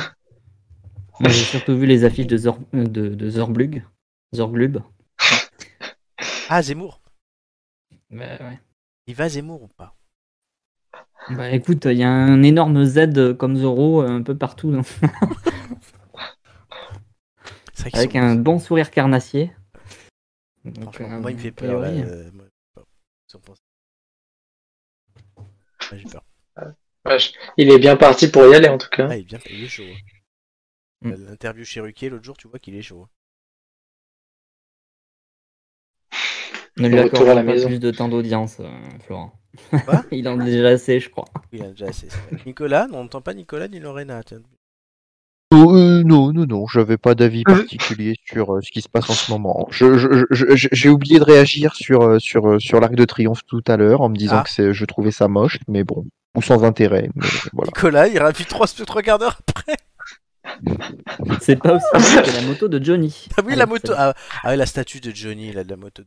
[1.20, 2.59] Moi, j'ai surtout vu les affiches de, Zor...
[2.74, 3.85] de, de Zorblug.
[4.35, 4.78] Zorglub.
[6.51, 7.01] Ah, Zemmour
[8.11, 8.61] Bah, ouais.
[9.07, 9.94] Il va Zemmour ou pas?
[11.36, 14.70] Bah écoute, il y a un énorme Z comme Zoro euh, un peu partout,
[17.90, 19.52] vrai avec sont- un bon sourire carnassier.
[20.65, 21.81] Donc, Franchement, euh, moi il me fait peur.
[21.81, 22.44] là, euh, moi,
[25.97, 26.24] J'ai peur.
[27.07, 29.09] Ouais, je- Il est bien parti pour y aller, en tout cas.
[29.11, 29.85] Ah, il est bien, il est chaud.
[31.05, 31.11] hein.
[31.11, 31.15] Mm.
[31.28, 33.09] L'interview chez Ruquier l'autre jour, tu vois qu'il est chaud.
[36.77, 36.97] Ne lui
[37.35, 37.69] la pas maison.
[37.69, 38.69] plus de temps d'audience, euh,
[39.07, 39.39] Florent.
[39.85, 41.24] Quoi il en a déjà assez, je crois.
[41.52, 42.09] Oui, il a déjà assez.
[42.47, 44.22] Nicolas, non, on n'entend pas Nicolas ni Lorena.
[44.22, 44.40] tiens.
[45.52, 49.10] Oh, euh, non, non, non, j'avais pas d'avis particulier sur euh, ce qui se passe
[49.10, 49.66] en ce moment.
[49.70, 53.05] Je- je- je- je- J'ai oublié de réagir sur, euh, sur, euh, sur l'Arc de
[53.05, 54.43] Triomphe tout à l'heure en me disant Ah.
[54.44, 56.06] que c'est- je trouvais ça moche, mais bon,
[56.36, 57.10] ou sans intérêt.
[57.16, 57.66] Mais voilà.
[57.74, 59.77] Nicolas, il ravit trois, trois quarts d'heure après.
[61.40, 63.27] C'est pas aussi bien que la moto de Johnny.
[63.36, 63.93] Ah oui, Allez, la moto.
[63.97, 64.14] Ah,
[64.44, 66.02] ah oui, la statue de Johnny, là, de la moto.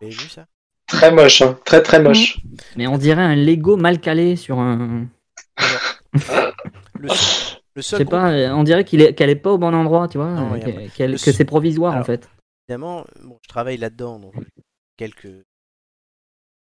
[0.00, 0.46] Vous avez vu ça?
[0.90, 1.58] Très moche, hein.
[1.64, 2.38] Très, très moche.
[2.76, 5.06] Mais on dirait un Lego mal calé sur un.
[6.12, 6.52] Le, seul-
[6.98, 7.08] le
[7.76, 10.08] Je seul sais groupe, pas, on dirait qu'il est, qu'elle est pas au bon endroit,
[10.08, 10.30] tu vois.
[10.32, 12.28] Non, euh, que seul- c'est provisoire Alors, en fait.
[12.68, 14.46] évidemment, bon, je travaille là-dedans, donc j'ai
[14.96, 15.44] quelques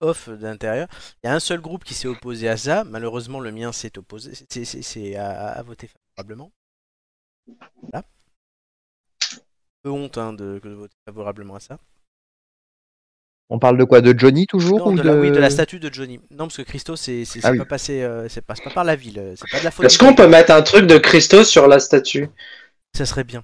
[0.01, 0.87] off d'intérieur.
[1.23, 2.83] Il y a un seul groupe qui s'est opposé à ça.
[2.83, 6.51] Malheureusement, le mien s'est opposé, c'est- c'est c'est à, à voter favorablement.
[7.81, 8.05] Voilà.
[9.81, 11.79] Peu honte hein, de, de voter favorablement à ça.
[13.49, 15.79] On parle de quoi De Johnny toujours Non, ou de la, oui, de la statue
[15.79, 16.19] de Johnny.
[16.31, 17.57] Non, parce que Christo, c'est Ah oui.
[17.57, 19.85] pas passé, euh, c'est pas par la ville, euh, c'est pas de la faute.
[19.85, 22.29] Est-ce qu'on peut mettre un truc de Christo sur la statue?
[22.95, 23.43] Ça serait bien.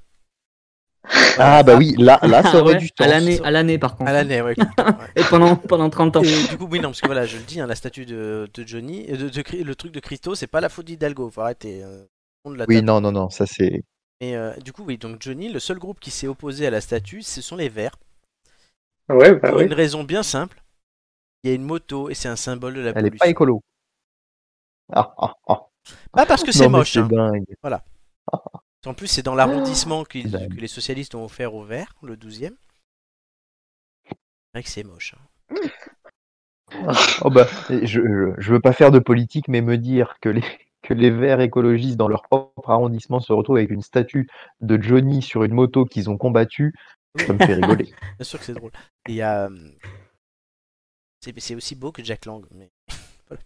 [1.38, 3.96] Ah bah oui, là, là ça Ah aurait ouais, du à l'année, à l'année par
[3.96, 4.10] contre.
[4.10, 4.56] À l'année, ouais.
[5.16, 6.24] Et pendant, pendant 30 ans.
[6.24, 8.48] Et du coup, oui, non, parce que voilà, je le dis, hein, la statue de,
[8.54, 11.30] de Johnny, euh, de, de Cri- le truc de Christo, c'est pas la faute d'Hidalgo,
[11.30, 11.84] faut arrêter.
[11.84, 12.04] euh,
[12.44, 13.84] on la Oui, non, non, non, ça c'est.
[14.22, 16.82] Et euh, du coup, oui, donc Johnny, le seul groupe qui s'est opposé à la
[16.82, 17.96] statue, ce sont les Verts.
[19.10, 19.64] Ouais, bah Pour oui.
[19.64, 20.62] une raison bien simple.
[21.44, 23.18] Il y a une moto et c'est un symbole de la Elle pollution.
[23.18, 23.62] pas écolo.
[24.92, 25.68] Ah, ah, ah.
[26.16, 26.94] Pas parce que c'est moche.
[26.94, 27.08] C'est hein.
[27.08, 27.46] dingue.
[28.86, 32.56] En plus, c'est dans l'arrondissement Bah, que les socialistes ont offert au vert, le 12e.
[34.08, 34.16] C'est
[34.54, 35.14] vrai que c'est moche.
[35.18, 35.28] hein.
[37.24, 40.44] Oh bah, je, je, je veux pas faire de politique, mais me dire que les,
[40.82, 44.28] que les Verts écologistes dans leur propre arrondissement se retrouvent avec une statue
[44.62, 46.74] de Johnny sur une moto qu'ils ont combattu,
[47.18, 47.86] ça me fait rigoler.
[48.18, 48.72] Bien sûr que c'est drôle.
[49.08, 49.46] Et il y a.
[49.46, 49.72] euh,
[51.22, 52.46] C'est c'est aussi beau que Jack Lang.
[52.52, 52.72] Mais...
[53.28, 53.44] voilà.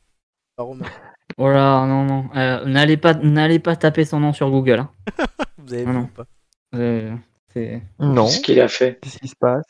[0.56, 0.90] Pas Romain.
[1.38, 2.30] Oh là, non, non.
[2.36, 4.80] euh, n'allez pas, n'allez pas taper son nom sur Google.
[4.80, 4.92] hein.
[5.58, 6.02] Vous avez vu non.
[6.04, 6.26] ou pas
[6.76, 7.16] Euh,
[7.54, 7.82] c'est...
[8.00, 9.00] Non, Ce qu'il a fait.
[9.02, 9.66] qu'est-ce qui se passe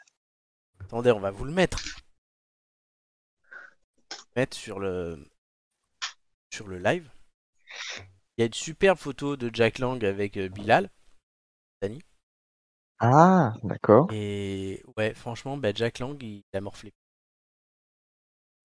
[0.81, 1.79] Attendez, on va vous le mettre.
[4.35, 5.23] Mettre sur le
[6.51, 7.07] sur le live.
[8.37, 10.89] Il y a une superbe photo de Jack Lang avec euh, Bilal.
[12.99, 14.07] Ah, d'accord.
[14.13, 16.93] Et ouais, franchement, bah, Jack Lang, il a morflé.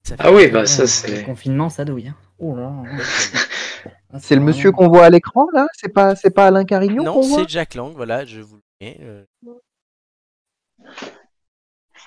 [0.06, 1.24] Ça Ah oui, bah ça Le c'est.
[1.24, 2.08] confinement, ça douille.
[2.08, 2.16] hein.
[2.38, 2.72] Oh là.
[4.12, 5.66] Ah, C'est le monsieur qu'on voit à l'écran là?
[5.74, 7.38] C'est pas, c'est pas Alain Carignon Non, qu'on voit?
[7.42, 8.98] c'est Jack Lang, voilà, je vous le mets.
[9.00, 9.24] euh.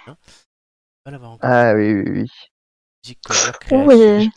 [0.07, 0.15] Hein
[1.05, 1.49] On va l'avoir encore.
[1.49, 2.31] Ah oui, oui, oui.
[3.25, 4.29] Cover Oui.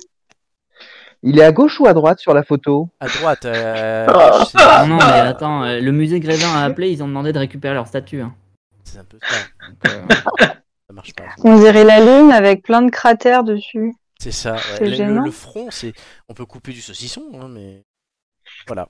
[1.23, 2.89] Il est à gauche ou à droite sur la photo?
[2.99, 4.45] À droite, euh, Ah.
[4.51, 7.39] c'est- Non, non, mais attends, euh, le musée Grévin a appelé, ils ont demandé de
[7.39, 8.21] récupérer leur statue.
[8.23, 8.35] hein.
[8.85, 9.37] c'est un peu ça.
[9.69, 10.07] Donc, euh,
[10.89, 11.25] Ça marche pas.
[11.45, 13.95] On dirait la lune avec plein de cratères dessus.
[14.19, 14.55] C'est ça.
[14.55, 14.61] ouais.
[14.79, 15.23] C'est Le, le- gênant.
[15.25, 15.93] le front, c'est.
[16.29, 17.85] On peut couper du saucisson, hein, mais.
[18.67, 18.89] Voilà.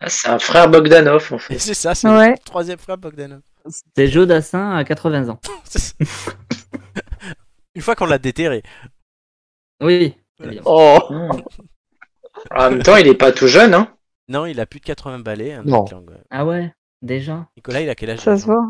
[0.00, 1.58] Ah, c'est un frère Bogdanov en fait.
[1.58, 2.32] c'est ça, c'est Ouais.
[2.32, 3.40] le troisième frère Bogdanov.
[3.96, 5.40] c'est Joe Dassin à 80 ans.
[7.74, 8.62] Une fois qu'on l'a déterré.
[9.80, 10.16] Oui.
[10.64, 11.30] Oh Hmm.
[12.52, 13.94] En même temps, il est pas tout jeune, hein.
[14.28, 15.52] Non, il a plus de 80 balais.
[15.52, 15.84] hein, Non.
[15.86, 16.22] Jack Lang, ouais.
[16.30, 16.72] Ah ouais,
[17.02, 17.48] déjà.
[17.56, 18.64] Nicolas, il a quel âge Ça se voit.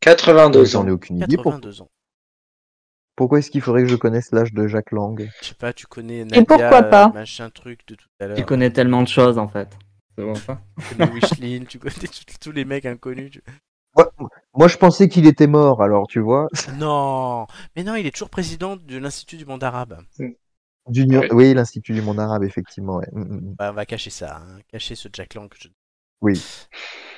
[0.00, 0.82] 82 ans.
[0.82, 1.36] J'en ai aucune idée.
[1.36, 1.88] Pour- 82 ans.
[3.14, 5.26] Pourquoi est-ce qu'il faudrait que je connaisse l'âge de Jacques Lang?
[5.40, 7.08] Je sais pas, tu connais Nadia, Et pourquoi pas?
[7.08, 8.36] euh, machin truc de tout à l'heure.
[8.36, 9.68] Tu connais tellement de choses en fait.
[10.18, 10.60] C'est bon ça?
[10.88, 13.30] Tu connais Wishlin, tu connais tous- tous les mecs inconnus.
[13.30, 13.42] tu-
[14.54, 16.48] Moi, je pensais qu'il était mort, alors tu vois.
[16.76, 19.98] Non, mais non, il est toujours président de l'Institut du monde arabe.
[21.20, 21.32] Ouais.
[21.32, 22.96] Oui, l'Institut du monde arabe, effectivement.
[22.96, 23.08] ouais.
[23.12, 23.54] Mm, mm, mm.
[23.56, 24.60] Bah, on va cacher ça, hein.
[24.68, 25.48] cacher ce Jack Lang.
[25.48, 25.68] que je-
[26.20, 26.40] Oui.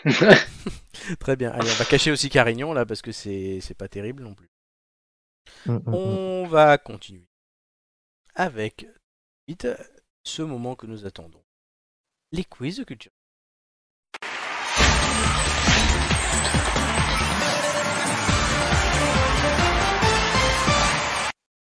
[1.20, 1.50] Très bien.
[1.52, 4.48] Allez, on va cacher aussi Carignon là parce que c'est c'est pas terrible non plus.
[5.66, 5.94] Mm, mm, mm.
[5.94, 7.26] On va continuer
[8.34, 8.86] avec
[9.46, 9.66] vite
[10.24, 11.42] ce moment que nous attendons.
[12.32, 13.12] Les quiz de culture.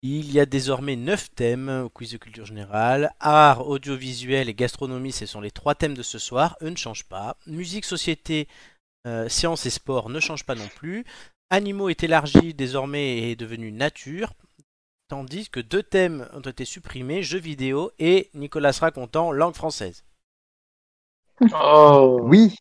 [0.03, 3.11] Il y a désormais 9 thèmes au quiz de culture générale.
[3.19, 6.57] Art, audiovisuel et gastronomie, ce sont les trois thèmes de ce soir.
[6.63, 7.37] Eux ne changent pas.
[7.49, 8.47] Musique, société,
[9.09, 11.05] euh, sciences et sport ne changent pas non plus.
[11.51, 14.35] Animaux est élargi désormais et est devenu nature.
[15.09, 20.05] Tandis que deux thèmes ont été supprimés, jeux vidéo et Nicolas sera content, langue française.
[21.55, 22.21] Oh.
[22.23, 22.55] Oui.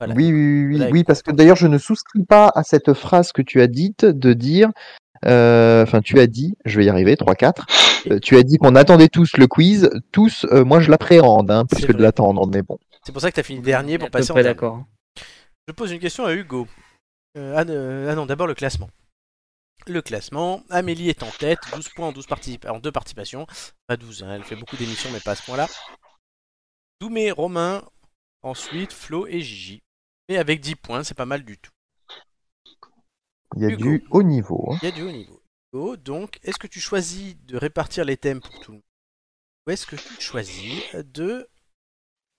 [0.00, 0.14] Voilà.
[0.14, 3.42] Oui, oui, oui, oui, parce que d'ailleurs, je ne souscris pas à cette phrase que
[3.42, 4.70] tu as dite de dire.
[5.26, 7.64] Euh, Enfin, tu as dit, je vais y arriver, 3-4.
[8.10, 9.90] euh, tu as dit qu'on attendait tous le quiz.
[10.12, 12.78] Tous, euh, moi, je l'appréhende, hein, plus que de l'attendre, mais bon.
[13.04, 14.84] C'est pour ça que tu as fini dernier pour À peu passer en d'accord.
[15.68, 16.66] Je pose une question à Hugo.
[17.36, 18.88] Euh, ah, euh, ah non, d'abord le classement.
[19.86, 23.46] Le classement, Amélie est en tête, 12 points en, 12 participa- en deux participations.
[23.86, 25.66] Pas 12, hein, elle fait beaucoup d'émissions, mais pas à ce point-là.
[27.00, 27.82] Doumé, Romain,
[28.42, 29.82] ensuite Flo et Gigi.
[30.28, 31.70] Mais avec 10 points, c'est pas mal du tout.
[33.56, 33.84] Il y a Hugo.
[33.84, 34.68] du haut niveau.
[34.72, 34.78] hein.
[34.82, 35.42] Il y a du haut niveau.
[35.72, 38.84] Hugo, donc, est-ce que tu choisis de répartir les thèmes pour tout le monde
[39.66, 41.48] Ou est-ce que tu choisis de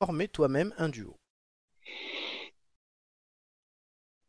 [0.02, 1.18] former toi-même un duo?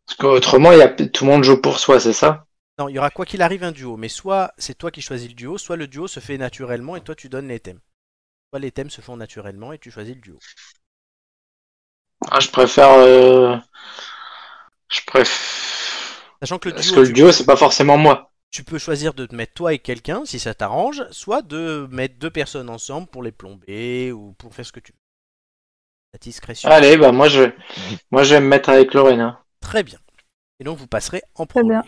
[0.06, 0.88] Parce qu'autrement, il y a...
[0.88, 2.46] tout le monde joue pour soi, c'est ça?
[2.78, 5.28] Non, il y aura quoi qu'il arrive un duo, mais soit c'est toi qui choisis
[5.28, 7.80] le duo, soit le duo se fait naturellement et toi tu donnes les thèmes.
[8.50, 10.38] Soit les thèmes se font naturellement et tu choisis le duo.
[12.30, 12.90] ah, Je préfère.
[12.92, 13.56] euh,
[14.88, 15.85] Je préfère.
[16.40, 18.32] Sachant que le Parce duo, que le tu, duo, c'est pas forcément moi.
[18.50, 22.16] tu peux choisir de te mettre toi et quelqu'un si ça t'arrange, soit de mettre
[22.18, 24.98] deux personnes ensemble pour les plomber ou pour faire ce que tu veux.
[26.14, 26.68] La discrétion.
[26.70, 27.50] Allez, bah moi je,
[28.10, 29.44] moi je vais me mettre avec Lorena.
[29.60, 29.98] Très bien.
[30.60, 31.70] Et donc vous passerez en Très premier.
[31.70, 31.84] bien.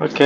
[0.00, 0.22] Ok.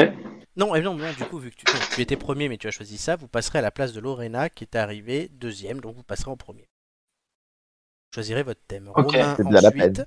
[0.56, 1.56] Non, et non, non, du coup, vu que
[1.94, 4.48] tu, étais premier mais tu as choisi ça, vous passerez à la place de Lorena
[4.50, 6.62] qui est arrivée deuxième, donc vous passerez en premier.
[8.10, 8.88] Vous choisirez votre thème.
[8.88, 10.02] Romain ensuite.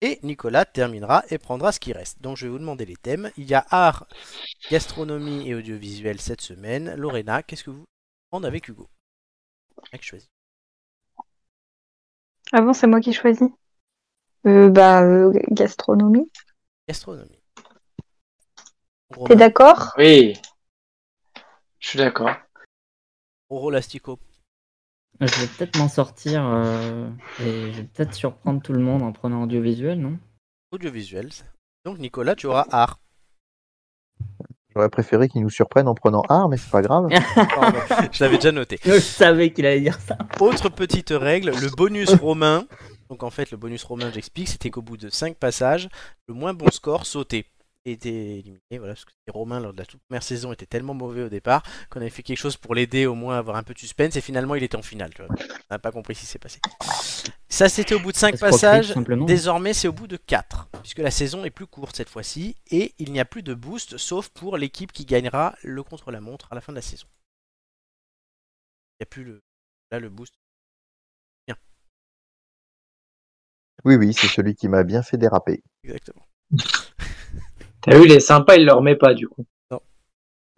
[0.00, 2.20] Et Nicolas terminera et prendra ce qui reste.
[2.20, 3.30] Donc je vais vous demander les thèmes.
[3.36, 4.06] Il y a art,
[4.70, 6.94] gastronomie et audiovisuel cette semaine.
[6.94, 7.84] Lorena, qu'est-ce que vous
[8.30, 8.88] prendre avec Hugo?
[10.00, 10.28] Choisi.
[12.52, 13.48] Ah bon, c'est moi qui choisis.
[14.46, 16.30] Euh, bah, euh, gastronomie.
[16.88, 17.40] Gastronomie.
[19.26, 19.94] T'es d'accord?
[19.96, 20.34] Oui.
[21.78, 22.30] Je suis d'accord.
[23.48, 24.18] Roro Lastico.
[25.20, 27.08] Je vais peut-être m'en sortir euh,
[27.40, 30.18] et je vais peut-être surprendre tout le monde en prenant audiovisuel, non?
[30.72, 31.30] Audiovisuel.
[31.84, 32.98] Donc Nicolas, tu auras art.
[34.74, 37.08] J'aurais préféré qu'il nous surprenne en prenant art, mais c'est pas grave.
[37.34, 37.78] Pardon,
[38.10, 38.80] je l'avais déjà noté.
[38.84, 40.18] Je savais qu'il allait dire ça.
[40.40, 42.66] Autre petite règle, le bonus romain.
[43.08, 45.88] Donc en fait, le bonus romain, j'explique, c'était qu'au bout de 5 passages,
[46.26, 47.46] le moins bon score sautait.
[47.86, 50.94] Était éliminé, voilà, parce que les Romains, lors de la toute première saison, étaient tellement
[50.94, 53.62] mauvais au départ qu'on avait fait quelque chose pour l'aider au moins à avoir un
[53.62, 55.12] peu de suspense, et finalement il était en finale.
[55.12, 55.34] Tu vois.
[55.38, 56.60] On n'a pas compris ce qui s'est passé.
[57.46, 58.94] Ça, c'était au bout de 5 Escroquerie, passages.
[59.26, 62.94] Désormais, c'est au bout de 4, puisque la saison est plus courte cette fois-ci, et
[62.98, 66.62] il n'y a plus de boost, sauf pour l'équipe qui gagnera le contre-la-montre à la
[66.62, 67.06] fin de la saison.
[68.98, 69.42] Il n'y a plus le...
[69.90, 70.32] là le boost.
[73.84, 75.62] Oui, oui, c'est celui qui m'a bien fait déraper.
[75.82, 76.26] Exactement.
[77.84, 79.44] T'as vu, il est sympa, il le remet pas du coup.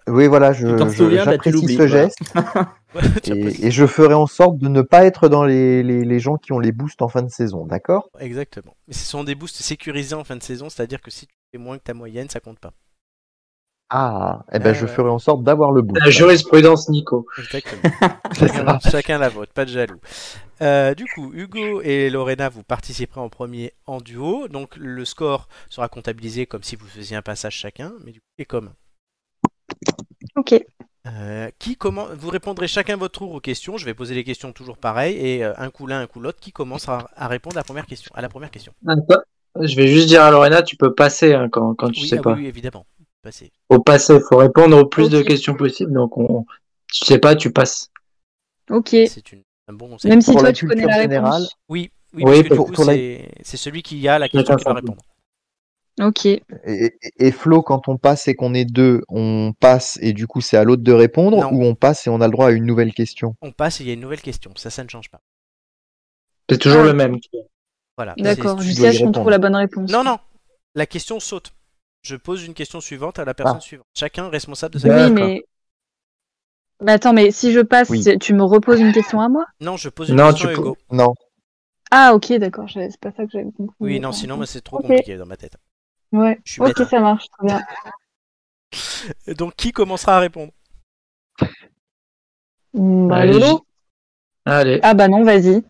[0.09, 0.99] Oui, voilà, je, je-
[1.33, 2.19] j'apprécie ce geste
[3.35, 6.37] et, et je ferai en sorte de ne pas être dans les, les, les gens
[6.37, 8.09] qui ont les boosts en fin de saison, d'accord?
[8.21, 8.77] Exactement.
[8.87, 11.59] Mais ce sont des boosts sécurisés en fin de saison, c'est-à-dire que si tu fais
[11.59, 12.73] moins que ta moyenne, ça compte pas.
[13.89, 16.05] Ah, eh ben je ferai en sorte d'avoir le boost.
[16.05, 17.27] La jurisprudence, Nico.
[17.39, 17.83] Exactement.
[18.83, 20.01] C'est chacun, la vôtre, pas de jaloux.
[20.61, 24.49] Euh, du coup, Hugo et Lorena, vous participerez en premier en duo.
[24.49, 28.27] Donc le score sera comptabilisé comme si vous faisiez un passage chacun, mais du coup,
[28.39, 28.73] c'est commun.
[30.35, 30.55] Ok.
[31.07, 33.77] Euh, qui comment Vous répondrez chacun votre tour aux questions.
[33.77, 36.41] Je vais poser les questions toujours pareil et euh, un coup l'un, un coup l'autre.
[36.41, 38.73] Qui commence à, à répondre à la première question À la première question?
[39.61, 42.19] Je vais juste dire à Lorena, tu peux passer hein, quand, quand tu oui, sais
[42.19, 42.35] ah pas.
[42.35, 42.63] oui, oui,
[43.27, 43.51] Passez.
[43.73, 45.93] Faut passer, faut répondre au plus de questions possible.
[45.93, 46.45] Donc, on,
[46.93, 47.91] tu sais pas, tu passes.
[48.71, 48.91] Ok.
[48.91, 50.11] C'est une- un bon conseil.
[50.13, 51.57] Même si Pour toi tu connais la générale, réponse.
[51.69, 52.95] Oui, oui, Oui, parce que du pour- coup, pour la-
[53.43, 55.03] c'est celui qui a la question qui son répondre.
[56.01, 56.27] Ok.
[56.27, 60.57] Et, Flo, quand on passe et qu'on est deux, on passe et du coup c'est
[60.57, 61.51] à l'autre de répondre Non.
[61.53, 63.35] ou on passe et on a le droit à une nouvelle question?
[63.43, 64.53] On passe et il y a une nouvelle question.
[64.55, 65.21] Ça, ça ne change pas.
[66.49, 66.87] C'est toujours Ah.
[66.87, 67.17] le même.
[67.97, 68.15] Voilà.
[68.19, 68.63] D'accord.
[68.63, 69.91] Y ce qu'on trouve la bonne réponse.
[69.91, 70.19] Non, non.
[70.77, 71.51] La question saute.
[72.07, 73.61] Je pose une question suivante à la personne Ah.
[73.61, 73.87] suivante.
[73.93, 75.11] Chacun responsable de sa Oui, D'accord.
[75.15, 75.45] mais.
[76.81, 78.05] Mais attends, mais si je passe, Oui.
[78.21, 79.45] tu me reposes une question à moi?
[79.61, 80.77] Non, je pose une Non, question à peux- Hugo.
[80.93, 81.15] Non.
[81.91, 82.69] Ah, ok, d'accord.
[82.73, 83.75] C'est pas ça que j'avais compris.
[83.81, 85.57] Oui, non, sinon, moi, c'est trop compliqué dans ma tête.
[86.13, 86.39] Ouais.
[86.45, 86.87] Je suis Ok, bête.
[86.89, 87.27] ça marche.
[87.39, 87.61] Très bien.
[89.39, 90.53] Donc, qui commencera à répondre?
[92.75, 93.67] Mm, Bah, Allez, Lolo
[94.45, 95.65] Allez, Ah, bah non, vas-y.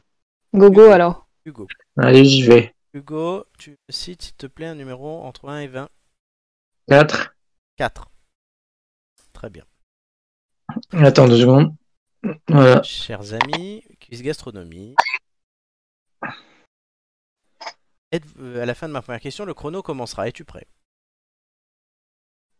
[0.53, 1.27] Gogo alors.
[1.47, 1.67] Hugo.
[1.97, 2.75] allez, j'y vais.
[2.93, 5.89] Hugo, tu me cites, s'il te plaît, un numéro entre 1 et 20.
[6.89, 7.35] 4.
[7.77, 8.11] 4.
[9.33, 9.65] Très bien.
[10.93, 11.75] Attends deux secondes.
[12.49, 12.83] Voilà.
[12.83, 14.95] Chers amis, quiz gastronomie.
[18.13, 20.29] Êtes- euh, à la fin de ma première question, le chrono commencera.
[20.29, 20.67] Es-tu prêt?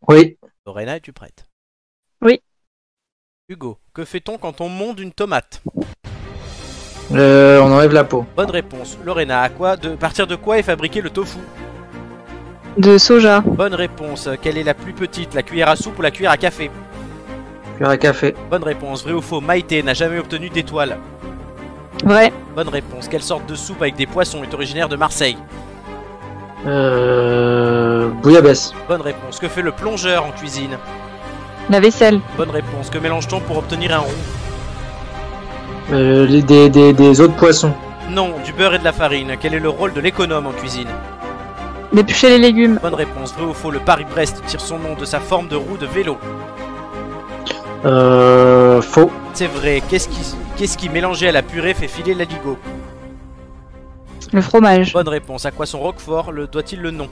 [0.07, 0.37] Oui.
[0.65, 1.47] Lorena, es-tu prête?
[2.21, 2.41] Oui.
[3.49, 5.61] Hugo, que fait-on quand on monte une tomate?
[7.11, 8.23] Euh, on enlève la peau.
[8.35, 8.97] Bonne réponse.
[9.05, 11.39] Lorena, à quoi de partir de quoi est fabriqué le tofu?
[12.77, 13.41] De soja.
[13.45, 14.29] Bonne réponse.
[14.41, 16.69] Quelle est la plus petite, la cuillère à soupe ou la cuillère à café?
[17.75, 18.35] Cuillère à café.
[18.51, 19.03] Bonne réponse.
[19.03, 20.97] Vrai ou faux Maïté n'a jamais obtenu d'étoile.
[22.03, 22.31] Vrai.
[22.55, 23.07] Bonne réponse.
[23.07, 25.37] Quelle sorte de soupe avec des poissons est originaire de Marseille?
[26.67, 28.73] Euh, bouillabaisse.
[28.87, 29.39] Bonne réponse.
[29.39, 30.77] Que fait le plongeur en cuisine?
[31.69, 32.19] La vaisselle.
[32.37, 32.89] Bonne réponse.
[32.91, 34.11] Que mélange-t-on pour obtenir un rond
[35.93, 37.73] Euh, les- des, des, des autres poissons.
[38.11, 39.35] Non, du beurre et de la farine.
[39.39, 40.87] Quel est le rôle de l'économe en cuisine?
[41.93, 42.79] D'éplucher les légumes.
[42.81, 43.33] Bonne réponse.
[43.33, 46.17] Vrai ou faux Le Paris-Brest tire son nom de sa forme de roue de vélo.
[47.85, 49.11] Euh, faux.
[49.33, 49.81] C'est vrai.
[49.87, 52.57] Qu'est-ce qui, qu'est-ce qui mélangé à la purée fait filer l'aligot
[54.33, 54.93] Le fromage.
[54.93, 55.45] Bonne réponse.
[55.45, 57.07] À quoi son roquefort le doit-il le nom?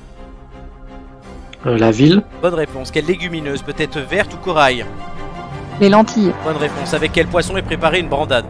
[1.65, 2.23] Euh, la ville.
[2.41, 2.91] Bonne réponse.
[2.91, 4.85] Quelle légumineuse peut être verte ou corail?
[5.79, 6.33] Les lentilles.
[6.43, 6.93] Bonne réponse.
[6.93, 8.45] Avec quel poisson est préparée une brandade?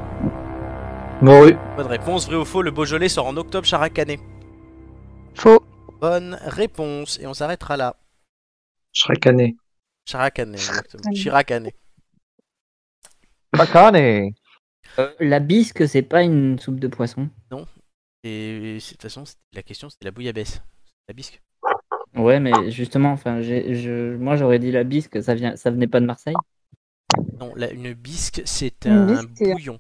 [1.22, 1.58] Morue.
[1.78, 2.28] Bonne réponse.
[2.28, 4.20] Vrai ou faux Le Beaujolais sort en octobre characané
[5.36, 5.62] Faux.
[6.00, 7.20] Bonne réponse.
[7.20, 7.96] Et on s'arrêtera là.
[8.92, 9.56] Characané.
[10.06, 11.12] Characané, exactement.
[11.14, 11.76] Chiracané.
[13.54, 14.32] Bacane
[15.00, 17.30] Euh, la bisque, c'est pas une soupe de poisson.
[18.24, 19.24] Et c'est- de toute façon,
[19.54, 20.62] la question c'était la bouillabaisse.
[21.08, 21.42] La bisque.
[22.16, 26.00] Ouais, mais justement, enfin, je, moi j'aurais dit la bisque, ça vient, ça venait pas
[26.00, 26.36] de Marseille.
[27.40, 29.80] Non, la- une bisque, c'est un bisque, bouillon.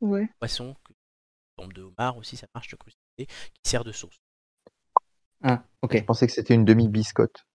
[0.00, 0.28] Ouais.
[0.40, 0.92] Poisson, que-
[1.56, 4.18] forme de homard aussi, ça marche de crustacé, qui sert de sauce.
[5.42, 5.96] Ah, ok.
[5.98, 7.46] Je pensais que c'était une demi-biscotte.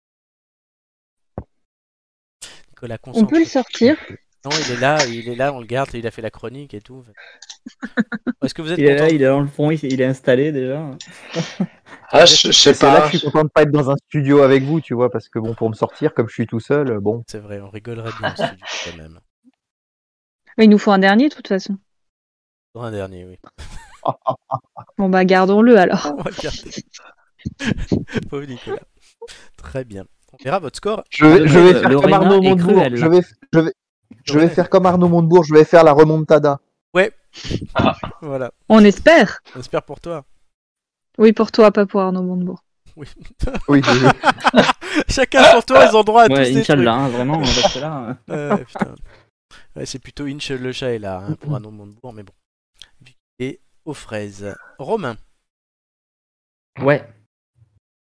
[2.70, 3.96] Nicolas, On peut le sortir.
[4.44, 6.74] Non, il est là, il est là, on le garde, il a fait la chronique
[6.74, 7.04] et tout.
[8.44, 10.52] Est-ce que vous êtes Il est là, il est dans le fond, il, est installé
[10.52, 10.90] déjà.
[12.10, 13.08] Ah, je, je sais C'est là pas.
[13.08, 15.30] que je suis content de pas être dans un studio avec vous, tu vois, parce
[15.30, 17.24] que bon, pour me sortir, comme je suis tout seul, bon.
[17.28, 19.20] C'est vrai, on rigolerait bien en studio quand même.
[20.58, 21.78] Mais il nous faut un dernier de toute façon.
[22.74, 23.38] Un dernier, oui.
[24.98, 26.16] Bon bah gardons-le alors.
[26.18, 26.72] On va le garder.
[28.30, 28.82] Pauvre Nicolas.
[29.58, 30.06] Très bien.
[30.34, 31.04] On verra votre score.
[31.10, 32.84] Je vais, je vais Le- faire comme Arnaud Montebourg.
[32.94, 33.22] Je vais,
[33.54, 33.74] je vais,
[34.24, 34.50] je vais Lorena.
[34.50, 35.44] faire comme Arnaud Montebourg.
[35.44, 36.60] Je vais faire la remontada.
[38.22, 38.52] Voilà.
[38.70, 39.40] On espère.
[39.56, 40.26] J'espère pour toi.
[41.18, 42.64] Oui, pour toi, pas pour Arnaud Montebourg.
[42.98, 43.08] Oui.
[43.70, 43.82] Oui,
[45.10, 46.70] Chacun son tour, ils ont droit à tous Ouais, ces trucs.
[46.72, 47.42] Inch'Allah, hein, vraiment,
[47.80, 48.18] là.
[48.30, 48.96] euh, Euh.
[49.76, 52.24] Ouais, c'est plutôt Inch le chat est là hein, pour un nom de Montebourg, mais
[52.24, 52.34] bon.
[53.02, 54.54] Vu qu'il est aux fraises.
[54.78, 55.16] Romain,
[56.82, 57.06] Ouais.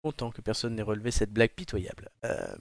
[0.04, 2.10] Content que personne n'ait relevé cette blague pitoyable.
[2.26, 2.54] Euh,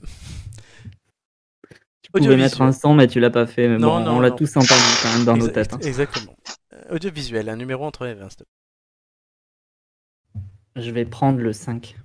[2.01, 3.67] Tu pouvais mettre un son, mais tu l'as pas fait.
[3.67, 5.73] Mais Non, bon, non, on l'a tous entendu quand même dans nos têtes.
[5.73, 5.79] hein.
[5.81, 6.37] Exactement.
[6.71, 8.29] Euh, audiovisuel, un numéro entre les 20.
[8.29, 10.41] s'il te plaît.
[10.81, 11.97] Je vais prendre le 5.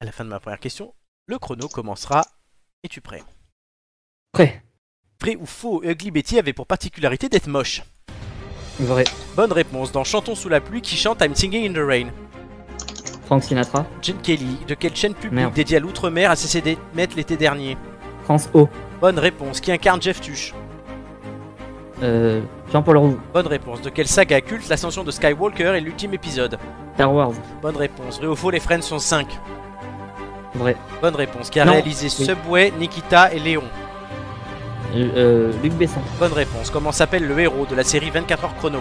[0.00, 0.92] À la fin de ma première question,
[1.26, 2.24] le chrono commencera.
[2.82, 3.22] Es-tu prêt?
[4.32, 4.64] Prêt.
[5.20, 7.82] Vrai ou faux, Ugly Betty avait pour particularité d'être moche?
[8.80, 9.04] Vrai.
[9.36, 9.92] Bonne réponse.
[9.92, 12.10] Dans Chantons sous la pluie, qui chante I'm Singing in the Rain
[13.30, 13.86] Frank Sinatra.
[14.02, 15.54] Jen Kelly, de quelle chaîne publique Merde.
[15.54, 17.76] dédiée à l'outre-mer a cessé d'émettre l'été dernier
[18.24, 18.68] France O.
[19.00, 19.60] Bonne réponse.
[19.60, 20.52] Qui incarne Jeff Tuch
[22.02, 22.40] Euh,
[22.72, 23.20] Jean-Paul Roux.
[23.32, 23.82] Bonne réponse.
[23.82, 26.58] De quelle saga culte l'ascension de Skywalker est l'ultime épisode
[26.94, 27.30] Star Wars.
[27.62, 28.18] Bonne réponse.
[28.18, 29.28] Vrai ou faux, les Friends sont 5
[30.56, 30.76] Vrai.
[31.00, 31.50] Bonne réponse.
[31.50, 31.72] Qui a Non.
[31.74, 32.24] réalisé Oui.
[32.26, 33.62] Subway, Nikita et Léon
[34.96, 36.00] Euh, euh, Luc Besson.
[36.18, 36.68] Bonne réponse.
[36.70, 38.80] Comment s'appelle le héros de la série 24 heures chrono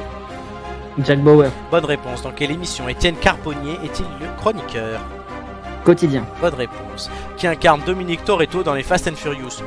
[1.03, 1.49] Jack Bauer.
[1.71, 2.23] Bonne réponse.
[2.23, 4.99] Dans quelle émission Étienne Carponnier est-il le chroniqueur?
[5.83, 6.25] Quotidien.
[6.41, 7.09] Bonne réponse.
[7.37, 9.63] Qui incarne Dominique Toretto dans les Fast and Furious?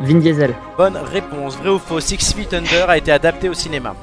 [0.00, 0.54] Vin Diesel.
[0.76, 1.56] Bonne réponse.
[1.56, 3.94] Vrai ou faux Six Feet Under a été adapté au cinéma?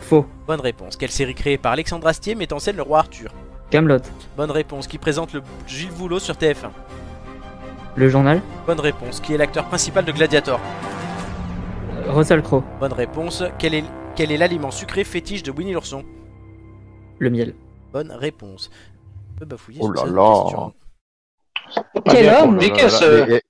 [0.00, 0.26] Faux.
[0.46, 0.96] Bonne réponse.
[0.96, 3.30] Quelle série créée par Alexandre Astier met en scène le roi Arthur?
[3.70, 3.98] Camelot.
[4.36, 4.86] Bonne réponse.
[4.86, 6.70] Qui présente le Gilles Voulot sur TF1
[7.96, 8.40] Le journal.
[8.66, 9.20] Bonne réponse.
[9.20, 10.60] Qui est l'acteur principal de Gladiator?
[12.08, 12.62] Russell Crowe.
[12.80, 13.44] Bonne réponse.
[13.58, 13.84] Quel est
[14.14, 16.04] quel est l'aliment sucré fétiche de Winnie l'ourson?
[17.18, 17.54] Le miel.
[17.92, 18.70] Bonne réponse.
[19.34, 20.70] Un peu bafouillé Oh là là.
[22.06, 23.40] Quel bien homme Eh,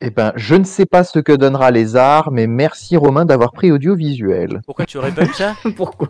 [0.00, 3.52] eh ben, je ne sais pas ce que donnera les arts, mais merci Romain d'avoir
[3.52, 4.60] pris audiovisuel.
[4.64, 5.56] Pourquoi tu aurais pas eu ça?
[5.76, 6.08] Pourquoi?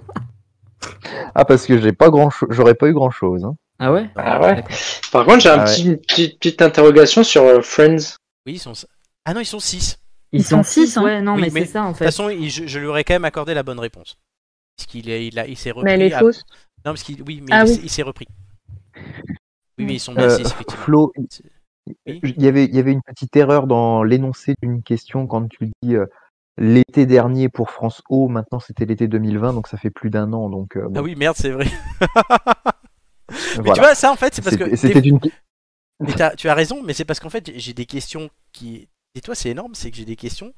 [1.35, 3.47] Ah, parce que j'ai pas grand, j'aurais pas eu grand chose.
[3.79, 4.11] Ah ouais?
[4.17, 4.65] Ah ouais.
[5.13, 5.73] Par contre, j'ai un Ah ouais.
[5.73, 8.17] petit, petite, petite interrogation sur euh, Friends.
[8.47, 8.73] Oui, ils sont.
[9.25, 9.99] Ah non, ils sont 6.
[10.33, 11.03] Ils, sont six, hein.
[11.05, 12.05] Ouais, non, Oui, mais, mais c'est ça en De fait.
[12.05, 14.19] toute façon, il- je, je lui aurais quand même accordé la bonne réponse.
[14.77, 15.85] Parce qu'il est- il a- il s'est repris.
[15.85, 16.43] Mais elle est à- fausse.
[16.85, 17.23] Non, parce qu'il.
[17.23, 17.75] Oui, mais Ah il, oui.
[17.77, 18.27] s'est- il s'est repris.
[19.79, 20.83] Oui, mais ils sont bien Euh, 6, effectivement.
[20.85, 21.27] Flo, Oui.
[22.07, 25.71] il y avait, il y avait une petite erreur dans l'énoncé d'une question quand tu
[25.83, 26.05] dis euh,
[26.59, 30.51] l'été dernier pour France O, maintenant c'était l'été 2020, donc ça fait plus d'un an.
[30.51, 31.67] Donc euh, bon, Ah oui, merde, c'est vrai.
[33.31, 33.73] Mais voilà.
[33.75, 34.75] tu vois, ça en fait, c'est parce que.
[34.77, 35.21] C'était une.
[36.01, 38.89] Mais t'as- tu as raison, mais c'est parce qu'en fait, j'ai des questions qui.
[39.15, 40.53] Et toi, c'est énorme, c'est que j'ai des questions.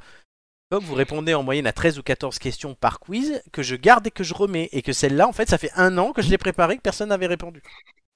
[0.70, 4.06] Comme vous répondez en moyenne à 13 ou 14 questions par quiz, que je garde
[4.06, 4.68] et que je remets.
[4.72, 7.09] Et que celle-là, en fait, ça fait un an que je l'ai préparée, que personne
[7.09, 7.62] n'avait répondu.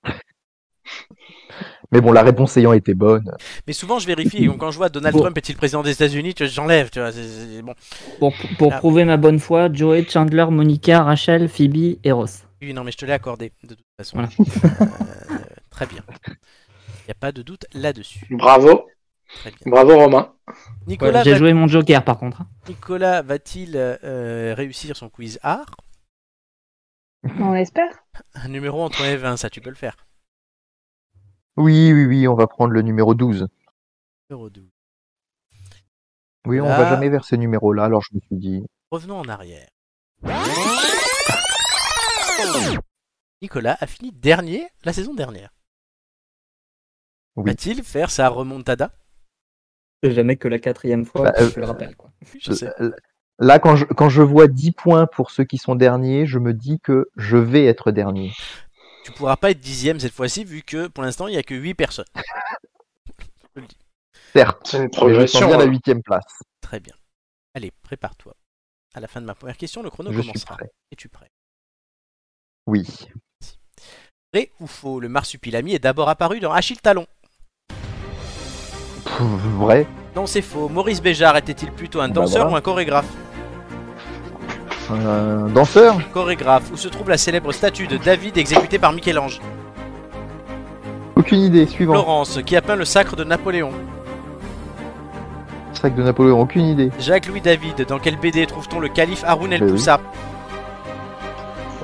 [1.92, 3.30] Mais bon, la réponse ayant été bonne.
[3.66, 4.44] Mais souvent, je vérifie.
[4.44, 5.22] et quand je vois Donald Bon.
[5.22, 6.90] Trump est-il président des États-Unis, tu vois, j'enlève.
[6.90, 7.74] Tu vois, c'est- c'est- bon.
[8.18, 8.78] Pour, pour Ah.
[8.78, 12.44] prouver ma bonne foi, Joey, Chandler, Monica, Rachel, Phoebe et Ross.
[12.60, 14.16] Oui, non, mais je te l'ai accordé, de toute façon.
[14.18, 14.28] Voilà.
[14.80, 15.38] Euh,
[15.70, 16.02] très bien.
[16.26, 18.26] Il n'y a pas de doute là-dessus.
[18.30, 18.86] Bravo.
[19.36, 19.58] Très bien.
[19.70, 20.34] Bravo, Romain.
[20.86, 22.42] Nicolas, Ouais, J'ai va- joué mon Joker par contre.
[22.42, 22.48] hein.
[22.68, 25.74] Nicolas va-t-il euh, réussir son quiz art?
[27.40, 28.04] On espère.
[28.34, 29.96] Un numéro entre 1 et 20, ça tu peux le faire.
[31.56, 33.46] Oui, oui, oui, on va prendre le numéro 12.
[34.28, 34.68] Numéro 12.
[36.46, 36.76] Oui, on Là.
[36.76, 38.62] va jamais vers ce numéro-là, alors je me suis dit.
[38.90, 39.68] Revenons en arrière.
[43.42, 45.50] Nicolas a fini dernier la saison dernière.
[47.36, 47.44] Oui.
[47.50, 48.92] Va-t-il faire sa remontada?
[50.04, 51.96] C'est jamais que la quatrième fois, Bah, euh, je le rappelle.
[51.96, 52.10] Quoi.
[52.38, 52.70] Je sais.
[53.38, 56.52] Là, quand je, quand je vois 10 points pour ceux qui sont derniers, je me
[56.52, 58.32] dis que je vais être dernier.
[59.04, 61.54] Tu pourras pas être dixième cette fois-ci vu que pour l'instant il n'y a que
[61.54, 62.04] 8 personnes.
[64.34, 65.46] Certes, C'est une mais je sens progression.
[65.48, 65.68] bien la hein.
[65.68, 66.42] huitième place.
[66.60, 66.94] Très bien.
[67.54, 68.34] Allez, prépare-toi.
[68.94, 70.56] À la fin de ma première question, le chrono Je suis commencera.
[70.90, 71.30] Es-tu prêt?
[72.66, 72.86] Oui.
[74.32, 77.06] Vrai ou faux, le marsupilami est d'abord apparu dans Achille Talon
[79.16, 79.26] Pff,
[79.58, 79.86] vrai.
[80.16, 80.68] Non, c'est faux.
[80.68, 83.06] Maurice Béjart était-il plutôt un Bah danseur ou un chorégraphe
[84.90, 85.96] Un danseur?
[86.12, 86.70] Chorégraphe.
[86.72, 89.40] Où se trouve la célèbre statue de David exécutée par Michel-Ange
[91.16, 91.66] Aucune idée.
[91.66, 91.94] Suivant.
[91.94, 93.70] Florence, qui a peint le sacre de Napoléon
[95.72, 96.40] Sac de Napoléon.
[96.40, 96.90] Aucune idée.
[96.98, 99.70] Jacques-Louis David, dans quelle BD trouve-t-on le calife Haroun El oui.
[99.72, 100.00] Poussa?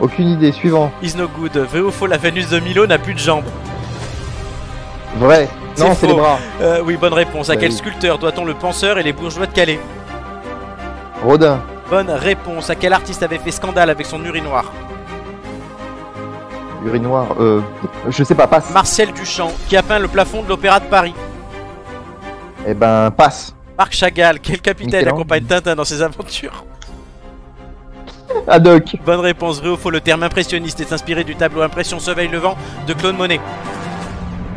[0.00, 0.52] Aucune idée.
[0.52, 0.90] Suivant.
[1.02, 1.56] Is no good.
[1.56, 3.44] Vrai ou faux, la Vénus de Milo n'a plus de jambes
[5.18, 5.48] Vrai.
[5.80, 6.38] Non, c'est les bras.
[6.60, 7.50] Euh, Oui, bonne réponse.
[7.50, 7.76] À Bah quel oui.
[7.76, 9.80] sculpteur doit-on le penseur et les bourgeois de Calais?
[11.24, 11.60] Rodin.
[11.88, 12.70] Bonne réponse.
[12.70, 14.64] À quel artiste avait fait scandale avec son urinoir?
[16.84, 17.26] Urinoir.
[17.40, 17.60] Euh,
[18.08, 18.70] je sais pas, passe.
[18.70, 21.14] Marcel Duchamp, qui a peint le plafond de l'Opéra de Paris.
[22.66, 23.54] Eh ben, passe.
[23.78, 26.64] Marc Chagall, quel capitaine accompagne Tintin dans ses aventures?
[28.46, 28.96] Haddock.
[29.04, 29.60] Bonne réponse.
[29.60, 33.16] Vrai ou faux, le terme impressionniste est inspiré du tableau Impression Soleil Levant de Claude
[33.16, 33.40] Monet.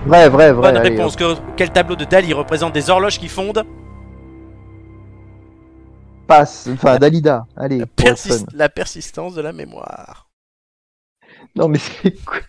[0.06, 0.72] Vrai, vrai, vrai.
[0.72, 1.16] Bonne allez, réponse.
[1.16, 3.64] Que- quel tableau de Dali représente des horloges qui fondent
[6.28, 6.68] Passe.
[6.72, 7.46] Enfin, Dalida.
[7.56, 7.80] Allez,
[8.54, 10.30] la, persistance de la mémoire
[11.56, 12.40] Non, mais c'est quoi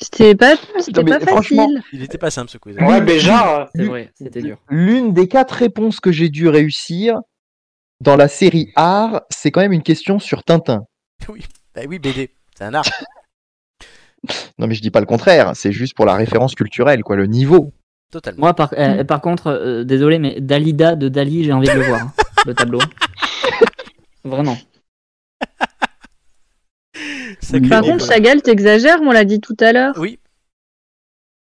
[0.00, 1.82] C'était pas, c'était Non, mais pas franchement, facile.
[1.94, 2.76] Il était pas simple ce quiz.
[2.76, 3.70] Ouais, Béjar.
[3.74, 4.58] C'est vrai, c'était dur.
[4.68, 7.20] L'une des quatre réponses que j'ai dû réussir
[8.00, 10.84] dans la série art, c'est quand même une question sur Tintin.
[11.72, 12.84] Bah oui, BD, c'est un art.
[14.58, 15.52] Non, mais je dis pas le contraire.
[15.54, 17.72] C'est juste pour la référence culturelle, quoi, le niveau.
[18.10, 18.40] Totalement.
[18.40, 21.82] Moi, par, euh, par contre, euh, désolé, mais Dalida de Dali, j'ai envie de le
[21.82, 22.12] voir, hein,
[22.46, 22.80] le tableau.
[24.24, 24.56] Vraiment.
[27.68, 29.94] Par contre, Chagall, t'exagères, on l'a dit tout à l'heure.
[29.98, 30.18] Oui.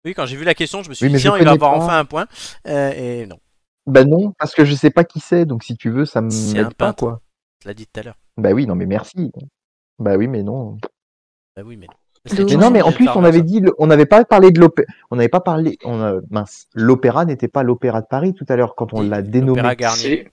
[0.04, 1.72] Oui, quand j'ai vu la question, je me suis Oui, dit, tiens, il va avoir
[1.72, 1.84] pas.
[1.84, 2.26] enfin un point.
[2.66, 3.38] Euh, et non,
[3.86, 5.44] Bah non, parce que je sais pas qui c'est.
[5.44, 6.98] Donc si tu veux, ça C'est me un m'aide pas, peintre.
[7.04, 7.20] quoi.
[7.62, 8.16] je l'ai dit tout à l'heure.
[8.36, 9.30] Bah oui, non, mais merci.
[9.98, 10.78] Bah oui, mais non.
[11.56, 11.94] Bah oui, mais non.
[12.26, 14.86] Mais non, mais en plus, on avait dit, le- on n'avait pas parlé de l'opéra.
[15.10, 15.78] On n'avait pas parlé.
[15.84, 19.22] On a, mince, l'opéra n'était pas l'opéra de Paris tout à l'heure quand on l'a
[19.22, 19.52] dénommé.
[19.60, 20.30] Opéra Garnier.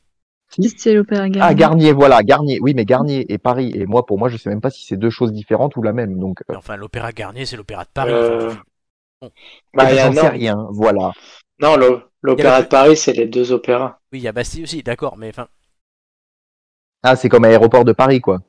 [0.49, 1.41] C'était l'opéra Garnier.
[1.41, 2.59] Ah, Garnier, voilà, Garnier.
[2.61, 3.71] Oui, mais Garnier et Paris.
[3.73, 5.93] Et moi, pour moi, je sais même pas si c'est deux choses différentes ou la
[5.93, 6.17] même.
[6.19, 8.11] Donc, euh, Mais Enfin, l'Opéra Garnier, c'est l'Opéra de Paris.
[8.13, 8.51] Euh,
[9.19, 9.31] Enfin,
[9.73, 10.67] Bah, j'en sais non, rien.
[10.71, 11.11] Voilà.
[11.59, 11.75] non
[12.21, 13.99] l'opéra de Paris, c'est les deux opéras.
[14.11, 15.47] oui, il y a Bastille aussi, d'accord, mais enfin,
[17.03, 18.39] Ah, c'est comme aéroport de Paris, quoi.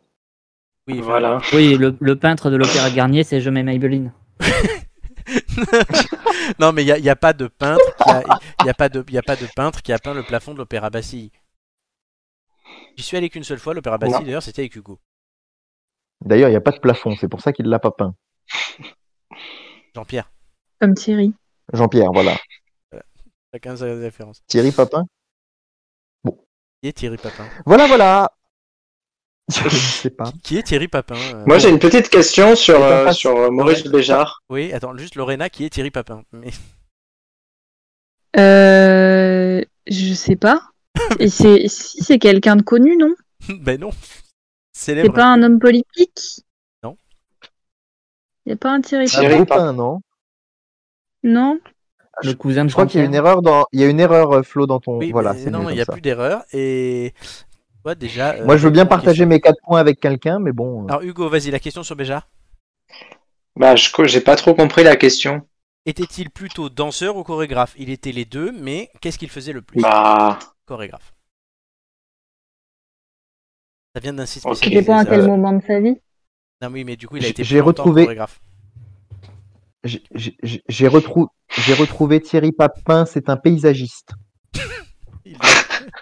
[0.89, 1.40] Oui, Voilà.
[1.52, 4.12] Oui, le, le peintre de l'Opéra Garnier, c'est Je mets Maybelline.
[6.59, 8.23] non, mais il n'y a, y a pas de peintre qui a,
[8.60, 10.23] il y a pas de, il y a pas de peintre qui a peint le
[10.23, 11.31] plafond de l'Opéra Bastille.
[12.97, 14.98] J'y suis allé qu'une seule fois, l'Opéra Bastille, d'ailleurs, c'était avec Hugo.
[16.24, 17.15] D'ailleurs, il n'y a pas de plafond.
[17.16, 18.15] C'est pour ça qu'il l'a pas peint.
[19.94, 20.31] Jean-Pierre,
[20.81, 21.32] Comme Thierry.
[21.73, 22.36] Jean-Pierre, voilà.
[23.52, 24.43] chacun sa référence.
[24.47, 25.05] Thierry Papin?
[26.81, 28.31] Qui est Thierry Papin Voilà, voilà.
[29.52, 30.30] Je ne sais pas.
[30.42, 33.84] Qui est Thierry Papin euh, Moi, j'ai une petite question sur, euh, sur euh, Maurice.
[33.84, 34.42] Béjart.
[34.50, 36.50] Oui, attends, juste Lorena, qui est Thierry Papin Mais
[38.36, 40.60] Euh, je sais pas.
[41.18, 43.14] Et c'est, si c'est quelqu'un de connu, non?
[43.60, 43.90] ben non.
[44.72, 46.44] C'est pas un homme politique?
[46.84, 46.98] Non.
[48.44, 49.46] Y a pas un Thierry Thierry Papin?
[49.46, 50.00] Papin, non
[51.22, 51.58] Non?
[52.22, 53.64] Le cousin de Je crois qu'il y a une erreur dans.
[53.72, 54.98] Il y a une erreur, Flo, dans ton.
[54.98, 55.92] Oui, voilà, non, il n'y a ça.
[55.92, 56.42] plus d'erreur.
[56.52, 57.14] Et
[57.89, 58.35] toi, déjà.
[58.35, 59.28] euh, Moi, je veux bien partager question.
[59.28, 60.82] mes 4 points avec quelqu'un, mais bon.
[60.85, 62.28] euh, Alors, Hugo, vas-y, la question sur Béjar.
[63.56, 65.43] Bah, je j'ai pas trop compris la question.
[65.86, 67.74] Était-il plutôt danseur ou chorégraphe?
[67.78, 69.81] Il était les deux, mais qu'est-ce qu'il faisait le plus?
[69.81, 71.15] Bah, Chorégraphe.
[73.94, 74.43] Ça vient d'un site.
[74.47, 74.82] Je spécialisé.
[74.82, 75.97] sais pas à quel moment de sa vie?
[76.60, 78.40] Non, oui, mais du coup, il a J'ai- été j'ai retrouvé- chorégraphe.
[79.85, 84.10] retrou- j'ai retrouvé Thierry Papin, c'est un paysagiste.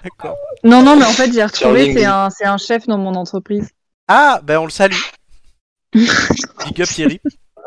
[0.03, 0.37] D'accord.
[0.65, 3.69] Non, non, mais en fait, j'ai retrouvé, c'est un, c'est un chef dans mon entreprise.
[4.09, 4.95] Ah, ben on le salue.
[5.93, 7.21] Big up Thierry.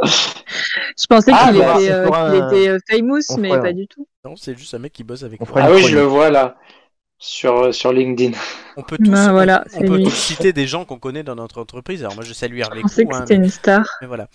[0.04, 3.50] Je pensais Ah, qu'il bah, était, euh, fera qu'il un- était euh, famous, on mais
[3.50, 4.08] fera pas du tout.
[4.24, 6.04] Non, c'est juste un mec qui bosse avec On fera ah une oui, je le
[6.04, 6.56] vois là.
[7.22, 8.38] Sur, sur LinkedIn.
[8.78, 10.04] On peut tous, Bah, on- voilà, on, c'est peut lui.
[10.06, 12.02] tous citer des gens qu'on connaît dans notre entreprise.
[12.02, 13.86] Alors moi, je salue Hervé Je pensais Cou, que hein, c'était mais, une star.
[14.00, 14.30] mais voilà.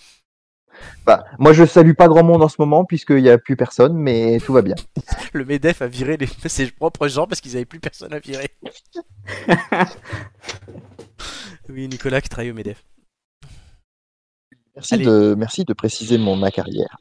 [1.05, 3.93] Bah, moi, je salue pas grand monde en ce moment, puisqu'il n'y a plus personne,
[3.93, 4.75] mais tout va bien.
[5.33, 6.27] Le Medef a viré les...
[6.47, 8.49] ses propres gens parce qu'ils n'avaient plus personne à virer.
[11.69, 12.83] oui, Nicolas qui travaille au Medef.
[14.75, 15.05] Merci, Allez.
[15.05, 16.97] de, merci de préciser mon, ma carrière.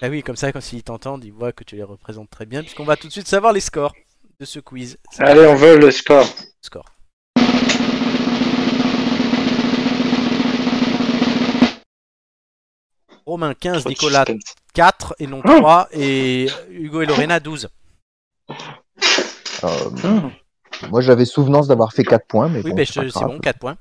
[0.00, 2.62] Ah oui, comme ça, quand ils t'entendent, ils voient que tu les représentes très bien,
[2.62, 3.94] puisqu'on va tout de suite savoir les scores
[4.40, 4.96] de ce quiz.
[5.18, 6.24] Allez, on veut le score.
[6.24, 6.86] le score.
[13.28, 14.54] Romain 15, Trop de Nicolas suspense.
[14.72, 15.58] 4 et non Oh.
[15.58, 17.68] 3, et Hugo et Lorena 12.
[19.64, 19.90] Euh,
[20.88, 23.76] moi, j'avais souvenance d'avoir fait 4 points, mais Oui, bon, ben, c'est bon, 4 points.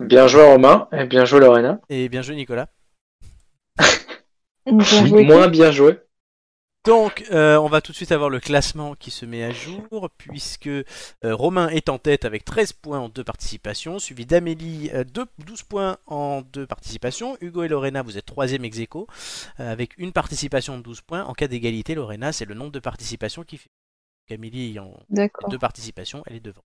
[0.00, 1.80] Bien joué Romain et bien joué Lorena.
[1.88, 2.66] Et bien joué, Nicolas.
[4.66, 5.24] Bien joué.
[5.24, 6.00] Moins bien joué.
[6.88, 10.08] Donc, euh, on va tout de suite avoir le classement qui se met à jour,
[10.16, 10.84] puisque euh,
[11.22, 15.64] Romain est en tête avec 13 points en deux participations, suivi d'Amélie, euh, deux- 12
[15.64, 17.36] points en deux participations.
[17.42, 19.06] Hugo et Lorena, vous êtes troisième ex aequo,
[19.60, 21.24] euh, avec une participation de 12 points.
[21.24, 23.68] En cas d'égalité, Lorena, c'est le nombre de participations qui fait.
[24.30, 24.98] Donc, Amélie ayant
[25.50, 26.64] deux participations, elle est devant.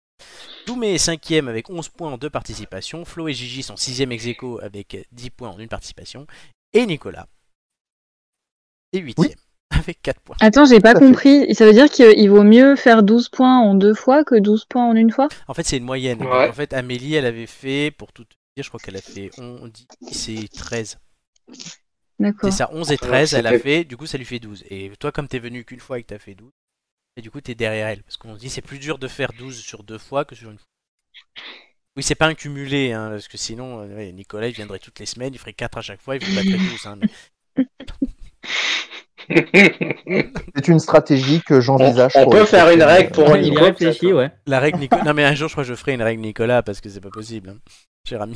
[0.68, 3.04] Doumé est cinquième avec 11 points en deux participations.
[3.04, 6.28] Flo et Gigi sont sixième ex aequo avec 10 points en une participation.
[6.72, 7.28] Et Nicolas
[8.94, 9.38] est huitième
[9.80, 10.36] avec 4 points.
[10.42, 11.54] Attends, j'ai pas compris.
[11.56, 14.86] Ça veut dire qu'il vaut mieux faire 12 points en deux fois que 12 points
[14.86, 15.28] en une fois?
[15.48, 16.22] En fait, c'est une moyenne.
[16.24, 16.50] Ouais.
[16.50, 19.30] En fait, Amélie, elle avait fait, pour tout te dire, je crois qu'elle a fait
[19.38, 19.72] 11,
[20.02, 21.00] 10 et 13.
[22.20, 22.52] D'accord.
[22.52, 24.64] C'est ça, 11 et Alors, 13, elle a fait, du coup, ça lui fait 12.
[24.70, 26.52] Et toi, comme t'es venu qu'une fois et que t'as fait 12,
[27.18, 28.04] et du coup, t'es derrière elle.
[28.04, 30.50] Parce qu'on se dit, c'est plus dur de faire 12 sur deux fois que sur
[30.52, 30.68] une fois.
[31.96, 35.06] Oui, c'est pas un cumulé, hein, parce que sinon, euh, Nicolas, il viendrait toutes les
[35.06, 36.86] semaines, il ferait 4 à chaque fois, il vous battrait tous.
[36.88, 37.66] Hein, mais-
[40.56, 42.14] C'est une stratégie que j'envisage.
[42.16, 44.16] On- peut faire une règle pour il y Nico, réfléchit, peut-être.
[44.16, 44.32] ouais.
[44.48, 45.04] La règle Nicolas.
[45.06, 47.02] Non, mais un jour, je crois que je ferai une règle Nicolas, parce que c'est
[47.02, 47.58] pas possible, hein,
[48.08, 48.36] cher ami.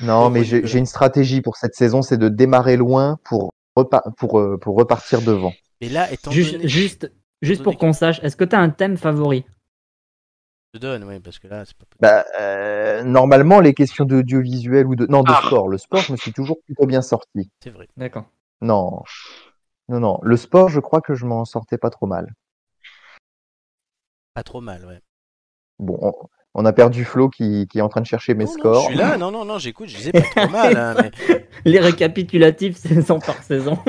[0.00, 0.66] Non, mais Nicolas.
[0.66, 4.76] j'ai une stratégie pour cette saison, c'est de démarrer loin pour, repa- pour, euh, pour
[4.76, 5.52] repartir devant.
[5.80, 6.68] Mais là, étant Juste, donné.
[6.68, 7.12] juste,
[7.42, 9.44] juste pour qu'on sache, est-ce que tu as un thème favori?
[10.72, 12.00] Je te donne, ouais, parce que là, c'est pas possible.
[12.00, 15.40] Bah, euh, normalement, les questions d'audiovisuel ou de non de Ah.
[15.46, 17.48] sport, le sport, je me suis toujours plutôt bien sorti.
[17.62, 17.86] C'est vrai.
[17.96, 18.24] D'accord.
[18.64, 19.02] Non,
[19.90, 22.32] non, non, le sport, je crois que je m'en sortais pas trop mal.
[24.32, 25.00] Pas trop mal, ouais.
[25.78, 26.12] Bon, on,
[26.54, 28.80] on a perdu Flo qui, qui est en train de chercher mes Non, non, scores.
[28.80, 31.10] je suis là, non, non, non, j'écoute, je disais pas trop mal, hein, mais.
[31.66, 33.78] Les récapitulatifs saison par saison.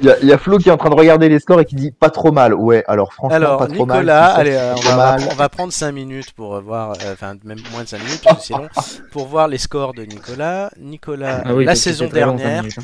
[0.00, 1.64] Il y, a- y y Flo qui est en train de regarder les scores et
[1.64, 2.54] qui dit pas trop mal.
[2.54, 3.98] Ouais, alors franchement, Alors, pas trop mal.
[3.98, 5.28] Nicolas, allez, euh, on va, mal.
[5.30, 8.20] on va prendre 5 minutes pour euh, voir, euh, enfin, même moins de 5 minutes,
[8.24, 8.68] parce que c'est long,
[9.12, 10.70] pour voir les scores de Nicolas.
[10.78, 12.82] Nicolas, Ah oui, la saison dernière, minutes, hein.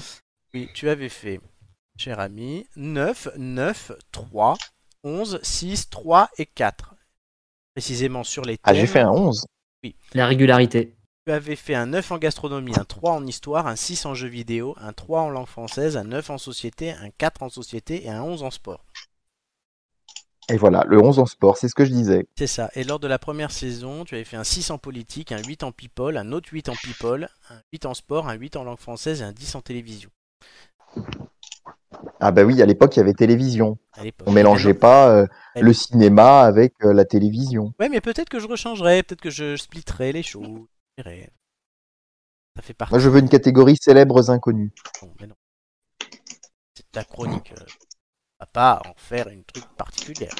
[0.54, 1.40] Oui, tu avais fait,
[1.96, 4.56] cher ami, 9, 9, 3,
[5.04, 6.94] 11, 6, 3 et 4.
[7.74, 8.62] Précisément sur les thèmes.
[8.64, 9.46] Ah, j'ai fait un 11.
[10.14, 10.96] La régularité.
[11.26, 14.28] Tu avais fait un 9 en gastronomie, un 3 en histoire, un 6 en jeux
[14.28, 18.10] vidéo, un 3 en langue française, un 9 en société, un 4 en société et
[18.10, 18.84] un 11 en sport.
[20.48, 22.26] Et voilà, le 11 en sport, c'est ce que je disais.
[22.36, 22.70] C'est ça.
[22.74, 25.62] Et lors de la première saison, tu avais fait un 6 en politique, un 8
[25.62, 28.80] en people, un autre 8 en people, un 8 en sport, un 8 en langue
[28.80, 30.10] française et un 10 en télévision.
[32.20, 33.78] Ah bah oui, à l'époque, il y avait télévision.
[34.26, 35.26] On mélangeait pas euh,
[35.56, 37.72] le cinéma avec euh, la télévision.
[37.78, 40.46] Ouais, mais peut-être que je rechangerais, peut-être que je splitterais les choses.
[40.98, 41.30] Je verrai.
[42.56, 42.92] Ça fait partie.
[42.92, 44.72] Moi, je veux une catégorie célèbres inconnus.
[45.02, 45.34] Non, mais non.
[46.74, 47.52] C'est ta chronique.
[47.58, 47.64] euh,
[48.40, 50.34] On va pas en faire une truc particulière.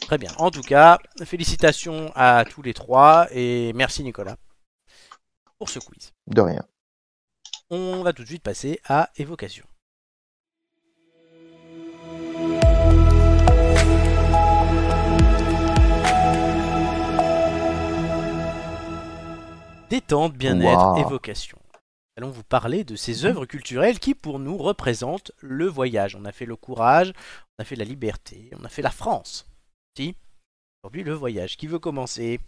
[0.00, 0.30] Très bien.
[0.38, 4.36] En tout cas, félicitations à tous les trois et merci Nicolas
[5.58, 6.12] pour ce quiz.
[6.28, 6.64] De rien.
[7.70, 9.66] On va tout de suite passer à évocation.
[19.90, 20.98] Détente, bien-être, Wow.
[20.98, 21.58] évocation.
[22.16, 26.16] Allons vous parler de ces œuvres culturelles qui, pour nous, représentent le voyage.
[26.16, 27.12] On a fait le courage,
[27.58, 29.46] on a fait la liberté, on a fait la France.
[29.96, 30.14] Si?
[30.82, 31.56] Aujourd'hui, le voyage.
[31.56, 32.40] Qui veut commencer?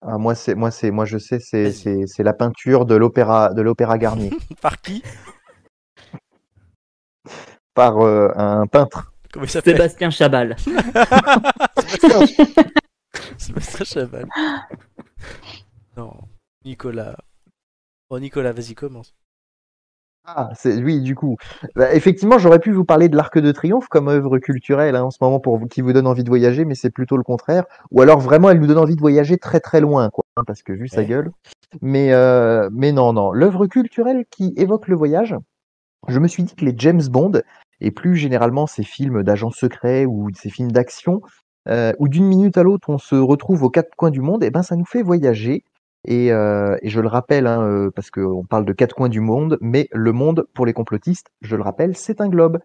[0.00, 1.72] Ah, moi, c'est, moi, c'est, moi, je sais, c'est, Vas-y.
[1.72, 4.30] c'est, c'est la peinture de l'opéra, de l'opéra Garnier
[4.60, 5.02] Par qui?
[7.74, 9.12] Par euh, un peintre.
[9.32, 9.76] Comment il s'appelle?
[9.76, 10.56] Sébastien Chabal.
[13.38, 14.28] Sébastien Chaval.
[15.96, 16.14] Non,
[16.64, 17.16] Nicolas.
[18.08, 19.16] Oh, Nicolas, vas-y, commence.
[20.36, 21.36] Ah, c'est oui, du coup.
[21.74, 25.10] Bah, effectivement, j'aurais pu vous parler de l'Arc de Triomphe comme œuvre culturelle hein, en
[25.10, 27.64] ce moment pour vous, qui vous donne envie de voyager, mais c'est plutôt le contraire.
[27.92, 30.62] Ou alors vraiment, elle nous donne envie de voyager très très loin, quoi, hein, parce
[30.62, 31.06] que vu sa Ouais.
[31.06, 31.30] gueule.
[31.80, 33.32] Mais euh, mais non, non.
[33.32, 35.34] L'œuvre culturelle qui évoque le voyage,
[36.08, 37.32] je me suis dit que les James Bond
[37.80, 41.22] et plus généralement ces films d'agents secrets ou ces films d'action,
[41.68, 44.50] euh, où d'une minute à l'autre on se retrouve aux quatre coins du monde, et
[44.50, 45.64] ben ça nous fait voyager.
[46.10, 49.20] Et, euh, et je le rappelle, hein, euh, parce qu'on parle de quatre coins du
[49.20, 52.60] monde, mais le monde, pour les complotistes, je le rappelle, c'est un globe.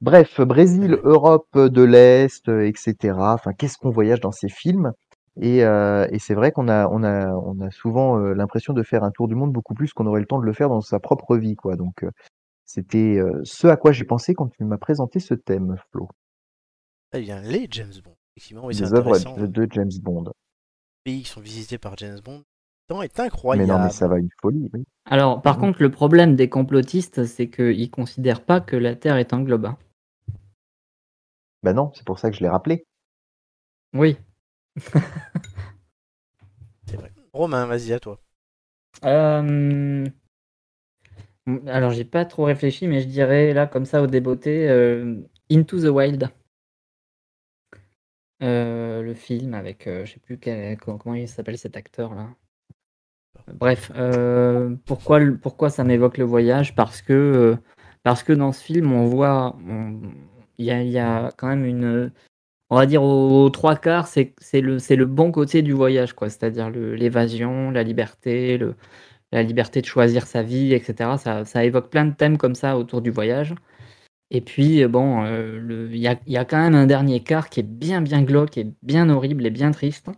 [0.00, 3.14] Bref, Brésil, Europe de l'Est, etc.
[3.18, 4.92] Enfin, qu'est-ce qu'on voyage dans ces films?
[5.38, 8.82] Et, euh, et c'est vrai qu'on a, on a, on a souvent euh, l'impression de
[8.82, 10.80] faire un tour du monde beaucoup plus qu'on aurait le temps de le faire dans
[10.80, 11.76] sa propre vie, quoi.
[11.76, 12.10] Donc, euh,
[12.64, 16.08] c'était ce à quoi j'ai pensé quand tu m'as présenté ce thème, Flo.
[17.10, 18.16] Très bien, les James Bond.
[18.36, 20.24] Effectivement, oui, c'est œuvres de James Bond.
[20.24, 20.32] Les
[21.12, 22.44] pays qui sont visités par James Bond.
[22.88, 23.68] Temps est Mais incroyable.
[23.70, 24.70] non, mais ça va une folie.
[24.72, 24.84] Oui.
[25.04, 25.60] Alors, par Mhm.
[25.60, 29.66] contre, le problème des complotistes, c'est qu'ils considèrent pas que la Terre est un globe.
[29.66, 29.78] hein.
[31.62, 32.86] Ben non, c'est pour ça que je l'ai rappelé.
[33.94, 34.16] Oui.
[36.86, 37.12] C'est vrai.
[37.32, 38.18] Romain, vas-y, à toi.
[39.04, 40.06] Euh,
[41.66, 45.16] Alors, j'ai pas trop réfléchi, mais je dirais là, comme ça, au débeauté, euh,
[45.50, 46.30] Into the Wild.
[48.42, 52.14] Euh, le film avec, euh, je sais plus quel- comment, comment il s'appelle cet acteur
[52.14, 52.28] là.
[53.54, 56.74] Bref, euh, pourquoi, ça m'évoque le voyage?
[56.74, 57.56] Parce que, euh,
[58.04, 59.56] dans ce film, on voit,
[60.58, 62.12] il y a, quand même une,
[62.70, 66.14] on va dire aux trois quarts, c'est le, bon côté du voyage.
[66.20, 68.58] C'est-à-dire l'évasion, la liberté,
[69.32, 71.44] la liberté de choisir sa vie, etc.
[71.44, 73.54] Ça, évoque plein de thèmes comme ça autour du voyage.
[74.30, 78.02] Et puis, bon, euh, il y, a, quand même un dernier quart qui est bien,
[78.02, 80.10] bien glauque bien horrible et bien triste.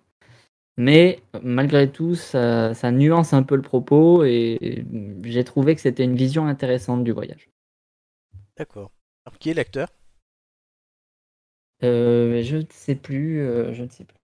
[0.80, 4.84] Mais euh, malgré tout, ça, ça nuance un peu le propos et
[5.24, 7.48] j'ai trouvé que c'était une vision intéressante du voyage.
[8.56, 8.92] D'accord.
[9.26, 9.88] Alors, qui est l'acteur?
[11.82, 14.16] Euh, je ne sais plus, euh, je ne sais plus.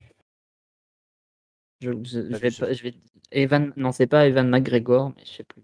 [1.80, 2.94] Je, je- je Pas vais je vais,
[3.30, 5.62] Evan, non, c'est pas Evan McGregor, mais je sais plus.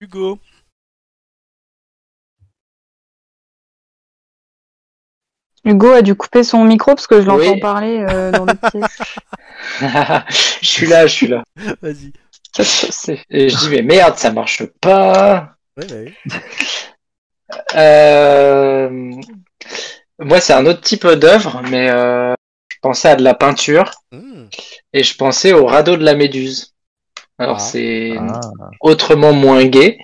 [0.00, 0.40] Hugo.
[5.66, 7.60] Hugo a dû couper son micro parce que je l'entends Oui.
[7.60, 8.98] parler euh, dans le pièce.
[10.62, 11.42] je suis là, je suis là.
[11.82, 12.12] Vas-y.
[13.28, 15.56] Et je dis, mais merde, ça marche pas.
[15.76, 16.14] Ouais, bah oui.
[17.76, 18.90] Euh,
[20.18, 22.34] Moi, c'est un autre type d'œuvre, mais euh,
[22.68, 24.46] je pensais à de la peinture Hmm.
[24.92, 26.74] et je pensais au radeau de la Méduse.
[27.38, 27.60] Alors, Ah.
[27.60, 28.40] c'est Ah.
[28.80, 29.98] autrement moins gai,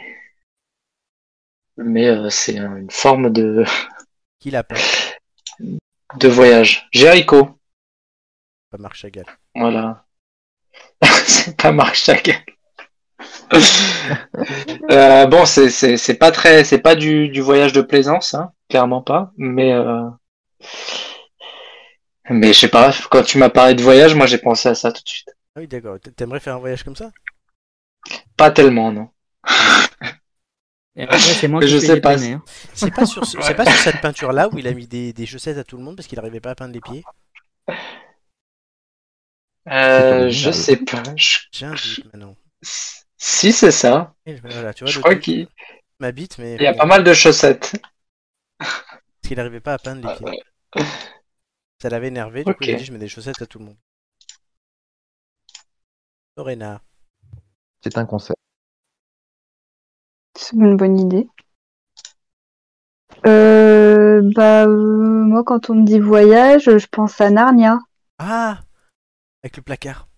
[1.77, 3.65] mais euh, c'est une forme de,
[4.39, 4.77] Qui l'a peint?
[6.19, 6.89] De voyage.
[6.93, 7.59] Jéricho,
[8.71, 9.27] Pas Marc Chagall.
[9.55, 10.05] voilà.
[11.27, 12.37] c'est pas Marc Chagall.
[14.91, 18.53] Euh, bon, c'est c'est c'est pas très, c'est pas du du voyage de plaisance, hein,
[18.69, 19.33] clairement pas.
[19.37, 20.09] Mais euh,
[22.31, 22.93] mais je sais pas.
[23.11, 25.29] Quand tu m'as parlé de voyage, moi j'ai pensé à ça tout de suite.
[25.55, 25.99] Ah oui, d'accord.
[26.17, 27.11] T'aimerais faire un voyage comme ça?
[28.37, 29.09] Pas tellement, non.
[30.97, 32.17] Et après, c'est moi Je qui sais pas.
[32.23, 32.43] hein.
[32.75, 35.27] C'est pas sur, ce- c'est pas sur cette peinture-là où il a mis des, des
[35.27, 37.05] chaussettes à tout le monde parce qu'il arrivait pas à peindre les pieds?
[39.69, 41.03] Euh, je sais pas.
[41.17, 42.37] Je- maintenant.
[43.17, 44.15] Si c'est ça.
[44.43, 45.49] Voilà, tu vois, Je crois qu'il
[46.01, 47.73] m'habite, mais il y a pas mal de chaussettes.
[48.59, 50.43] parce qu'il arrivait pas à peindre les pieds.
[51.83, 53.67] Ça l'avait énervé, du coup il a dit je mets des chaussettes à tout le
[53.67, 53.77] monde.
[56.37, 56.83] Lorena.
[57.83, 58.39] C'est un concept.
[60.55, 61.29] Une bonne idée.
[63.27, 67.79] Euh, bah, euh, moi, quand on me dit voyage, je pense à Narnia.
[68.19, 68.59] Ah
[69.43, 70.09] Avec le placard.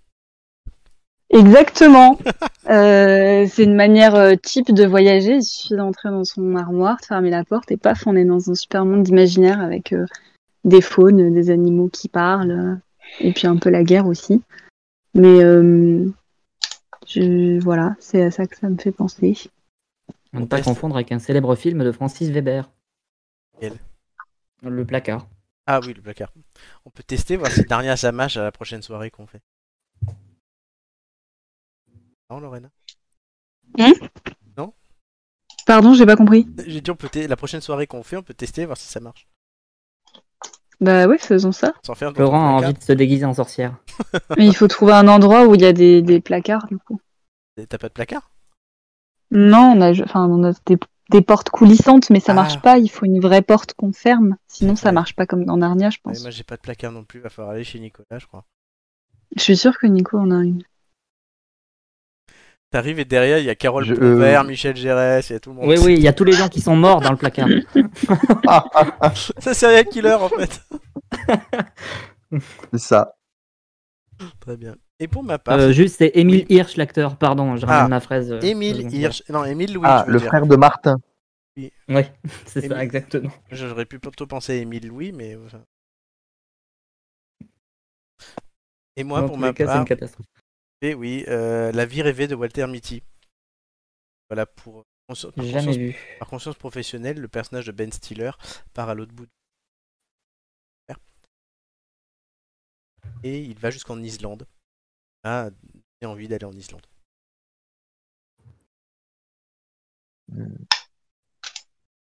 [1.30, 2.18] Exactement.
[2.70, 5.34] Euh, c'est une manière type de voyager.
[5.34, 8.50] Il suffit d'entrer dans son armoire, de fermer la porte et paf, on est dans
[8.50, 9.94] un super monde imaginaire avec
[10.64, 12.80] des faunes, des animaux qui parlent
[13.20, 14.40] et puis un peu la guerre aussi.
[15.12, 15.40] Mais
[17.06, 19.36] je, voilà, c'est à ça que ça me fait penser.
[20.34, 22.70] À ne pas confondre avec un célèbre film de Francis Weber.
[23.60, 23.74] Quel?
[24.62, 25.28] Le placard.
[25.66, 26.32] Ah oui, le placard.
[26.84, 29.40] On peut tester, voir si Narnia ça marche à la prochaine soirée qu'on fait.
[32.30, 32.68] Non, Lorena?
[35.66, 36.46] Pardon, j'ai pas compris.
[36.66, 39.00] J'ai dit, on peut la prochaine soirée qu'on fait, on peut tester, voir si ça
[39.00, 39.26] marche.
[40.80, 41.72] Bah ouais, faisons ça.
[41.86, 43.76] Sans faire dans Laurent a envie de se déguiser en sorcière.
[44.36, 47.00] Mais il faut trouver un endroit où il y a des, des placards, du coup.
[47.56, 48.30] T'as pas de placard?
[49.30, 50.78] Non, on a, enfin, on a des,
[51.10, 52.36] des portes coulissantes, mais ça Ah.
[52.36, 52.78] marche pas.
[52.78, 54.36] Il faut une vraie porte qu'on ferme.
[54.46, 56.22] Sinon, ça marche pas comme dans Narnia, je Ouais, pense.
[56.22, 58.44] Moi j'ai pas de placard non plus, va falloir aller chez Nicolas, je crois.
[59.36, 60.62] Je suis sûre que Nico en a une.
[62.70, 65.50] T'arrives et derrière il y a Carole Je- Ponvert, Michel Gérès, il y a tout
[65.50, 65.66] le monde.
[65.68, 67.48] Oui, oui, il y a tous les gens qui sont morts dans le placard.
[69.38, 70.60] Ça c'est rien killer en fait.
[72.72, 73.14] C'est ça.
[74.40, 74.74] Très bien.
[75.00, 76.56] Et pour ma part, Euh, juste, c'est Émile Oui.
[76.56, 78.30] Hirsch, l'acteur, pardon, je ramène Ah, ma fraise.
[78.32, 78.92] euh, Émile.
[78.94, 79.22] Hirsch.
[79.28, 80.28] Non, Émile Louis, ah, je veux le dire.
[80.28, 80.96] frère de Martin.
[81.56, 81.72] Oui,
[82.46, 83.30] c'est ça, exactement.
[83.50, 85.36] J'aurais pu plutôt penser à Émile Louis, mais.
[88.96, 90.26] Et moi, Dans pour ma cas, c'est part, une catastrophe.
[90.82, 93.02] eh oui, euh, La vie rêvée de Walter Mitty.
[94.30, 94.84] Voilà, pour.
[95.08, 95.96] par conscience- vu.
[96.18, 98.30] Par conscience professionnelle, le personnage de Ben Stiller
[98.72, 99.26] part à l'autre bout.
[99.26, 99.30] de-
[103.22, 104.46] Et il va jusqu'en Islande.
[105.24, 105.50] Ah,
[106.00, 106.86] j'ai envie d'aller en Islande.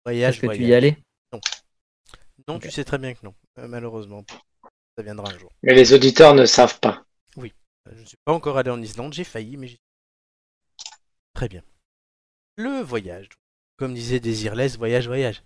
[0.05, 0.69] Voyage, Est-ce que tu voyage.
[0.69, 0.97] y allais?
[2.47, 3.35] Non, tu sais très bien que non.
[3.59, 4.25] Euh, malheureusement,
[4.97, 5.51] ça viendra un jour.
[5.63, 7.05] Mais les auditeurs ne savent pas.
[7.37, 7.49] Euh,
[7.93, 9.79] Je ne suis pas encore allé en Islande, j'ai failli, mais j'y
[11.35, 11.63] Très bien.
[12.57, 13.29] Le voyage.
[13.77, 15.43] Comme disait Désirless, voyage, voyage.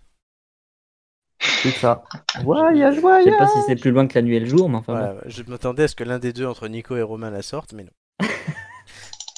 [1.61, 2.03] C'est ça.
[2.43, 3.25] Voyage, Je voyage.
[3.25, 5.19] sais pas si c'est plus loin que la nuit et le jour, mais enfin bon.
[5.25, 7.83] Je m'attendais à ce que l'un des deux entre Nico et Romain la sorte, mais
[7.83, 7.91] non.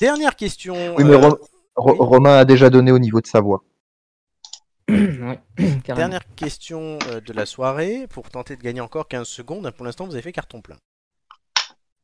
[0.02, 0.96] Dernière question.
[0.96, 1.40] Oui, mais euh, Ro-
[1.76, 1.98] Ro- oui.
[2.00, 3.64] Romain a déjà donné au niveau de sa voix.
[4.90, 5.40] Ouais.
[5.86, 9.70] Dernière question euh, de la soirée pour tenter de gagner encore 15 secondes.
[9.72, 10.78] Pour l'instant, vous avez fait carton plein.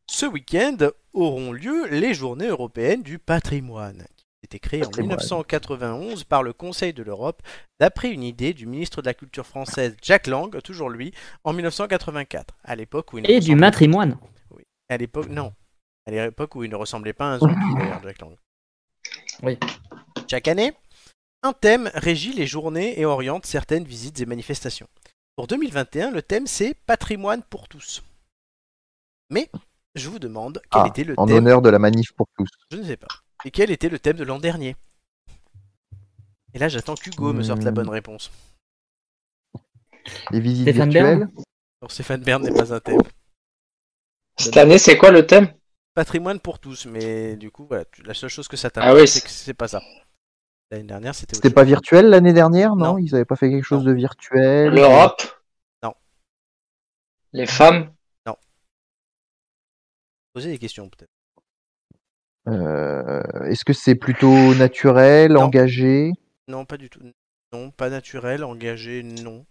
[0.10, 0.78] Ce week-end
[1.14, 4.06] auront lieu les journées européennes du patrimoine,
[4.44, 5.18] été créées en Patrimoine.
[5.18, 7.42] 1991 par le Conseil de l'Europe,
[7.80, 11.14] d'après une idée du ministre de la Culture française Jacques Lang, toujours lui,
[11.44, 14.18] en 1984, à l'époque où il Et du matrimoine.
[14.90, 15.54] À l'époque, non.
[16.08, 18.36] À l'époque où il ne ressemblait pas à un zombie d'ailleurs, Jack Lang.
[19.44, 19.58] Oui.
[20.30, 20.74] Chaque année,
[21.44, 24.88] un thème régit les journées et oriente certaines visites et manifestations.
[25.36, 28.04] Pour 2021, le thème c'est patrimoine pour tous.
[29.30, 29.50] Mais
[29.96, 31.38] je vous demande quel Ah, était le en thème.
[31.38, 32.50] honneur de la manif pour tous.
[32.72, 33.08] Je ne sais pas.
[33.46, 34.76] Et quel était le thème de l'an dernier?
[36.54, 37.76] Et là, j'attends qu'Hugo me sorte la Hmm.
[37.76, 38.32] bonne réponse.
[40.32, 41.20] Les visites Stéphane virtuelles.
[41.20, 41.32] Bern?
[41.82, 43.02] Alors, Stéphane Bern n'est pas un thème.
[44.38, 45.54] Cette année, c'est quoi le thème?
[45.94, 49.08] Patrimoine pour tous, mais du coup, voilà, la seule chose que ça t'a Ah oui,
[49.08, 49.82] c'est que c'est pas ça.
[50.72, 51.36] L'année dernière, c'était.
[51.36, 52.98] C'était pas virtuel l'année dernière, non, Non.
[52.98, 53.92] Ils avaient pas fait quelque chose Non.
[53.92, 54.74] de virtuel?
[54.74, 55.22] L'Europe?
[55.84, 55.94] Non.
[57.34, 57.94] Les femmes?
[60.34, 61.12] Poser des questions peut-être.
[62.52, 65.44] Euh, Est-ce que c'est plutôt naturel, Non.
[65.44, 66.12] engagé?
[66.48, 67.00] Non, pas du tout.
[67.54, 69.46] Non, pas naturel, engagé, non.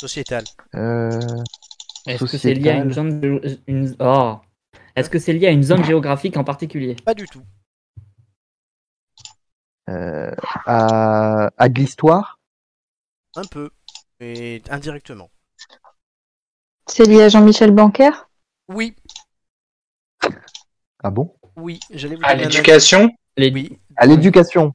[0.00, 0.44] Sociétal.
[0.76, 1.20] Euh,
[2.06, 4.36] Est-ce que c'est lié à une zone, une- oh.
[4.94, 6.96] Est-ce que c'est lié à une zone géographique en particulier?
[7.04, 7.42] Pas du tout.
[9.88, 10.30] euh,
[10.66, 12.38] à, à de l'histoire?
[13.36, 13.70] Un peu.
[14.20, 15.30] Mais indirectement.
[16.86, 18.10] C'est lié à Jean-Michel Blanquer
[18.68, 18.94] Oui,
[21.02, 21.37] Ah bon?
[21.58, 23.10] Oui, j'allais vous À donner un l'éducation.
[23.38, 24.72] Oui, À l'éducation.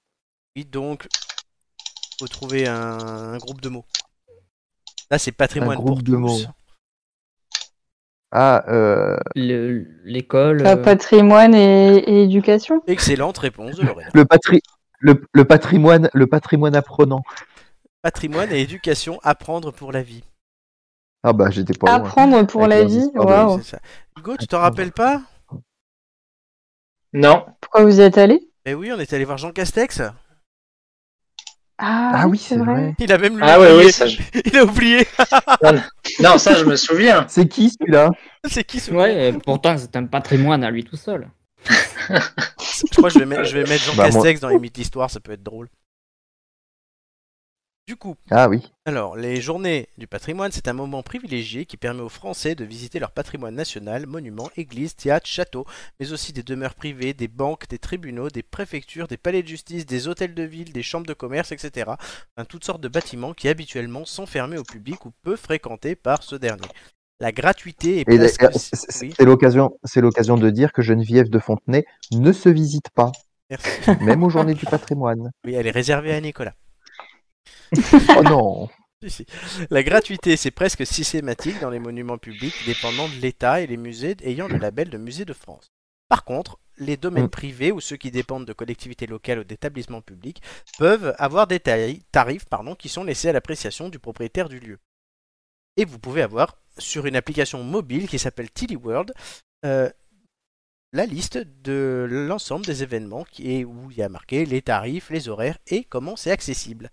[0.56, 1.08] oui, donc,
[2.20, 2.98] faut trouver un,
[3.34, 3.86] un groupe de mots.
[5.12, 6.18] Là, c'est patrimoine groupe pour de tous.
[6.18, 6.40] mots.
[8.32, 10.62] Ah, euh, le- L'école.
[10.66, 14.10] Euh, euh, Patrimoine et, et éducation Excellente réponse de Lorena.
[14.14, 14.62] le, patri
[15.00, 17.22] le, le patrimoine, le patrimoine apprenant.
[18.02, 20.24] Patrimoine et éducation, apprendre pour la vie.
[21.22, 22.08] Ah bah j'étais pas loin.
[22.08, 23.80] Apprendre pour Avec la vie histoires de- Waouh C'est ça.
[24.18, 25.22] Hugo, tu t'en rappelles pas?
[27.14, 27.46] Non.
[27.62, 28.42] Pourquoi vous y êtes allé?
[28.66, 30.02] Ben oui, on est allé voir Jean Castex.
[31.78, 32.94] Ah, Ah oui, c'est vrai.
[33.00, 33.86] Il a même lui Ah oui, oublié.
[33.86, 35.08] oui, ça, je- Il a oublié.
[36.22, 37.26] non, ça, je me souviens.
[37.30, 38.10] C'est qui celui-là?
[38.48, 41.30] C'est qui ce Ouais, et pourtant c'est un patrimoine à lui tout seul.
[42.10, 44.60] Je crois que je vais mettre, je vais mettre Jean Bah, moi- Castex dans les
[44.60, 45.68] mythes d'histoire, ça peut être drôle.
[47.88, 48.74] Du coup, Ah oui.
[48.86, 52.98] alors, les journées du patrimoine, c'est un moment privilégié qui permet aux Français de visiter
[53.00, 55.66] leur patrimoine national, monuments, églises, théâtres, châteaux,
[56.00, 59.86] mais aussi des demeures privées, des banques, des tribunaux, des préfectures, des palais de justice,
[59.86, 61.98] des hôtels de ville, des chambres de commerce, etc.
[62.38, 66.24] Enfin, toutes sortes de bâtiments qui habituellement sont fermés au public ou peu fréquentés par
[66.24, 66.70] ce dernier.
[67.20, 68.40] La gratuité est Et presque...
[68.40, 72.32] d'ailleurs, c'est- c'est Oui, c'est l'occasion, c'est l'occasion de dire que Geneviève de Fontenay ne
[72.32, 73.12] se visite pas,
[73.50, 73.70] merci.
[74.00, 75.32] même aux journées du patrimoine.
[75.46, 76.56] Oui, elle est réservée à Nicolas.
[78.18, 78.70] Oh non.
[79.70, 84.16] La gratuité, c'est presque systématique dans les monuments publics dépendant de l'État et les musées
[84.24, 85.72] ayant le label de musée de France.
[86.08, 87.30] Par contre, les domaines Mm.
[87.30, 90.42] privés ou ceux qui dépendent de collectivités locales ou d'établissements publics
[90.78, 94.80] peuvent avoir des tari- tarifs pardon, qui sont laissés à l'appréciation du propriétaire du lieu.
[95.78, 99.14] Et vous pouvez avoir sur une application mobile qui s'appelle Tilly World
[99.66, 99.90] euh,
[100.94, 105.10] la liste de l'ensemble des événements qui est, où il y a marqué les tarifs,
[105.10, 106.90] les horaires et comment c'est accessible,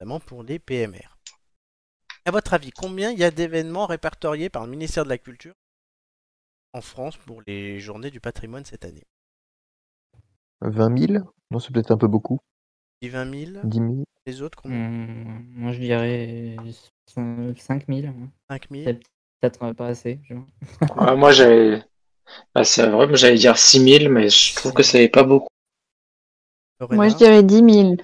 [0.00, 1.18] notamment pour les PMR.
[2.26, 5.54] À votre avis, combien il y a d'événements répertoriés par le ministère de la Culture
[6.72, 9.02] en France pour les journées du patrimoine cette année?
[10.60, 11.18] 20 000
[11.50, 12.38] Non, c'est peut-être un peu beaucoup.
[13.02, 14.78] Dit 20 000 10 000 Les autres, combien?
[14.78, 16.56] Hum, moi je dirais
[17.06, 18.12] 5000.
[18.48, 19.00] 5 000 C'est
[19.40, 20.20] peut-être euh, pas assez.
[20.24, 20.34] je-
[20.96, 21.82] Ouais, moi, j'avais.
[22.54, 25.48] Bah, c'est vrai, moi, j'allais dire 6000, mais je trouve que ça n'est pas beaucoup.
[26.80, 27.96] Lorena Moi, je dirais 10 000.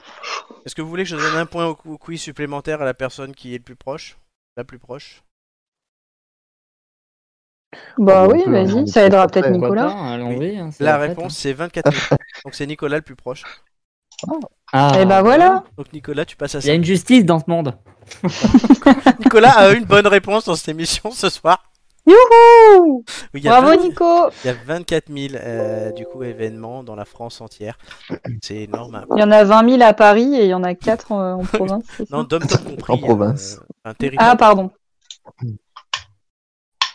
[0.64, 2.94] Est-ce que vous voulez que je donne un point au, au quiz supplémentaire à la
[2.94, 4.16] personne qui est le plus proche?
[4.56, 5.22] La plus proche?
[7.98, 9.90] Bah Oh, on oui, vas-y, ça aidera peut-être Nicolas.
[9.90, 10.18] hein,
[10.80, 12.02] La réponse c'est 24 000.
[12.44, 13.44] Donc c'est Nicolas le plus proche.
[14.28, 14.40] hein.
[14.72, 15.64] Ah, Et bah voilà.
[15.76, 17.76] Donc Nicolas, tu passes à Il y a 5 une justice dans ce monde.
[19.20, 21.71] Nicolas a une bonne réponse dans cette émission ce soir.
[22.06, 26.96] Youhou Oui, Bravo 20 Nico Il y a 24 000 euh, du coup événements dans
[26.96, 27.78] la France entière.
[28.42, 28.96] C'est énorme.
[28.96, 29.06] hein.
[29.16, 31.34] Il y en a 20 000 à Paris et il y en a 4 en,
[31.40, 31.84] en province.
[32.10, 32.92] Non, Dom Tom compris.
[32.92, 33.58] En province.
[33.60, 34.30] euh, un territoire.
[34.32, 34.70] Ah, pardon.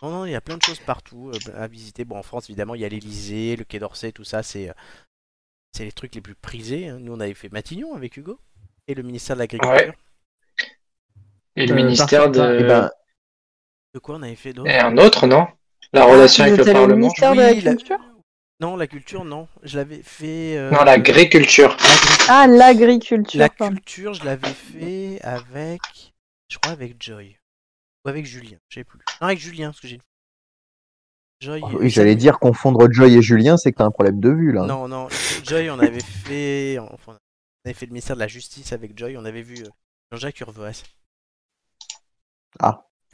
[0.03, 2.05] Non, non, il y a plein de choses partout euh, à visiter.
[2.05, 4.73] Bon, en France, évidemment, il y a l'Elysée, le Quai d'Orsay, tout ça, c'est euh,
[5.73, 6.89] c'est les trucs les plus prisés.
[6.89, 6.97] hein.
[6.99, 8.39] Nous, on avait fait Matignon avec Hugo
[8.87, 9.93] et le ministère de l'Agriculture.
[11.55, 12.57] Et le Euh, ministère de.
[12.59, 12.91] Eh ben,
[13.93, 15.47] De quoi on avait fait d'autres Et un autre, non?
[15.93, 16.95] La relation Vous avec le Parlement.
[16.97, 17.99] ministère de Oui, la la- Culture?
[18.59, 19.47] Non, la culture, non.
[19.63, 20.57] Je l'avais fait.
[20.57, 21.69] euh, Non, l'agriculture.
[21.69, 23.39] l'agri- Ah, l'agriculture.
[23.39, 23.75] La pardon.
[23.75, 25.79] culture, je l'avais fait avec.
[26.49, 27.37] Je crois avec Joy.
[28.05, 28.97] Ou avec Julien, je sais plus.
[29.21, 30.01] Non, avec Julien, parce que j'ai une.
[31.39, 31.61] Joy.
[31.63, 34.51] oh, oui, j'allais dire confondre Joy et Julien, c'est que t'as un problème de vue
[34.51, 34.65] là.
[34.65, 35.07] Non, non,
[35.45, 36.79] Joy, on avait fait.
[36.79, 39.69] Enfin, on avait fait le ministère de la Justice avec Joy, on avait vu euh,
[40.11, 40.81] Jean-Jacques Urvoas.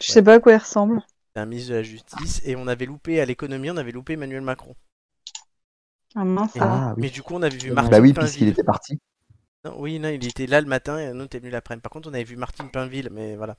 [0.01, 1.01] Je sais pas à quoi il ressemble.
[1.35, 4.13] C'est un ministre de la Justice, et on avait loupé à l'économie, on avait loupé
[4.13, 4.75] Emmanuel Macron.
[6.15, 6.55] Ah mince.
[6.55, 7.01] Et- Ah, oui.
[7.03, 7.71] Mais du coup, on avait vu.
[7.71, 8.27] Martine Bah oui, Pinville.
[8.29, 8.99] puisqu'il était parti.
[9.65, 11.81] Non, oui, non, il était là le matin et nous, t'es venu l'après-midi.
[11.81, 13.55] Par contre, on avait vu Martine Pinville, mais voilà.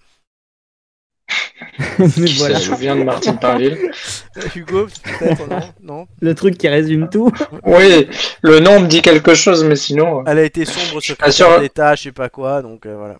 [1.98, 3.78] Mais Qui voilà, se souvient de Martine Pinville
[4.56, 7.30] Hugo, peut-être, non Non le truc qui résume tout.
[7.64, 8.08] Oui,
[8.42, 11.16] le nom me dit quelque chose, mais sinon, euh, Elle a été sombre pas sûr.
[11.16, 13.16] secrétaire d'État, je sais pas quoi, donc euh, voilà.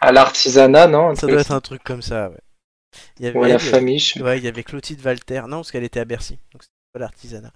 [0.00, 2.36] à l'artisanat, non un Ça truc- doit être un truc comme ça, ouais.
[3.18, 3.56] Il y avait, la
[4.22, 5.42] Ouais, il y Clotilde Walter.
[5.48, 6.38] Non, parce qu'elle était à Bercy.
[6.52, 7.52] Donc c'était pas l'artisanat.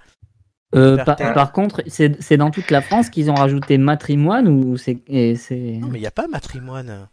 [0.76, 4.98] Euh, par, contre, c'est c'est dans toute la France qu'ils ont rajouté matrimoine ou c'est
[5.08, 7.08] et c'est Non, mais il n'y a pas matrimoine.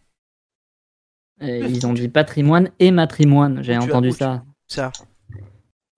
[1.41, 3.63] et ils ont dit patrimoine et matrimoine.
[3.63, 4.43] J'ai entendu ça.
[4.67, 4.91] Ça.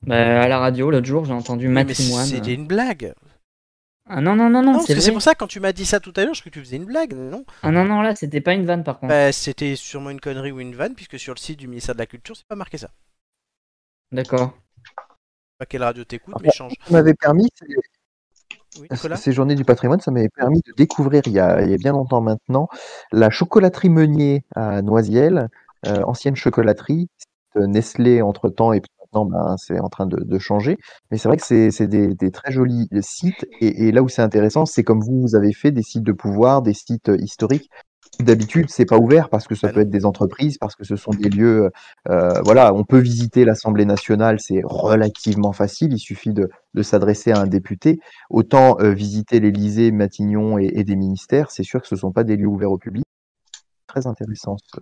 [0.03, 2.25] Bah, à la radio l'autre jour, j'ai entendu Mais matrimoine.
[2.25, 3.13] c'était une blague.
[4.11, 6.25] Ah non non non Non, c'est pour ça, quand tu m'as dit ça tout à
[6.25, 7.13] l'heure, je croyais que tu faisais une blague.
[7.13, 7.45] Non?
[7.61, 9.09] Ah non non là, c'était pas une vanne par contre.
[9.09, 11.99] Bah, c'était sûrement une connerie ou une vanne, puisque sur le site du ministère de
[11.99, 12.89] la Culture, c'est pas marqué ça.
[14.11, 14.53] D'accord.
[15.59, 16.73] Pas quelle radio t'écoutes, Ah, mais change.
[16.85, 17.49] Ça m'avait permis,
[18.79, 21.73] Oui, ces journées du patrimoine, ça m'avait permis de découvrir il y, a, il y
[21.73, 22.67] a bien longtemps maintenant
[23.11, 25.49] la chocolaterie Meunier à Noisiel,
[25.85, 27.09] euh, ancienne chocolaterie,
[27.57, 30.77] euh, Nestlé entre temps et puis maintenant ben, c'est en train de, de changer.
[31.11, 34.09] Mais c'est vrai que c'est c'est des, des très jolis sites et, et là où
[34.09, 37.17] c'est intéressant, c'est comme vous, vous avez fait des sites de pouvoir, des sites euh,
[37.19, 37.69] historiques.
[38.19, 41.11] D'habitude, c'est pas ouvert parce que ça peut être des entreprises, parce que ce sont
[41.11, 41.69] des lieux.
[42.09, 45.93] euh, voilà, on peut visiter l'Assemblée nationale, c'est relativement facile.
[45.93, 47.99] Il suffit de, de s'adresser à un député.
[48.29, 52.11] Autant euh, visiter l'Élysée, Matignon et, et des ministères, c'est sûr que ce ne sont
[52.11, 53.05] pas des lieux ouverts au public.
[53.87, 54.57] Très intéressant.
[54.65, 54.79] ce-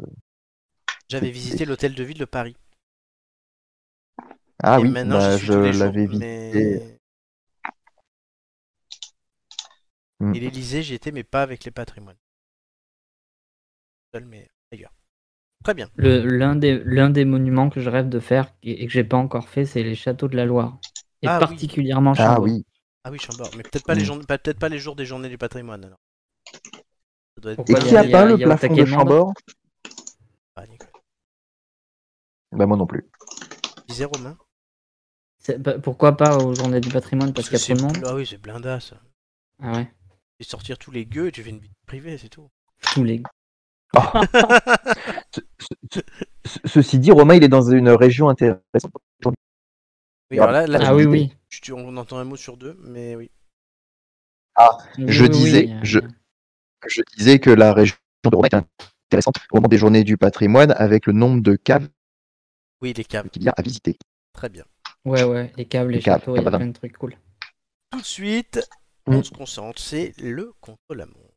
[1.07, 2.55] J'avais visité l'hôtel de ville de Paris.
[4.63, 6.81] Ah Et oui, maintenant, bah, je l'avais visité.
[6.81, 6.97] mais...
[10.19, 10.33] Hmm.
[10.33, 12.17] Et l'Elysée, j'y étais, mais pas avec les patrimoines.
[14.13, 14.93] Seul, mais ailleurs.
[15.63, 15.89] Très bien.
[15.97, 19.17] L'un des, l'un des monuments que je rêve de faire et, et que j'ai pas
[19.17, 20.77] encore fait, c'est les châteaux de la Loire.
[21.21, 21.45] Et Ah oui.
[21.47, 22.43] particulièrement Ah Chambord.
[22.43, 22.65] oui.
[23.03, 24.05] Ah oui, Chambord, mais peut-être pas, les Mm.
[24.05, 25.85] journées- pas- peut-être pas les jours des journées du patrimoine.
[25.85, 25.99] Alors.
[27.35, 29.33] Ça doit être Et qui il y a, peint le a plafond de Chambord?
[30.53, 30.91] Pas, Nicolas.
[32.51, 33.05] Bah moi non plus.
[33.87, 34.37] Disais Romain
[35.83, 38.15] Pourquoi pas aux journées du patrimoine Parce qu'il y a c'est trop de monde Ah
[38.15, 38.93] oui, c'est blindasse.
[39.61, 39.91] Ah ouais.
[40.39, 42.49] Et sortir tous les gueux et tu fais une vie privée, c'est tout.
[42.93, 43.23] Tous les.
[45.31, 45.99] Ce- ce-
[46.45, 48.91] ce- ceci dit, Romain, il est dans une région intéressante.
[50.29, 51.33] Oui, alors là, là, Ah oui, oui.
[51.49, 53.31] tu- tu- on entend un mot sur deux, mais oui.
[54.97, 55.99] Je Oui, oui, disais, oui, euh, je,
[56.87, 58.55] je disais que la région de Romain est
[59.09, 61.87] intéressante au moment des journées du patrimoine avec le nombre de caves
[62.81, 63.29] Oui, les caves.
[63.29, 63.97] qu'il y a à visiter.
[64.33, 64.65] Très bien.
[65.07, 67.15] Ouais, ouais, les caves, les, châteaux, il y a plein de trucs cool.
[67.91, 68.59] Tout de suite,
[69.07, 69.15] Mm.
[69.15, 71.33] on se concentre, c'est le contre-la-montre.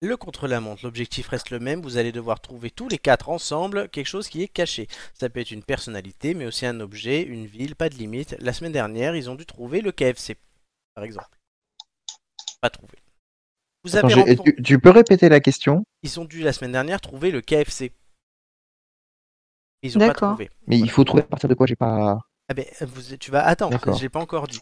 [0.00, 4.06] Le contre-la-montre, l'objectif reste le même, vous allez devoir trouver tous les quatre ensemble quelque
[4.06, 4.86] chose qui est caché.
[5.14, 8.36] Ça peut être une personnalité, mais aussi un objet, une ville, pas de limite.
[8.38, 10.36] La semaine dernière, ils ont dû trouver le KFC,
[10.98, 11.38] par exemple.
[12.60, 12.94] Pas trouvé.
[13.84, 15.84] Vous Attends, avez j'ai- remporté- tu, tu peux répéter la question?
[16.02, 17.92] Ils ont dû la semaine dernière trouver le KFC.
[19.82, 20.50] Ils ont pas trouvé.
[20.66, 21.66] Mais il faut trouver à partir de quoi?
[21.68, 22.18] J'ai pas.
[22.48, 23.54] Ah ben, vous, tu vas
[23.96, 24.60] je l'ai pas encore dit.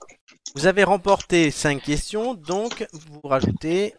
[0.55, 3.95] Vous avez remporté 5 questions, donc vous rajoutez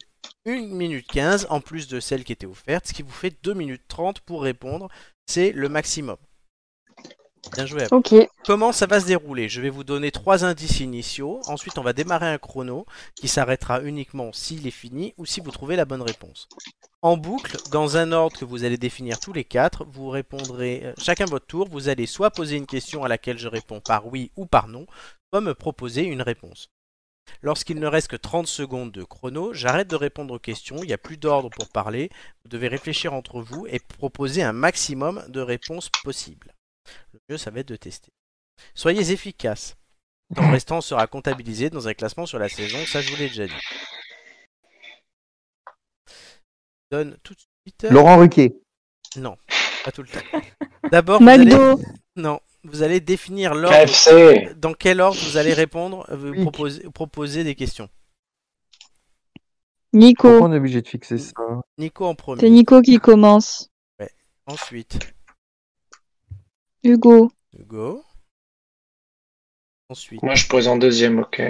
[0.45, 3.55] 1 minute 15 en plus de celles qui étaient offertes, ce qui vous fait 2
[3.55, 4.89] minutes 30 pour répondre.
[5.25, 6.17] C'est le maximum.
[7.53, 7.97] Bien joué à vous.
[7.97, 8.13] Ok.
[8.45, 9.49] Comment ça va se dérouler?
[9.49, 11.39] Je vais vous donner trois indices initiaux.
[11.47, 15.51] Ensuite, on va démarrer un chrono qui s'arrêtera uniquement s'il est fini ou si vous
[15.51, 16.47] trouvez la bonne réponse.
[17.01, 20.93] En boucle, dans un ordre que vous allez définir tous les quatre, vous répondrez euh,
[20.97, 21.67] chacun votre tour.
[21.69, 24.87] Vous allez soit poser une question à laquelle je réponds par oui ou par non,
[25.31, 26.69] soit me proposer une réponse.
[27.41, 30.93] Lorsqu'il ne reste que 30 secondes de chrono, j'arrête de répondre aux questions, il n'y
[30.93, 32.09] a plus d'ordre pour parler,
[32.43, 36.53] vous devez réfléchir entre vous et proposer un maximum de réponses possibles.
[37.13, 38.11] Le mieux, ça va être de tester.
[38.73, 39.75] Soyez efficaces.
[40.29, 43.29] Le temps restant sera comptabilisé dans un classement sur la saison, ça je vous l'ai
[43.29, 43.53] déjà dit.
[46.91, 47.85] Je Donne tout de suite.
[47.91, 48.61] Laurent Ruquier.
[49.17, 49.37] Non,
[49.83, 50.39] pas tout le temps.
[50.91, 51.55] D'abord, vous allez...
[52.15, 53.77] Non, vous allez définir l'ordre.
[53.77, 54.53] KFC.
[54.55, 57.89] Dans quel ordre vous allez répondre, euh, vous proposer, proposer des questions?
[59.93, 60.29] Nico.
[60.29, 61.33] Pourquoi on est obligé de fixer ça?
[61.77, 62.49] Nico en C'est premier.
[62.49, 63.69] Nico qui commence.
[64.45, 64.99] Ensuite,
[66.83, 67.31] Hugo.
[67.57, 68.03] Hugo.
[69.89, 71.41] Ensuite, Moi, je pose en deuxième, ok.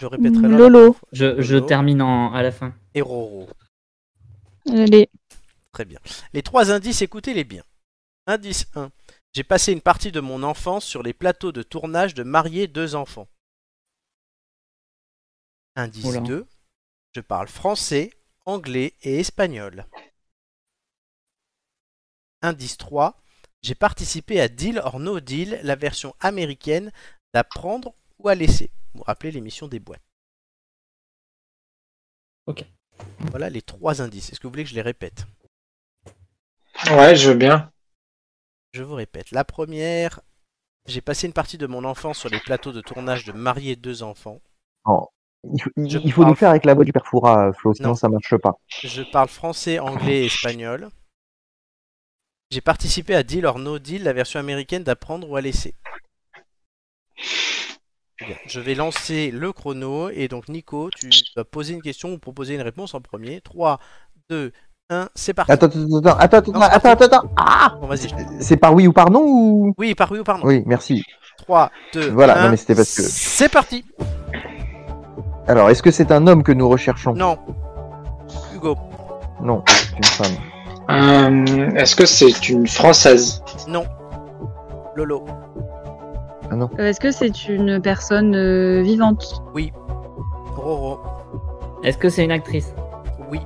[0.00, 0.96] je répéterai l'ordre Lolo.
[1.12, 2.72] Je, je Lolo termine en- à la fin.
[2.94, 3.48] Et Roro.
[4.70, 5.08] Allez.
[5.72, 5.98] Très bien.
[6.32, 7.64] Les trois indices, écoutez-les bien.
[8.26, 8.90] Indice 1.
[9.32, 12.94] J'ai passé une partie de mon enfance sur les plateaux de tournage de Marier deux
[12.94, 13.28] enfants.
[15.76, 16.20] Indice Oula.
[16.20, 16.46] 2.
[17.14, 18.10] Je parle français,
[18.46, 19.86] anglais et espagnol.
[22.42, 23.16] Indice 3.
[23.62, 26.92] J'ai participé à Deal or No Deal, la version américaine
[27.44, 28.70] prendre ou à laisser.
[28.94, 30.02] Vous vous rappelez l'émission des boîtes.
[32.46, 32.64] Ok.
[33.30, 34.30] Voilà les trois indices.
[34.30, 35.26] Est-ce que vous voulez que je les répète?
[36.90, 37.70] Ouais, je veux bien.
[38.72, 39.30] Je vous répète.
[39.30, 40.20] La première,
[40.86, 44.02] j'ai passé une partie de mon enfance sur les plateaux de tournage de Marier deux
[44.02, 44.40] enfants.
[45.44, 47.90] Il faut, il- faut parle- nous faire avec la voix du père Foura, Flo, sinon
[47.90, 47.94] Non.
[47.94, 48.58] ça marche pas.
[48.68, 50.88] Je parle français, anglais et espagnol.
[52.50, 55.74] J'ai participé à Deal or No Deal, la version américaine d'apprendre ou à laisser.
[58.18, 62.18] Bien, Je vais lancer le chrono et donc Nico, tu vas poser une question ou
[62.18, 63.42] proposer une réponse en premier.
[63.42, 63.78] 3,
[64.30, 64.52] 2,
[64.88, 65.52] 1, c'est parti.
[65.52, 67.30] Attends, attends, attends, attends, attends, Non, attends, attends, attends.
[67.36, 68.08] Ah Bon, vas-y.
[68.40, 69.74] C'est par oui ou par non ou?
[69.76, 70.46] Oui, par oui ou par non.
[70.46, 71.04] Oui, merci.
[71.36, 73.84] 3, 2, Voilà, 1, non, mais c'était parce que- C'est parti
[75.46, 77.12] Alors, est-ce que c'est un homme que nous recherchons?
[77.12, 77.38] Non.
[78.54, 78.74] Hugo,
[79.42, 80.36] Non, c'est une femme.
[80.90, 83.84] Euh, Est-ce que c'est une française non.
[84.96, 85.24] Lolo,
[86.52, 89.42] Euh, Est-ce que c'est une personne euh, vivante
[90.56, 90.98] Roro,
[91.84, 92.72] Est-ce que c'est une actrice
[93.30, 93.40] oui.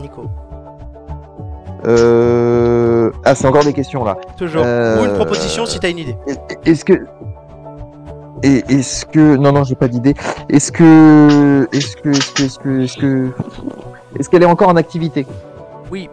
[0.00, 0.26] Nico,
[1.86, 3.10] Euh...
[3.24, 4.16] Ah, c'est encore des questions là.
[4.36, 4.62] toujours.
[4.66, 6.16] Euh, Ou une proposition si t'as une idée.
[6.66, 7.06] Est-ce que.
[8.42, 9.36] Et est-ce que.
[9.36, 10.14] Non, non, j'ai pas d'idée.
[10.50, 11.66] Est-ce que.
[11.72, 12.10] Est-ce que.
[12.10, 12.42] Est-ce que.
[12.44, 12.80] Est-ce que.
[12.82, 13.32] Est-ce que.
[14.18, 15.26] Est-ce qu'elle est encore en activité
[15.90, 16.08] Oui,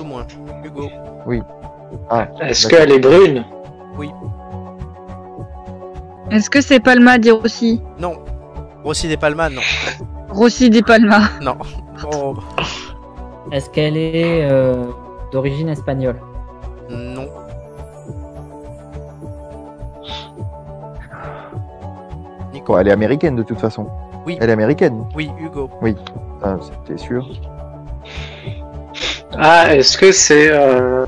[0.00, 0.24] au moins.
[0.64, 0.88] Hugo,
[1.30, 2.78] Est-ce D'accord.
[2.86, 3.44] qu'elle est brune
[6.30, 8.14] Est-ce que c'est Palma Di Rossi non.
[8.84, 9.62] Rossi des Palmas, non.
[10.30, 11.20] Rossi Di Palma.
[11.40, 11.56] Non.
[12.12, 12.34] Oh,
[13.50, 14.84] Est-ce qu'elle est euh,
[15.32, 16.20] d'origine espagnole
[16.90, 17.28] non.
[22.52, 23.86] Nico, Quoi, elle est américaine de toute façon.
[24.26, 24.38] Oui.
[24.40, 25.04] Elle est américaine.
[25.14, 25.68] oui, Hugo.
[26.42, 27.28] Ah, c'était sûr.
[29.36, 30.48] Ah, est-ce que c'est...
[30.50, 31.04] euh,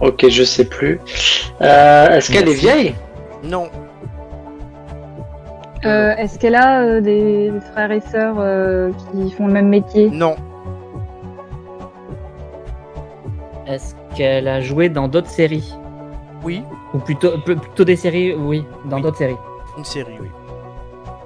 [0.00, 1.00] Ok, je sais plus.
[1.60, 2.94] Euh, Est-ce qu'elle est vieille?
[3.42, 3.68] Non.
[5.84, 10.10] Euh, Est-ce qu'elle a euh, des frères et sœurs euh, qui font le même métier?
[10.10, 10.34] Non.
[13.66, 15.74] Est-ce qu'elle a joué dans d'autres séries?
[16.42, 19.02] Oui, Ou plutôt, pl- plutôt des séries, oui, dans Oui.
[19.02, 19.36] d'autres séries.
[19.78, 20.28] une série, oui.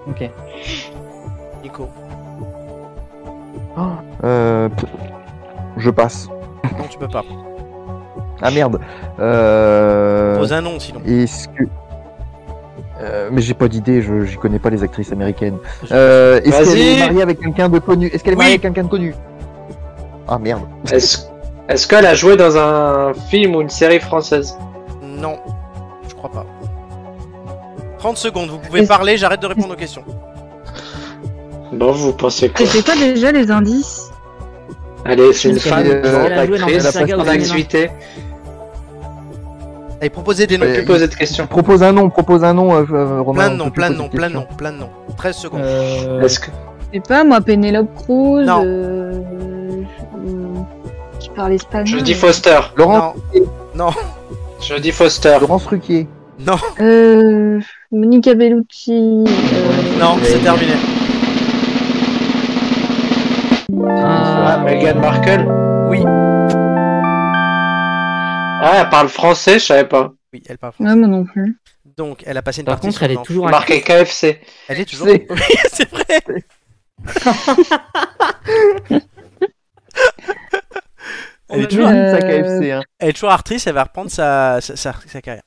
[0.09, 0.31] Ok.
[1.63, 1.89] Nico.
[4.25, 4.69] Euh...
[4.69, 4.87] p-
[5.77, 6.29] Je passe.
[6.79, 7.23] Non, tu peux pas.
[8.43, 8.81] Ah merde.
[9.21, 10.37] Euh...
[10.39, 11.01] Pose un nom sinon.
[11.07, 11.65] Est-ce que.
[13.01, 15.59] Euh, mais j'ai pas d'idée, je j'y connais pas les actrices américaines.
[15.93, 18.07] Euh, est-ce qu'elle est mariée avec quelqu'un de connu?
[18.09, 18.43] Est-ce qu'elle est Oui.
[18.43, 19.15] mariée avec quelqu'un de connu?
[20.27, 20.63] Ah merde.
[20.91, 21.27] Est-ce
[21.69, 24.57] est-ce qu'elle a joué dans un film ou une série française?
[25.03, 25.37] Non.
[26.09, 26.47] Je crois pas.
[27.99, 30.05] 30 secondes, vous pouvez parler, j'arrête de répondre aux questions.
[31.73, 34.11] Bon, vous pensez quoi C'était quoi déjà les indices
[35.05, 37.91] Allez, c'est une femme, a- est-ce grande actrice, une en activité.
[40.01, 40.67] Allez, proposez des noms.
[40.67, 40.83] Ouais.
[40.85, 41.47] De questions.
[41.47, 43.49] Propose un nom, propose un nom, euh, euh, Romain.
[43.49, 44.91] Plein de noms, plein de noms, plein de noms, plein de noms.
[45.17, 45.61] 13 secondes.
[45.63, 46.51] Euh, Est-ce que
[46.93, 48.45] Je sais pas, moi, Penelope Cruz.
[48.47, 48.63] Non.
[48.65, 49.13] euh,
[51.19, 51.99] qui parle espagnol.
[51.99, 53.15] je dis Foster Laurent,
[53.75, 53.91] Non,
[54.61, 55.37] Je dis Foster.
[55.41, 56.07] Laurence Ruquier.
[56.39, 57.59] non, Euh,
[57.91, 58.93] Monica Bellucci.
[58.93, 60.73] euh, non, c'est terminé.
[63.89, 65.47] Ah, ah, Meghan Markle
[65.89, 66.03] Oui,
[68.61, 70.13] Ah, elle parle français, je savais pas.
[70.33, 70.91] oui, elle parle français.
[70.91, 71.59] Ouais, moi non plus.
[71.97, 74.41] Donc, elle a passé une Par partie contre, elle est toujours Marqué KFC.
[74.69, 75.07] Elle est toujours.
[75.07, 75.41] C'est- Oui,
[75.73, 76.05] c'est vrai.
[81.51, 82.73] Elle est, On toujours, Euh, KFC.
[82.73, 82.83] Hein.
[82.99, 85.43] elle est toujours actrice, elle va reprendre sa, sa, sa- sa carrière.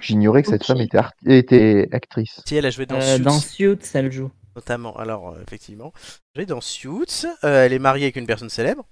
[0.00, 2.40] J'ignorais que cette femme était, art- était actrice.
[2.46, 4.30] Si elle a joué dans euh, Suits, dans Suits, elle joue.
[4.54, 4.96] notamment.
[4.96, 5.92] Alors, euh, effectivement,
[6.34, 7.26] elle a joué dans Suits.
[7.44, 8.84] euh, elle est mariée avec une personne célèbre.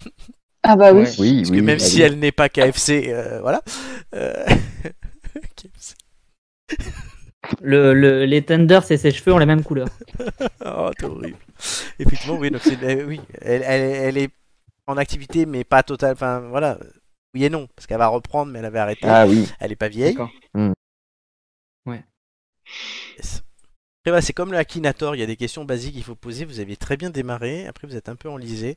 [0.64, 1.02] Ah bah oui.
[1.02, 1.10] Ouais.
[1.18, 1.56] Oui, Parce oui.
[1.58, 2.02] que même bah si oui.
[2.02, 3.62] elle n'est pas KFC, euh, voilà.
[4.14, 4.32] Euh,
[5.56, 5.94] KFC.
[7.60, 9.88] Le, le- les tenders et ses cheveux ont la même couleur.
[10.64, 11.36] Oh, c'est horrible.
[11.98, 14.30] Effectivement, oui, donc c'est, euh, oui, elle, elle, elle est
[14.86, 16.12] en activité, mais pas totale.
[16.12, 16.78] Enfin, voilà.
[17.34, 19.06] Oui et non, parce qu'elle va reprendre, mais elle avait arrêté.
[19.08, 19.48] Ah oui.
[19.58, 20.14] Elle est pas vieille.
[20.14, 20.30] D'accord.
[23.18, 23.42] Yes.
[24.06, 26.44] Après, c'est comme le Akinator, il y a des questions basiques qu'il faut poser.
[26.44, 28.76] Vous aviez très bien démarré, après vous êtes un peu enlisé.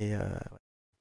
[0.00, 0.20] Et euh,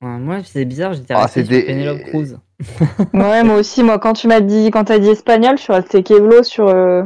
[0.01, 2.37] Ouais, Moi, c'est bizarre, j'étais Ah, resté des- Penelope Cruz.
[3.13, 3.81] Ouais, moi aussi.
[3.83, 7.03] Moi, quand tu m'as dit, quand t'as dit espagnol, je suis restée Kevlo sur, euh,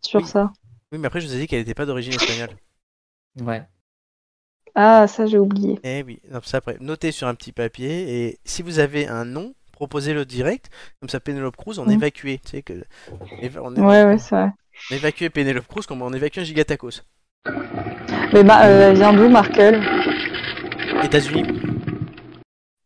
[0.00, 0.26] sur Oui.
[0.26, 0.52] ça.
[0.92, 2.50] Oui, mais après je vous ai dit qu'elle n'était pas d'origine espagnole.
[3.40, 3.62] Ouais.
[4.74, 5.78] Ah, ça, j'ai oublié.
[5.84, 9.54] Eh oui, ça après, notez sur un petit papier et si vous avez un nom,
[9.72, 10.70] proposez-le direct.
[11.00, 11.90] Comme ça, Penelope Cruz, on Mm.
[11.92, 12.26] évacue.
[12.26, 12.72] Tu sais que
[13.10, 14.50] on éva- on Ouais, ouais, c'est vrai.
[14.90, 17.02] On évacuait Penelope Cruz comme on évacue un gigatacos.
[18.32, 19.80] Mais bah, euh, elle vient d'où, Markle
[21.04, 21.44] États-Unis.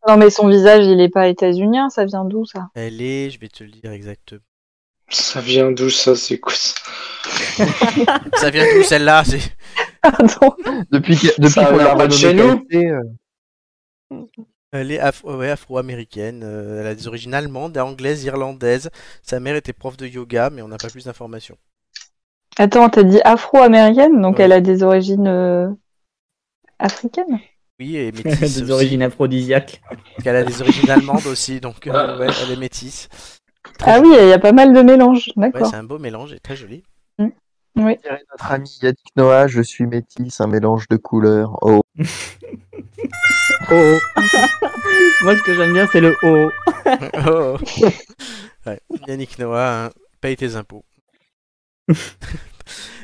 [0.09, 2.69] Non, mais son visage, il est pas états-unien, ça vient d'où, ça?
[2.75, 4.41] Elle est, je vais te le dire exactement.
[5.09, 6.75] Ça vient d'où ça, c'est quoi ça
[8.37, 9.57] Ça vient d'où celle-là c'est-
[10.03, 10.55] Pardon.
[10.91, 14.25] Depuis depuis qu'on vient a pas de chez nous euh,
[14.73, 16.43] Elle est afro- ouais, afro-américaine.
[16.45, 18.91] euh, elle a des origines allemandes, anglaises, irlandaises.
[19.23, 21.57] Sa mère était prof de yoga, mais on n'a pas plus d'informations.
[22.59, 24.45] Attends, t'as dit afro-américaine, donc Ouais.
[24.45, 25.69] elle a des origines euh,
[26.79, 27.39] africaines?
[27.79, 28.73] Oui, et métisse Des aussi.
[28.73, 29.81] origines aphrodisiaques.
[29.89, 33.09] Parce qu'elle a des origines allemandes aussi, donc euh, ouais, elle est métisse.
[33.79, 35.69] Très Ah oui, il y a pas mal de mélanges, Ouais, d'accord.
[35.71, 36.83] c'est un beau mélange et très joli.
[37.19, 37.33] oui.
[38.03, 41.59] dirait notre ami Yannick Noah, je suis métisse, un mélange de couleurs.
[41.63, 41.83] Oh,
[43.71, 43.99] Oh.
[45.23, 46.51] Moi, ce que j'aime bien, c'est le oh.
[47.27, 47.57] Oh.
[48.67, 49.91] Ouais, Yannick Noah, hein,
[50.21, 50.85] paye tes impôts.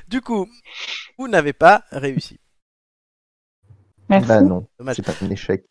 [0.09, 0.49] du coup,
[1.19, 2.39] vous n'avez pas réussi.
[4.09, 4.29] Merci.
[4.29, 4.97] bah non, Dommage.
[4.97, 5.65] c'est pas un échec.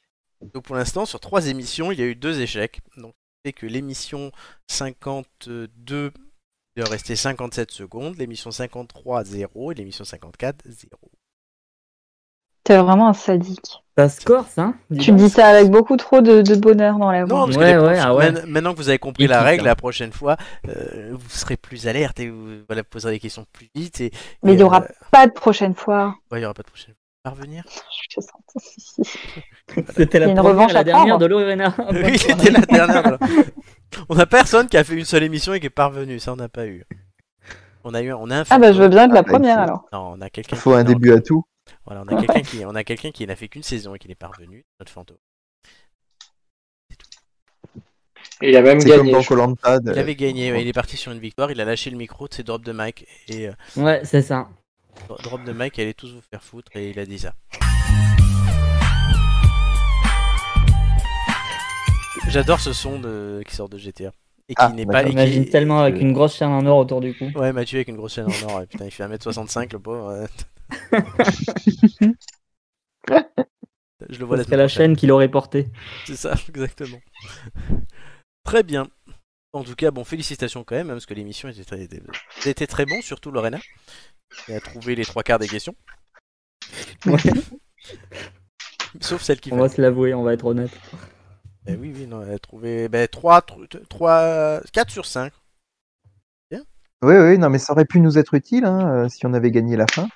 [0.53, 2.80] Donc pour l'instant, sur trois émissions, il y a eu deux échecs.
[2.97, 3.13] Donc
[3.45, 4.31] c'est que l'émission
[4.68, 6.11] 52
[6.77, 10.89] il leur restait 57 secondes, l'émission 53 0 et l'émission 54 0.
[12.63, 13.84] T'es vraiment un sadique.
[13.97, 17.26] Ça se corse, hein Tu dis ça avec beaucoup trop de, de bonheur dans la
[17.26, 17.39] voix.
[17.39, 18.45] Non, parce que Ouais, les ouais, profs- ah ouais.
[18.45, 19.65] maintenant que vous avez compris la Épique, règle, hein.
[19.65, 20.38] la prochaine fois,
[20.69, 23.99] euh, vous serez plus alerte et vous voilà, poserez des questions plus vite.
[23.99, 24.11] Et,
[24.43, 26.15] Mais et, il y aura euh, pas de prochaine fois.
[26.31, 27.01] ouais, il y aura pas de prochaine fois.
[27.23, 27.64] Parvenir
[28.11, 29.07] Je te sens.
[29.95, 31.76] C'était la première revanche la dernière de Lorena.
[31.91, 33.18] Oui, c'était la dernière.
[34.10, 36.35] On a personne qui a fait une seule émission et qui est parvenu, ça on
[36.35, 36.84] n'a pas eu.
[37.84, 39.30] On a eu, on a un Ah bah je veux bien être la Ah, bah,
[39.30, 39.88] première alors.
[39.93, 40.56] Non, on a quelqu'un.
[40.56, 41.43] Il faut un début à tout.
[41.85, 44.07] Voilà, on a quelqu'un qui, on a quelqu'un qui n'a fait qu'une saison et qui
[44.07, 45.18] n'est pas revenu, notre fantôme.
[48.41, 49.11] Il a même gagné.
[49.11, 52.27] Il avait gagné, ouais, il est parti sur une victoire, il a lâché le micro
[52.27, 54.49] de ses drops de mic et euh, Ouais, c'est ça.
[55.23, 57.34] Drop de mic, allez tous vous faire foutre et il a dit ça.
[62.27, 63.41] J'adore ce son de...
[63.47, 64.11] qui sort de GTA
[64.49, 65.03] et qui Ah, n'est bah, pas.
[65.03, 67.31] qui- J'imagine tellement avec une grosse chaîne en or autour du cou.
[67.35, 68.55] Ouais, Mathieu avec une grosse chaîne en or.
[68.59, 70.13] ouais, Putain, il fait 1m65 le pauvre.
[70.22, 70.27] ouais.
[74.09, 75.68] Je le vois C'est la chaîne qui l'aurait porté.
[76.05, 76.99] C'est ça, exactement.
[78.43, 78.88] Très bien.
[79.53, 81.88] En tout cas, bon, félicitations quand même, hein, parce que l'émission était très,
[82.49, 83.59] était très bon, surtout Lorena,
[84.45, 85.76] qui a trouvé les trois quarts des questions.
[87.06, 87.18] Ouais.
[88.99, 90.72] Sauf celle qui On va se l'avouer, on va être honnête.
[91.68, 93.45] Eh oui, oui, non, elle a trouvé ben, 3,
[93.90, 95.32] 3, 4 sur 5.
[97.03, 99.49] Oui, oui, non, mais ça aurait pu nous être utile hein, euh, si on avait
[99.49, 100.08] gagné la fin.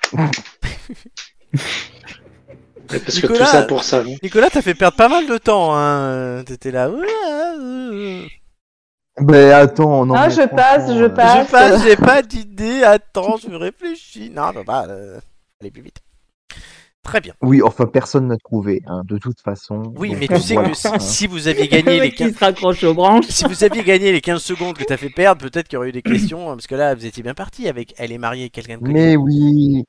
[2.86, 4.04] Parce que Nicolas- tout ça pour ça.
[4.04, 6.44] non Nicolas, t'as fait perdre pas mal de temps, hein.
[6.44, 6.88] T'étais là.
[9.18, 10.14] Euh, Ben attends, non.
[10.14, 11.46] Ah, mais je passe, je euh, passe.
[11.46, 14.30] Je passe, j'ai pas d'idée, attends, je réfléchis.
[14.30, 15.18] Non, non, bah, euh,
[15.60, 16.00] allez plus vite.
[17.02, 17.34] Très bien.
[17.40, 19.94] Oui, enfin, personne n'a trouvé, hein, de toute façon.
[19.96, 20.98] Oui, Donc, mais tu sais voilà, que si, hein.
[20.98, 22.34] si vous aviez gagné les mec qui 15...
[22.34, 23.26] se raccroche aux branches.
[23.28, 25.90] Si vous aviez gagné les 15 secondes que t'as fait perdre, peut-être qu'il y aurait
[25.90, 28.50] eu des questions, hein, parce que là, vous étiez bien parti avec elle est mariée
[28.50, 28.92] quelqu'un de connu.
[28.92, 29.84] Mais oui.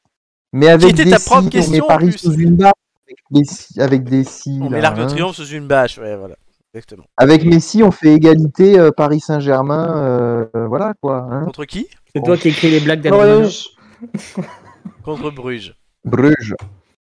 [0.54, 2.74] Mais avec était des ta propre si, on question, met en Paris sous une barre
[3.08, 3.82] avec des si.
[3.82, 5.08] Avec, des si, On là, met l'arc de hein.
[5.08, 6.36] triomphe sous une bâche, ouais, voilà.
[6.74, 7.06] Exactement.
[7.18, 9.98] avec Messi, on fait égalité euh, Paris Saint-Germain.
[9.98, 11.28] euh, voilà quoi.
[11.32, 11.46] Hein.
[11.46, 11.88] Contre qui?
[12.14, 13.08] C'est toi qui écris les blagues.
[13.08, 13.70] Bruges.
[15.04, 15.76] Contre Bruges.
[16.06, 16.56] Bruges.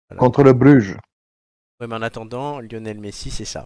[0.10, 0.20] Voilà.
[0.20, 0.96] Contre le Bruges.
[1.82, 3.66] Ouais, mais en attendant, Lionel Messi, c'est ça.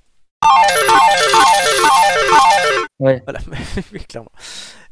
[2.99, 3.21] Ouais.
[3.25, 3.39] Voilà,
[3.93, 4.31] Oui, clairement.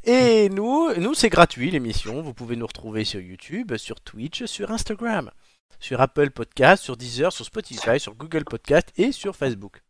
[0.03, 2.21] Et nous, nous c'est gratuit l'émission.
[2.21, 5.31] Vous pouvez nous retrouver sur YouTube, sur Twitch, sur Instagram,
[5.79, 9.81] sur Apple Podcast, sur Deezer, sur Spotify, sur Google Podcast et sur Facebook.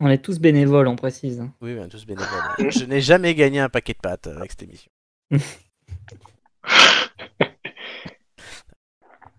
[0.00, 1.42] On est tous bénévoles, on précise.
[1.60, 2.28] Oui, oui, tous bénévoles.
[2.70, 4.90] Je n'ai jamais gagné un paquet de pâtes avec cette émission.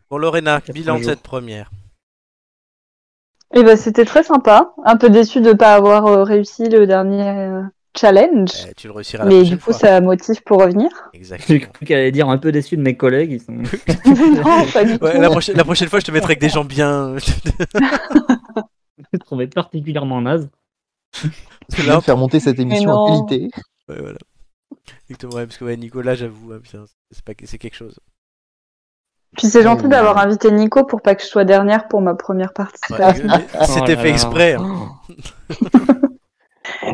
[0.10, 1.72] Bon, Lorena, bilan de cette première.
[3.56, 4.74] Eh ben, c'était très sympa.
[4.84, 7.62] Un peu déçu de ne pas avoir euh, réussi le dernier euh,
[7.98, 8.50] challenge.
[8.70, 9.74] Eh, tu le réussiras la Mais du coup, fois.
[9.74, 10.90] ça motive pour revenir.
[11.14, 11.60] J'ai Exactement.
[11.74, 13.32] cru qu'elle allait dire un peu déçu de mes collègues.
[13.32, 13.54] Ils sont...
[14.06, 15.22] non, pas du Ouais, tout.
[15.22, 17.16] la, prochaine, la prochaine fois, je te mettrai avec des gens bien.
[19.14, 20.50] Je trouvais particulièrement naze.
[21.70, 23.50] C'est de faire monter cette émission en qualité.
[23.90, 24.18] Ouais, voilà.
[25.10, 26.60] Exactement, ouais, parce que ouais, Nicolas, j'avoue, hein,
[27.12, 28.00] c'est pas c'est quelque chose.
[29.38, 29.90] Puis c'est gentil Oh.
[29.90, 33.28] d'avoir invité Nico pour pas que je sois dernière pour ma première participation.
[33.62, 34.10] C'était Oh là fait là.
[34.10, 34.54] exprès.
[34.54, 34.92] hein.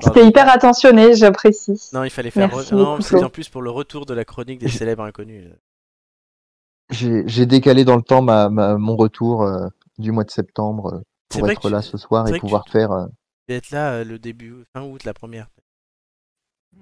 [0.03, 1.89] C'était hyper attentionné, j'apprécie.
[1.93, 2.47] Non, il fallait faire.
[2.53, 5.45] Merci re- Non, c'était en plus pour le retour de la chronique des célèbres inconnus.
[6.89, 9.67] J'ai décalé dans le temps ma, ma- mon retour euh,
[9.97, 12.91] du mois de septembre euh, pour être que tu- là ce soir et pouvoir faire.
[12.91, 15.47] euh, tu devais être là euh, le début, fin août, la première.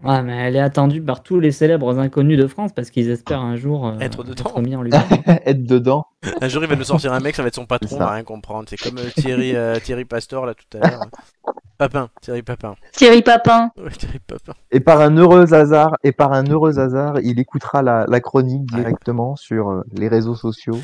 [0.04, 3.40] Ouais, mais elle est attendue par tous les célèbres inconnus de France parce qu'ils espèrent
[3.40, 4.60] un jour euh, Être dedans.
[4.62, 5.06] mis en lumière.
[5.46, 6.06] Être dedans.
[6.42, 8.12] Un jour, il va nous sortir un mec, ça va être son patron, on va
[8.12, 8.68] rien comprendre.
[8.70, 11.06] C'est comme euh, Thierry, euh, Thierry Pastor là tout à l'heure.
[11.78, 12.76] Papin, Thierry Papin.
[12.92, 13.72] Thierry Papin.
[13.78, 14.54] Ouais, Thierry Papin.
[14.72, 18.66] Et par un heureux hasard, et par un heureux hasard, il écoutera la, la chronique
[18.66, 20.80] directement sur euh, les réseaux sociaux.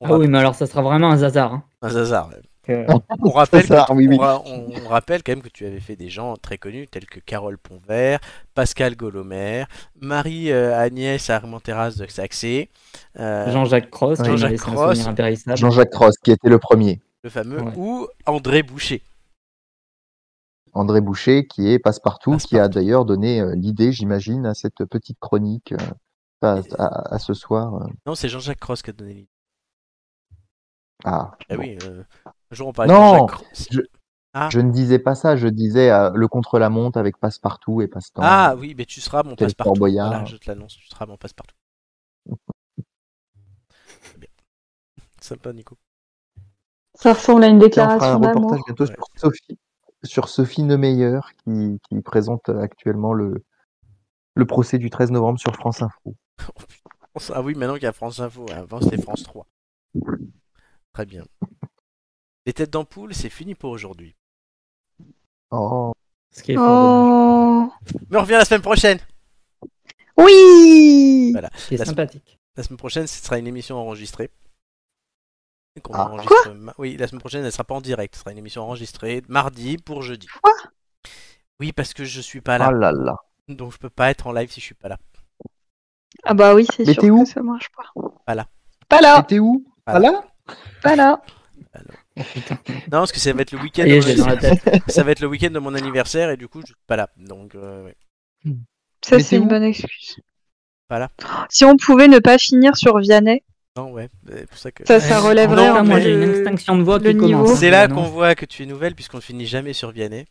[0.00, 1.52] Ah oui, mais alors ça sera vraiment un hasard.
[1.54, 1.64] hein.
[1.82, 2.28] Un hasard.
[2.30, 2.86] ouais.
[3.24, 4.16] On rappelle, Hasard, que- oui, oui.
[4.18, 6.86] on ra- on- on rappelle quand même que tu avais fait des gens très connus
[6.86, 8.20] tels que Carole Ponvert,
[8.54, 9.64] Pascal Golomer,
[9.98, 12.68] Marie euh, Agnès Armenteras de Saxé,
[13.18, 14.98] euh, Jean-Jacques Cross, qui Jean-Jacques Cross.
[15.56, 17.00] Jean-Jacques qui était le premier.
[17.24, 17.72] le fameux, Ouais.
[17.76, 19.02] ou André Boucher.
[20.74, 25.18] André Boucher, qui est passe-partout, qui a d'ailleurs donné euh, l'idée, j'imagine, à cette petite
[25.18, 25.78] chronique, euh,
[26.42, 27.88] à, à- à ce soir.
[28.06, 29.28] Non, c'est Jean-Jacques Cross qui a donné l'idée.
[31.04, 31.56] Ah, bon.
[31.58, 32.02] oui, euh,
[32.50, 33.68] un jour on parlait Non, de Cross.
[33.70, 33.80] je-
[34.34, 34.48] Ah.
[34.52, 38.20] Je ne disais pas ça, je disais euh, le contre-la-montre avec passe-partout et passe-temps.
[38.22, 39.74] Ah oui, mais tu seras mon passe-partout.
[39.78, 41.56] Voilà, je te l'annonce, tu seras mon passe-partout.
[45.20, 45.76] Sympa, Nico.
[46.94, 48.94] Ça ressemble à une Tiens, on fera déclaration un reportage bientôt Ouais.
[48.94, 49.58] sur Sophie,
[50.04, 53.44] sur Sophie Neumeyer, qui, qui présente actuellement le,
[54.34, 56.14] le procès du 13 novembre sur France Info.
[57.34, 58.46] Ah oui, maintenant qu'il y a France Info.
[58.52, 59.44] Avant, c'était France 3.
[60.98, 61.22] Très bien.
[62.44, 64.16] Les têtes d'ampoule, c'est fini pour aujourd'hui.
[65.52, 65.92] Oh,
[66.32, 67.70] Ce qui est fort dommage.
[67.94, 67.98] Oh.
[68.10, 68.98] Mais on revient la semaine prochaine.
[70.16, 71.50] Oui Voilà.
[71.54, 72.40] Ce qui est La- sympathique.
[72.56, 74.32] La semaine prochaine, ce sera une émission enregistrée.
[75.84, 76.06] Qu'on Ah.
[76.10, 78.16] enregistre ma- Oui, la semaine prochaine, elle sera pas en direct.
[78.16, 80.26] Ce sera une émission enregistrée mardi pour jeudi.
[80.42, 80.52] Quoi?
[81.60, 82.70] Oui, parce que je suis pas là.
[82.70, 83.14] oh là là.
[83.46, 84.98] Donc je peux pas être en live si je suis pas là.
[86.24, 87.22] Ah bah oui, c'est Mais sûr t'es où?
[87.22, 87.84] que ça marche pas.
[88.26, 88.48] Pas là.
[88.88, 89.64] Pas là, T'étais où?
[89.86, 90.08] Voilà.
[90.08, 90.24] Ah là?
[90.82, 91.20] Pas là.
[92.16, 92.24] Non,
[92.90, 93.84] parce que ça va être le week-end.
[93.86, 94.60] Je l'ai dans la tête.
[94.88, 97.08] ça va être le week-end de mon anniversaire et du coup, je suis pas là.
[97.16, 97.96] Donc, euh, ouais.
[99.04, 100.16] Ça Mais c'est une où bonne excuse.
[100.88, 101.08] Pas là.
[101.48, 103.42] Si on pouvait ne pas finir sur Vianney,
[103.76, 104.08] non, ouais.
[104.28, 104.84] C'est pour ça que.
[104.86, 107.10] ça, ça relèverait Non, un mais- moi peu j'ai une le- extinction de voix le
[107.12, 107.44] qui niveau.
[107.44, 107.58] commence.
[107.60, 107.94] C'est là Non.
[107.94, 110.24] qu'on voit que tu es nouvelle puisqu'on ne finit jamais sur Vianney.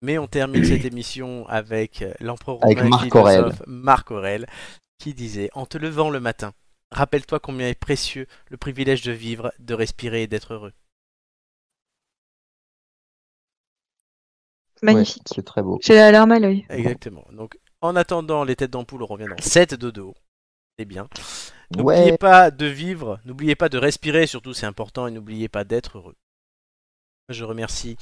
[0.00, 4.46] Mais on termine cette émission avec euh, l'empereur Avec romain Marc philosophe Marc Aurèle
[4.98, 6.52] qui disait En te levant le matin,
[6.90, 10.72] rappelle-toi combien est précieux le privilège de vivre, de respirer et d'être heureux.
[14.82, 15.22] magnifique.
[15.30, 15.78] Ouais, c'est très beau.
[15.82, 16.66] J'ai la larme à l'œil.
[16.70, 17.24] Exactement.
[17.32, 20.14] Donc, en attendant, les têtes d'ampoule, dans 7 dodo.
[20.78, 21.08] C'est bien.
[21.74, 25.64] N'oubliez Ouais, pas de vivre, n'oubliez pas de respirer, surtout c'est important, et n'oubliez pas
[25.64, 26.14] d'être heureux.
[27.28, 27.96] Je remercie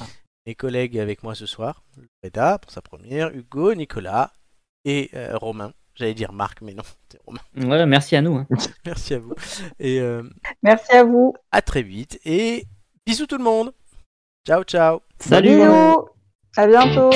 [0.46, 1.82] mes collègues avec moi ce soir,
[2.22, 4.32] Reda pour sa première, Hugo, Nicolas
[4.84, 5.72] et euh, Romain.
[5.96, 7.40] J'allais dire Marc, mais non, c'est Romain.
[7.56, 8.36] Ouais, merci à nous.
[8.36, 8.46] hein.
[8.86, 9.34] Merci à vous.
[9.78, 10.22] Et euh,
[10.62, 11.34] Merci à vous.
[11.52, 12.18] à très vite.
[12.24, 12.64] Et
[13.06, 13.72] bisous tout le monde.
[14.46, 15.00] Ciao, ciao.
[15.20, 15.56] Salut.
[15.58, 16.08] Bisous.
[16.56, 17.10] À bientôt.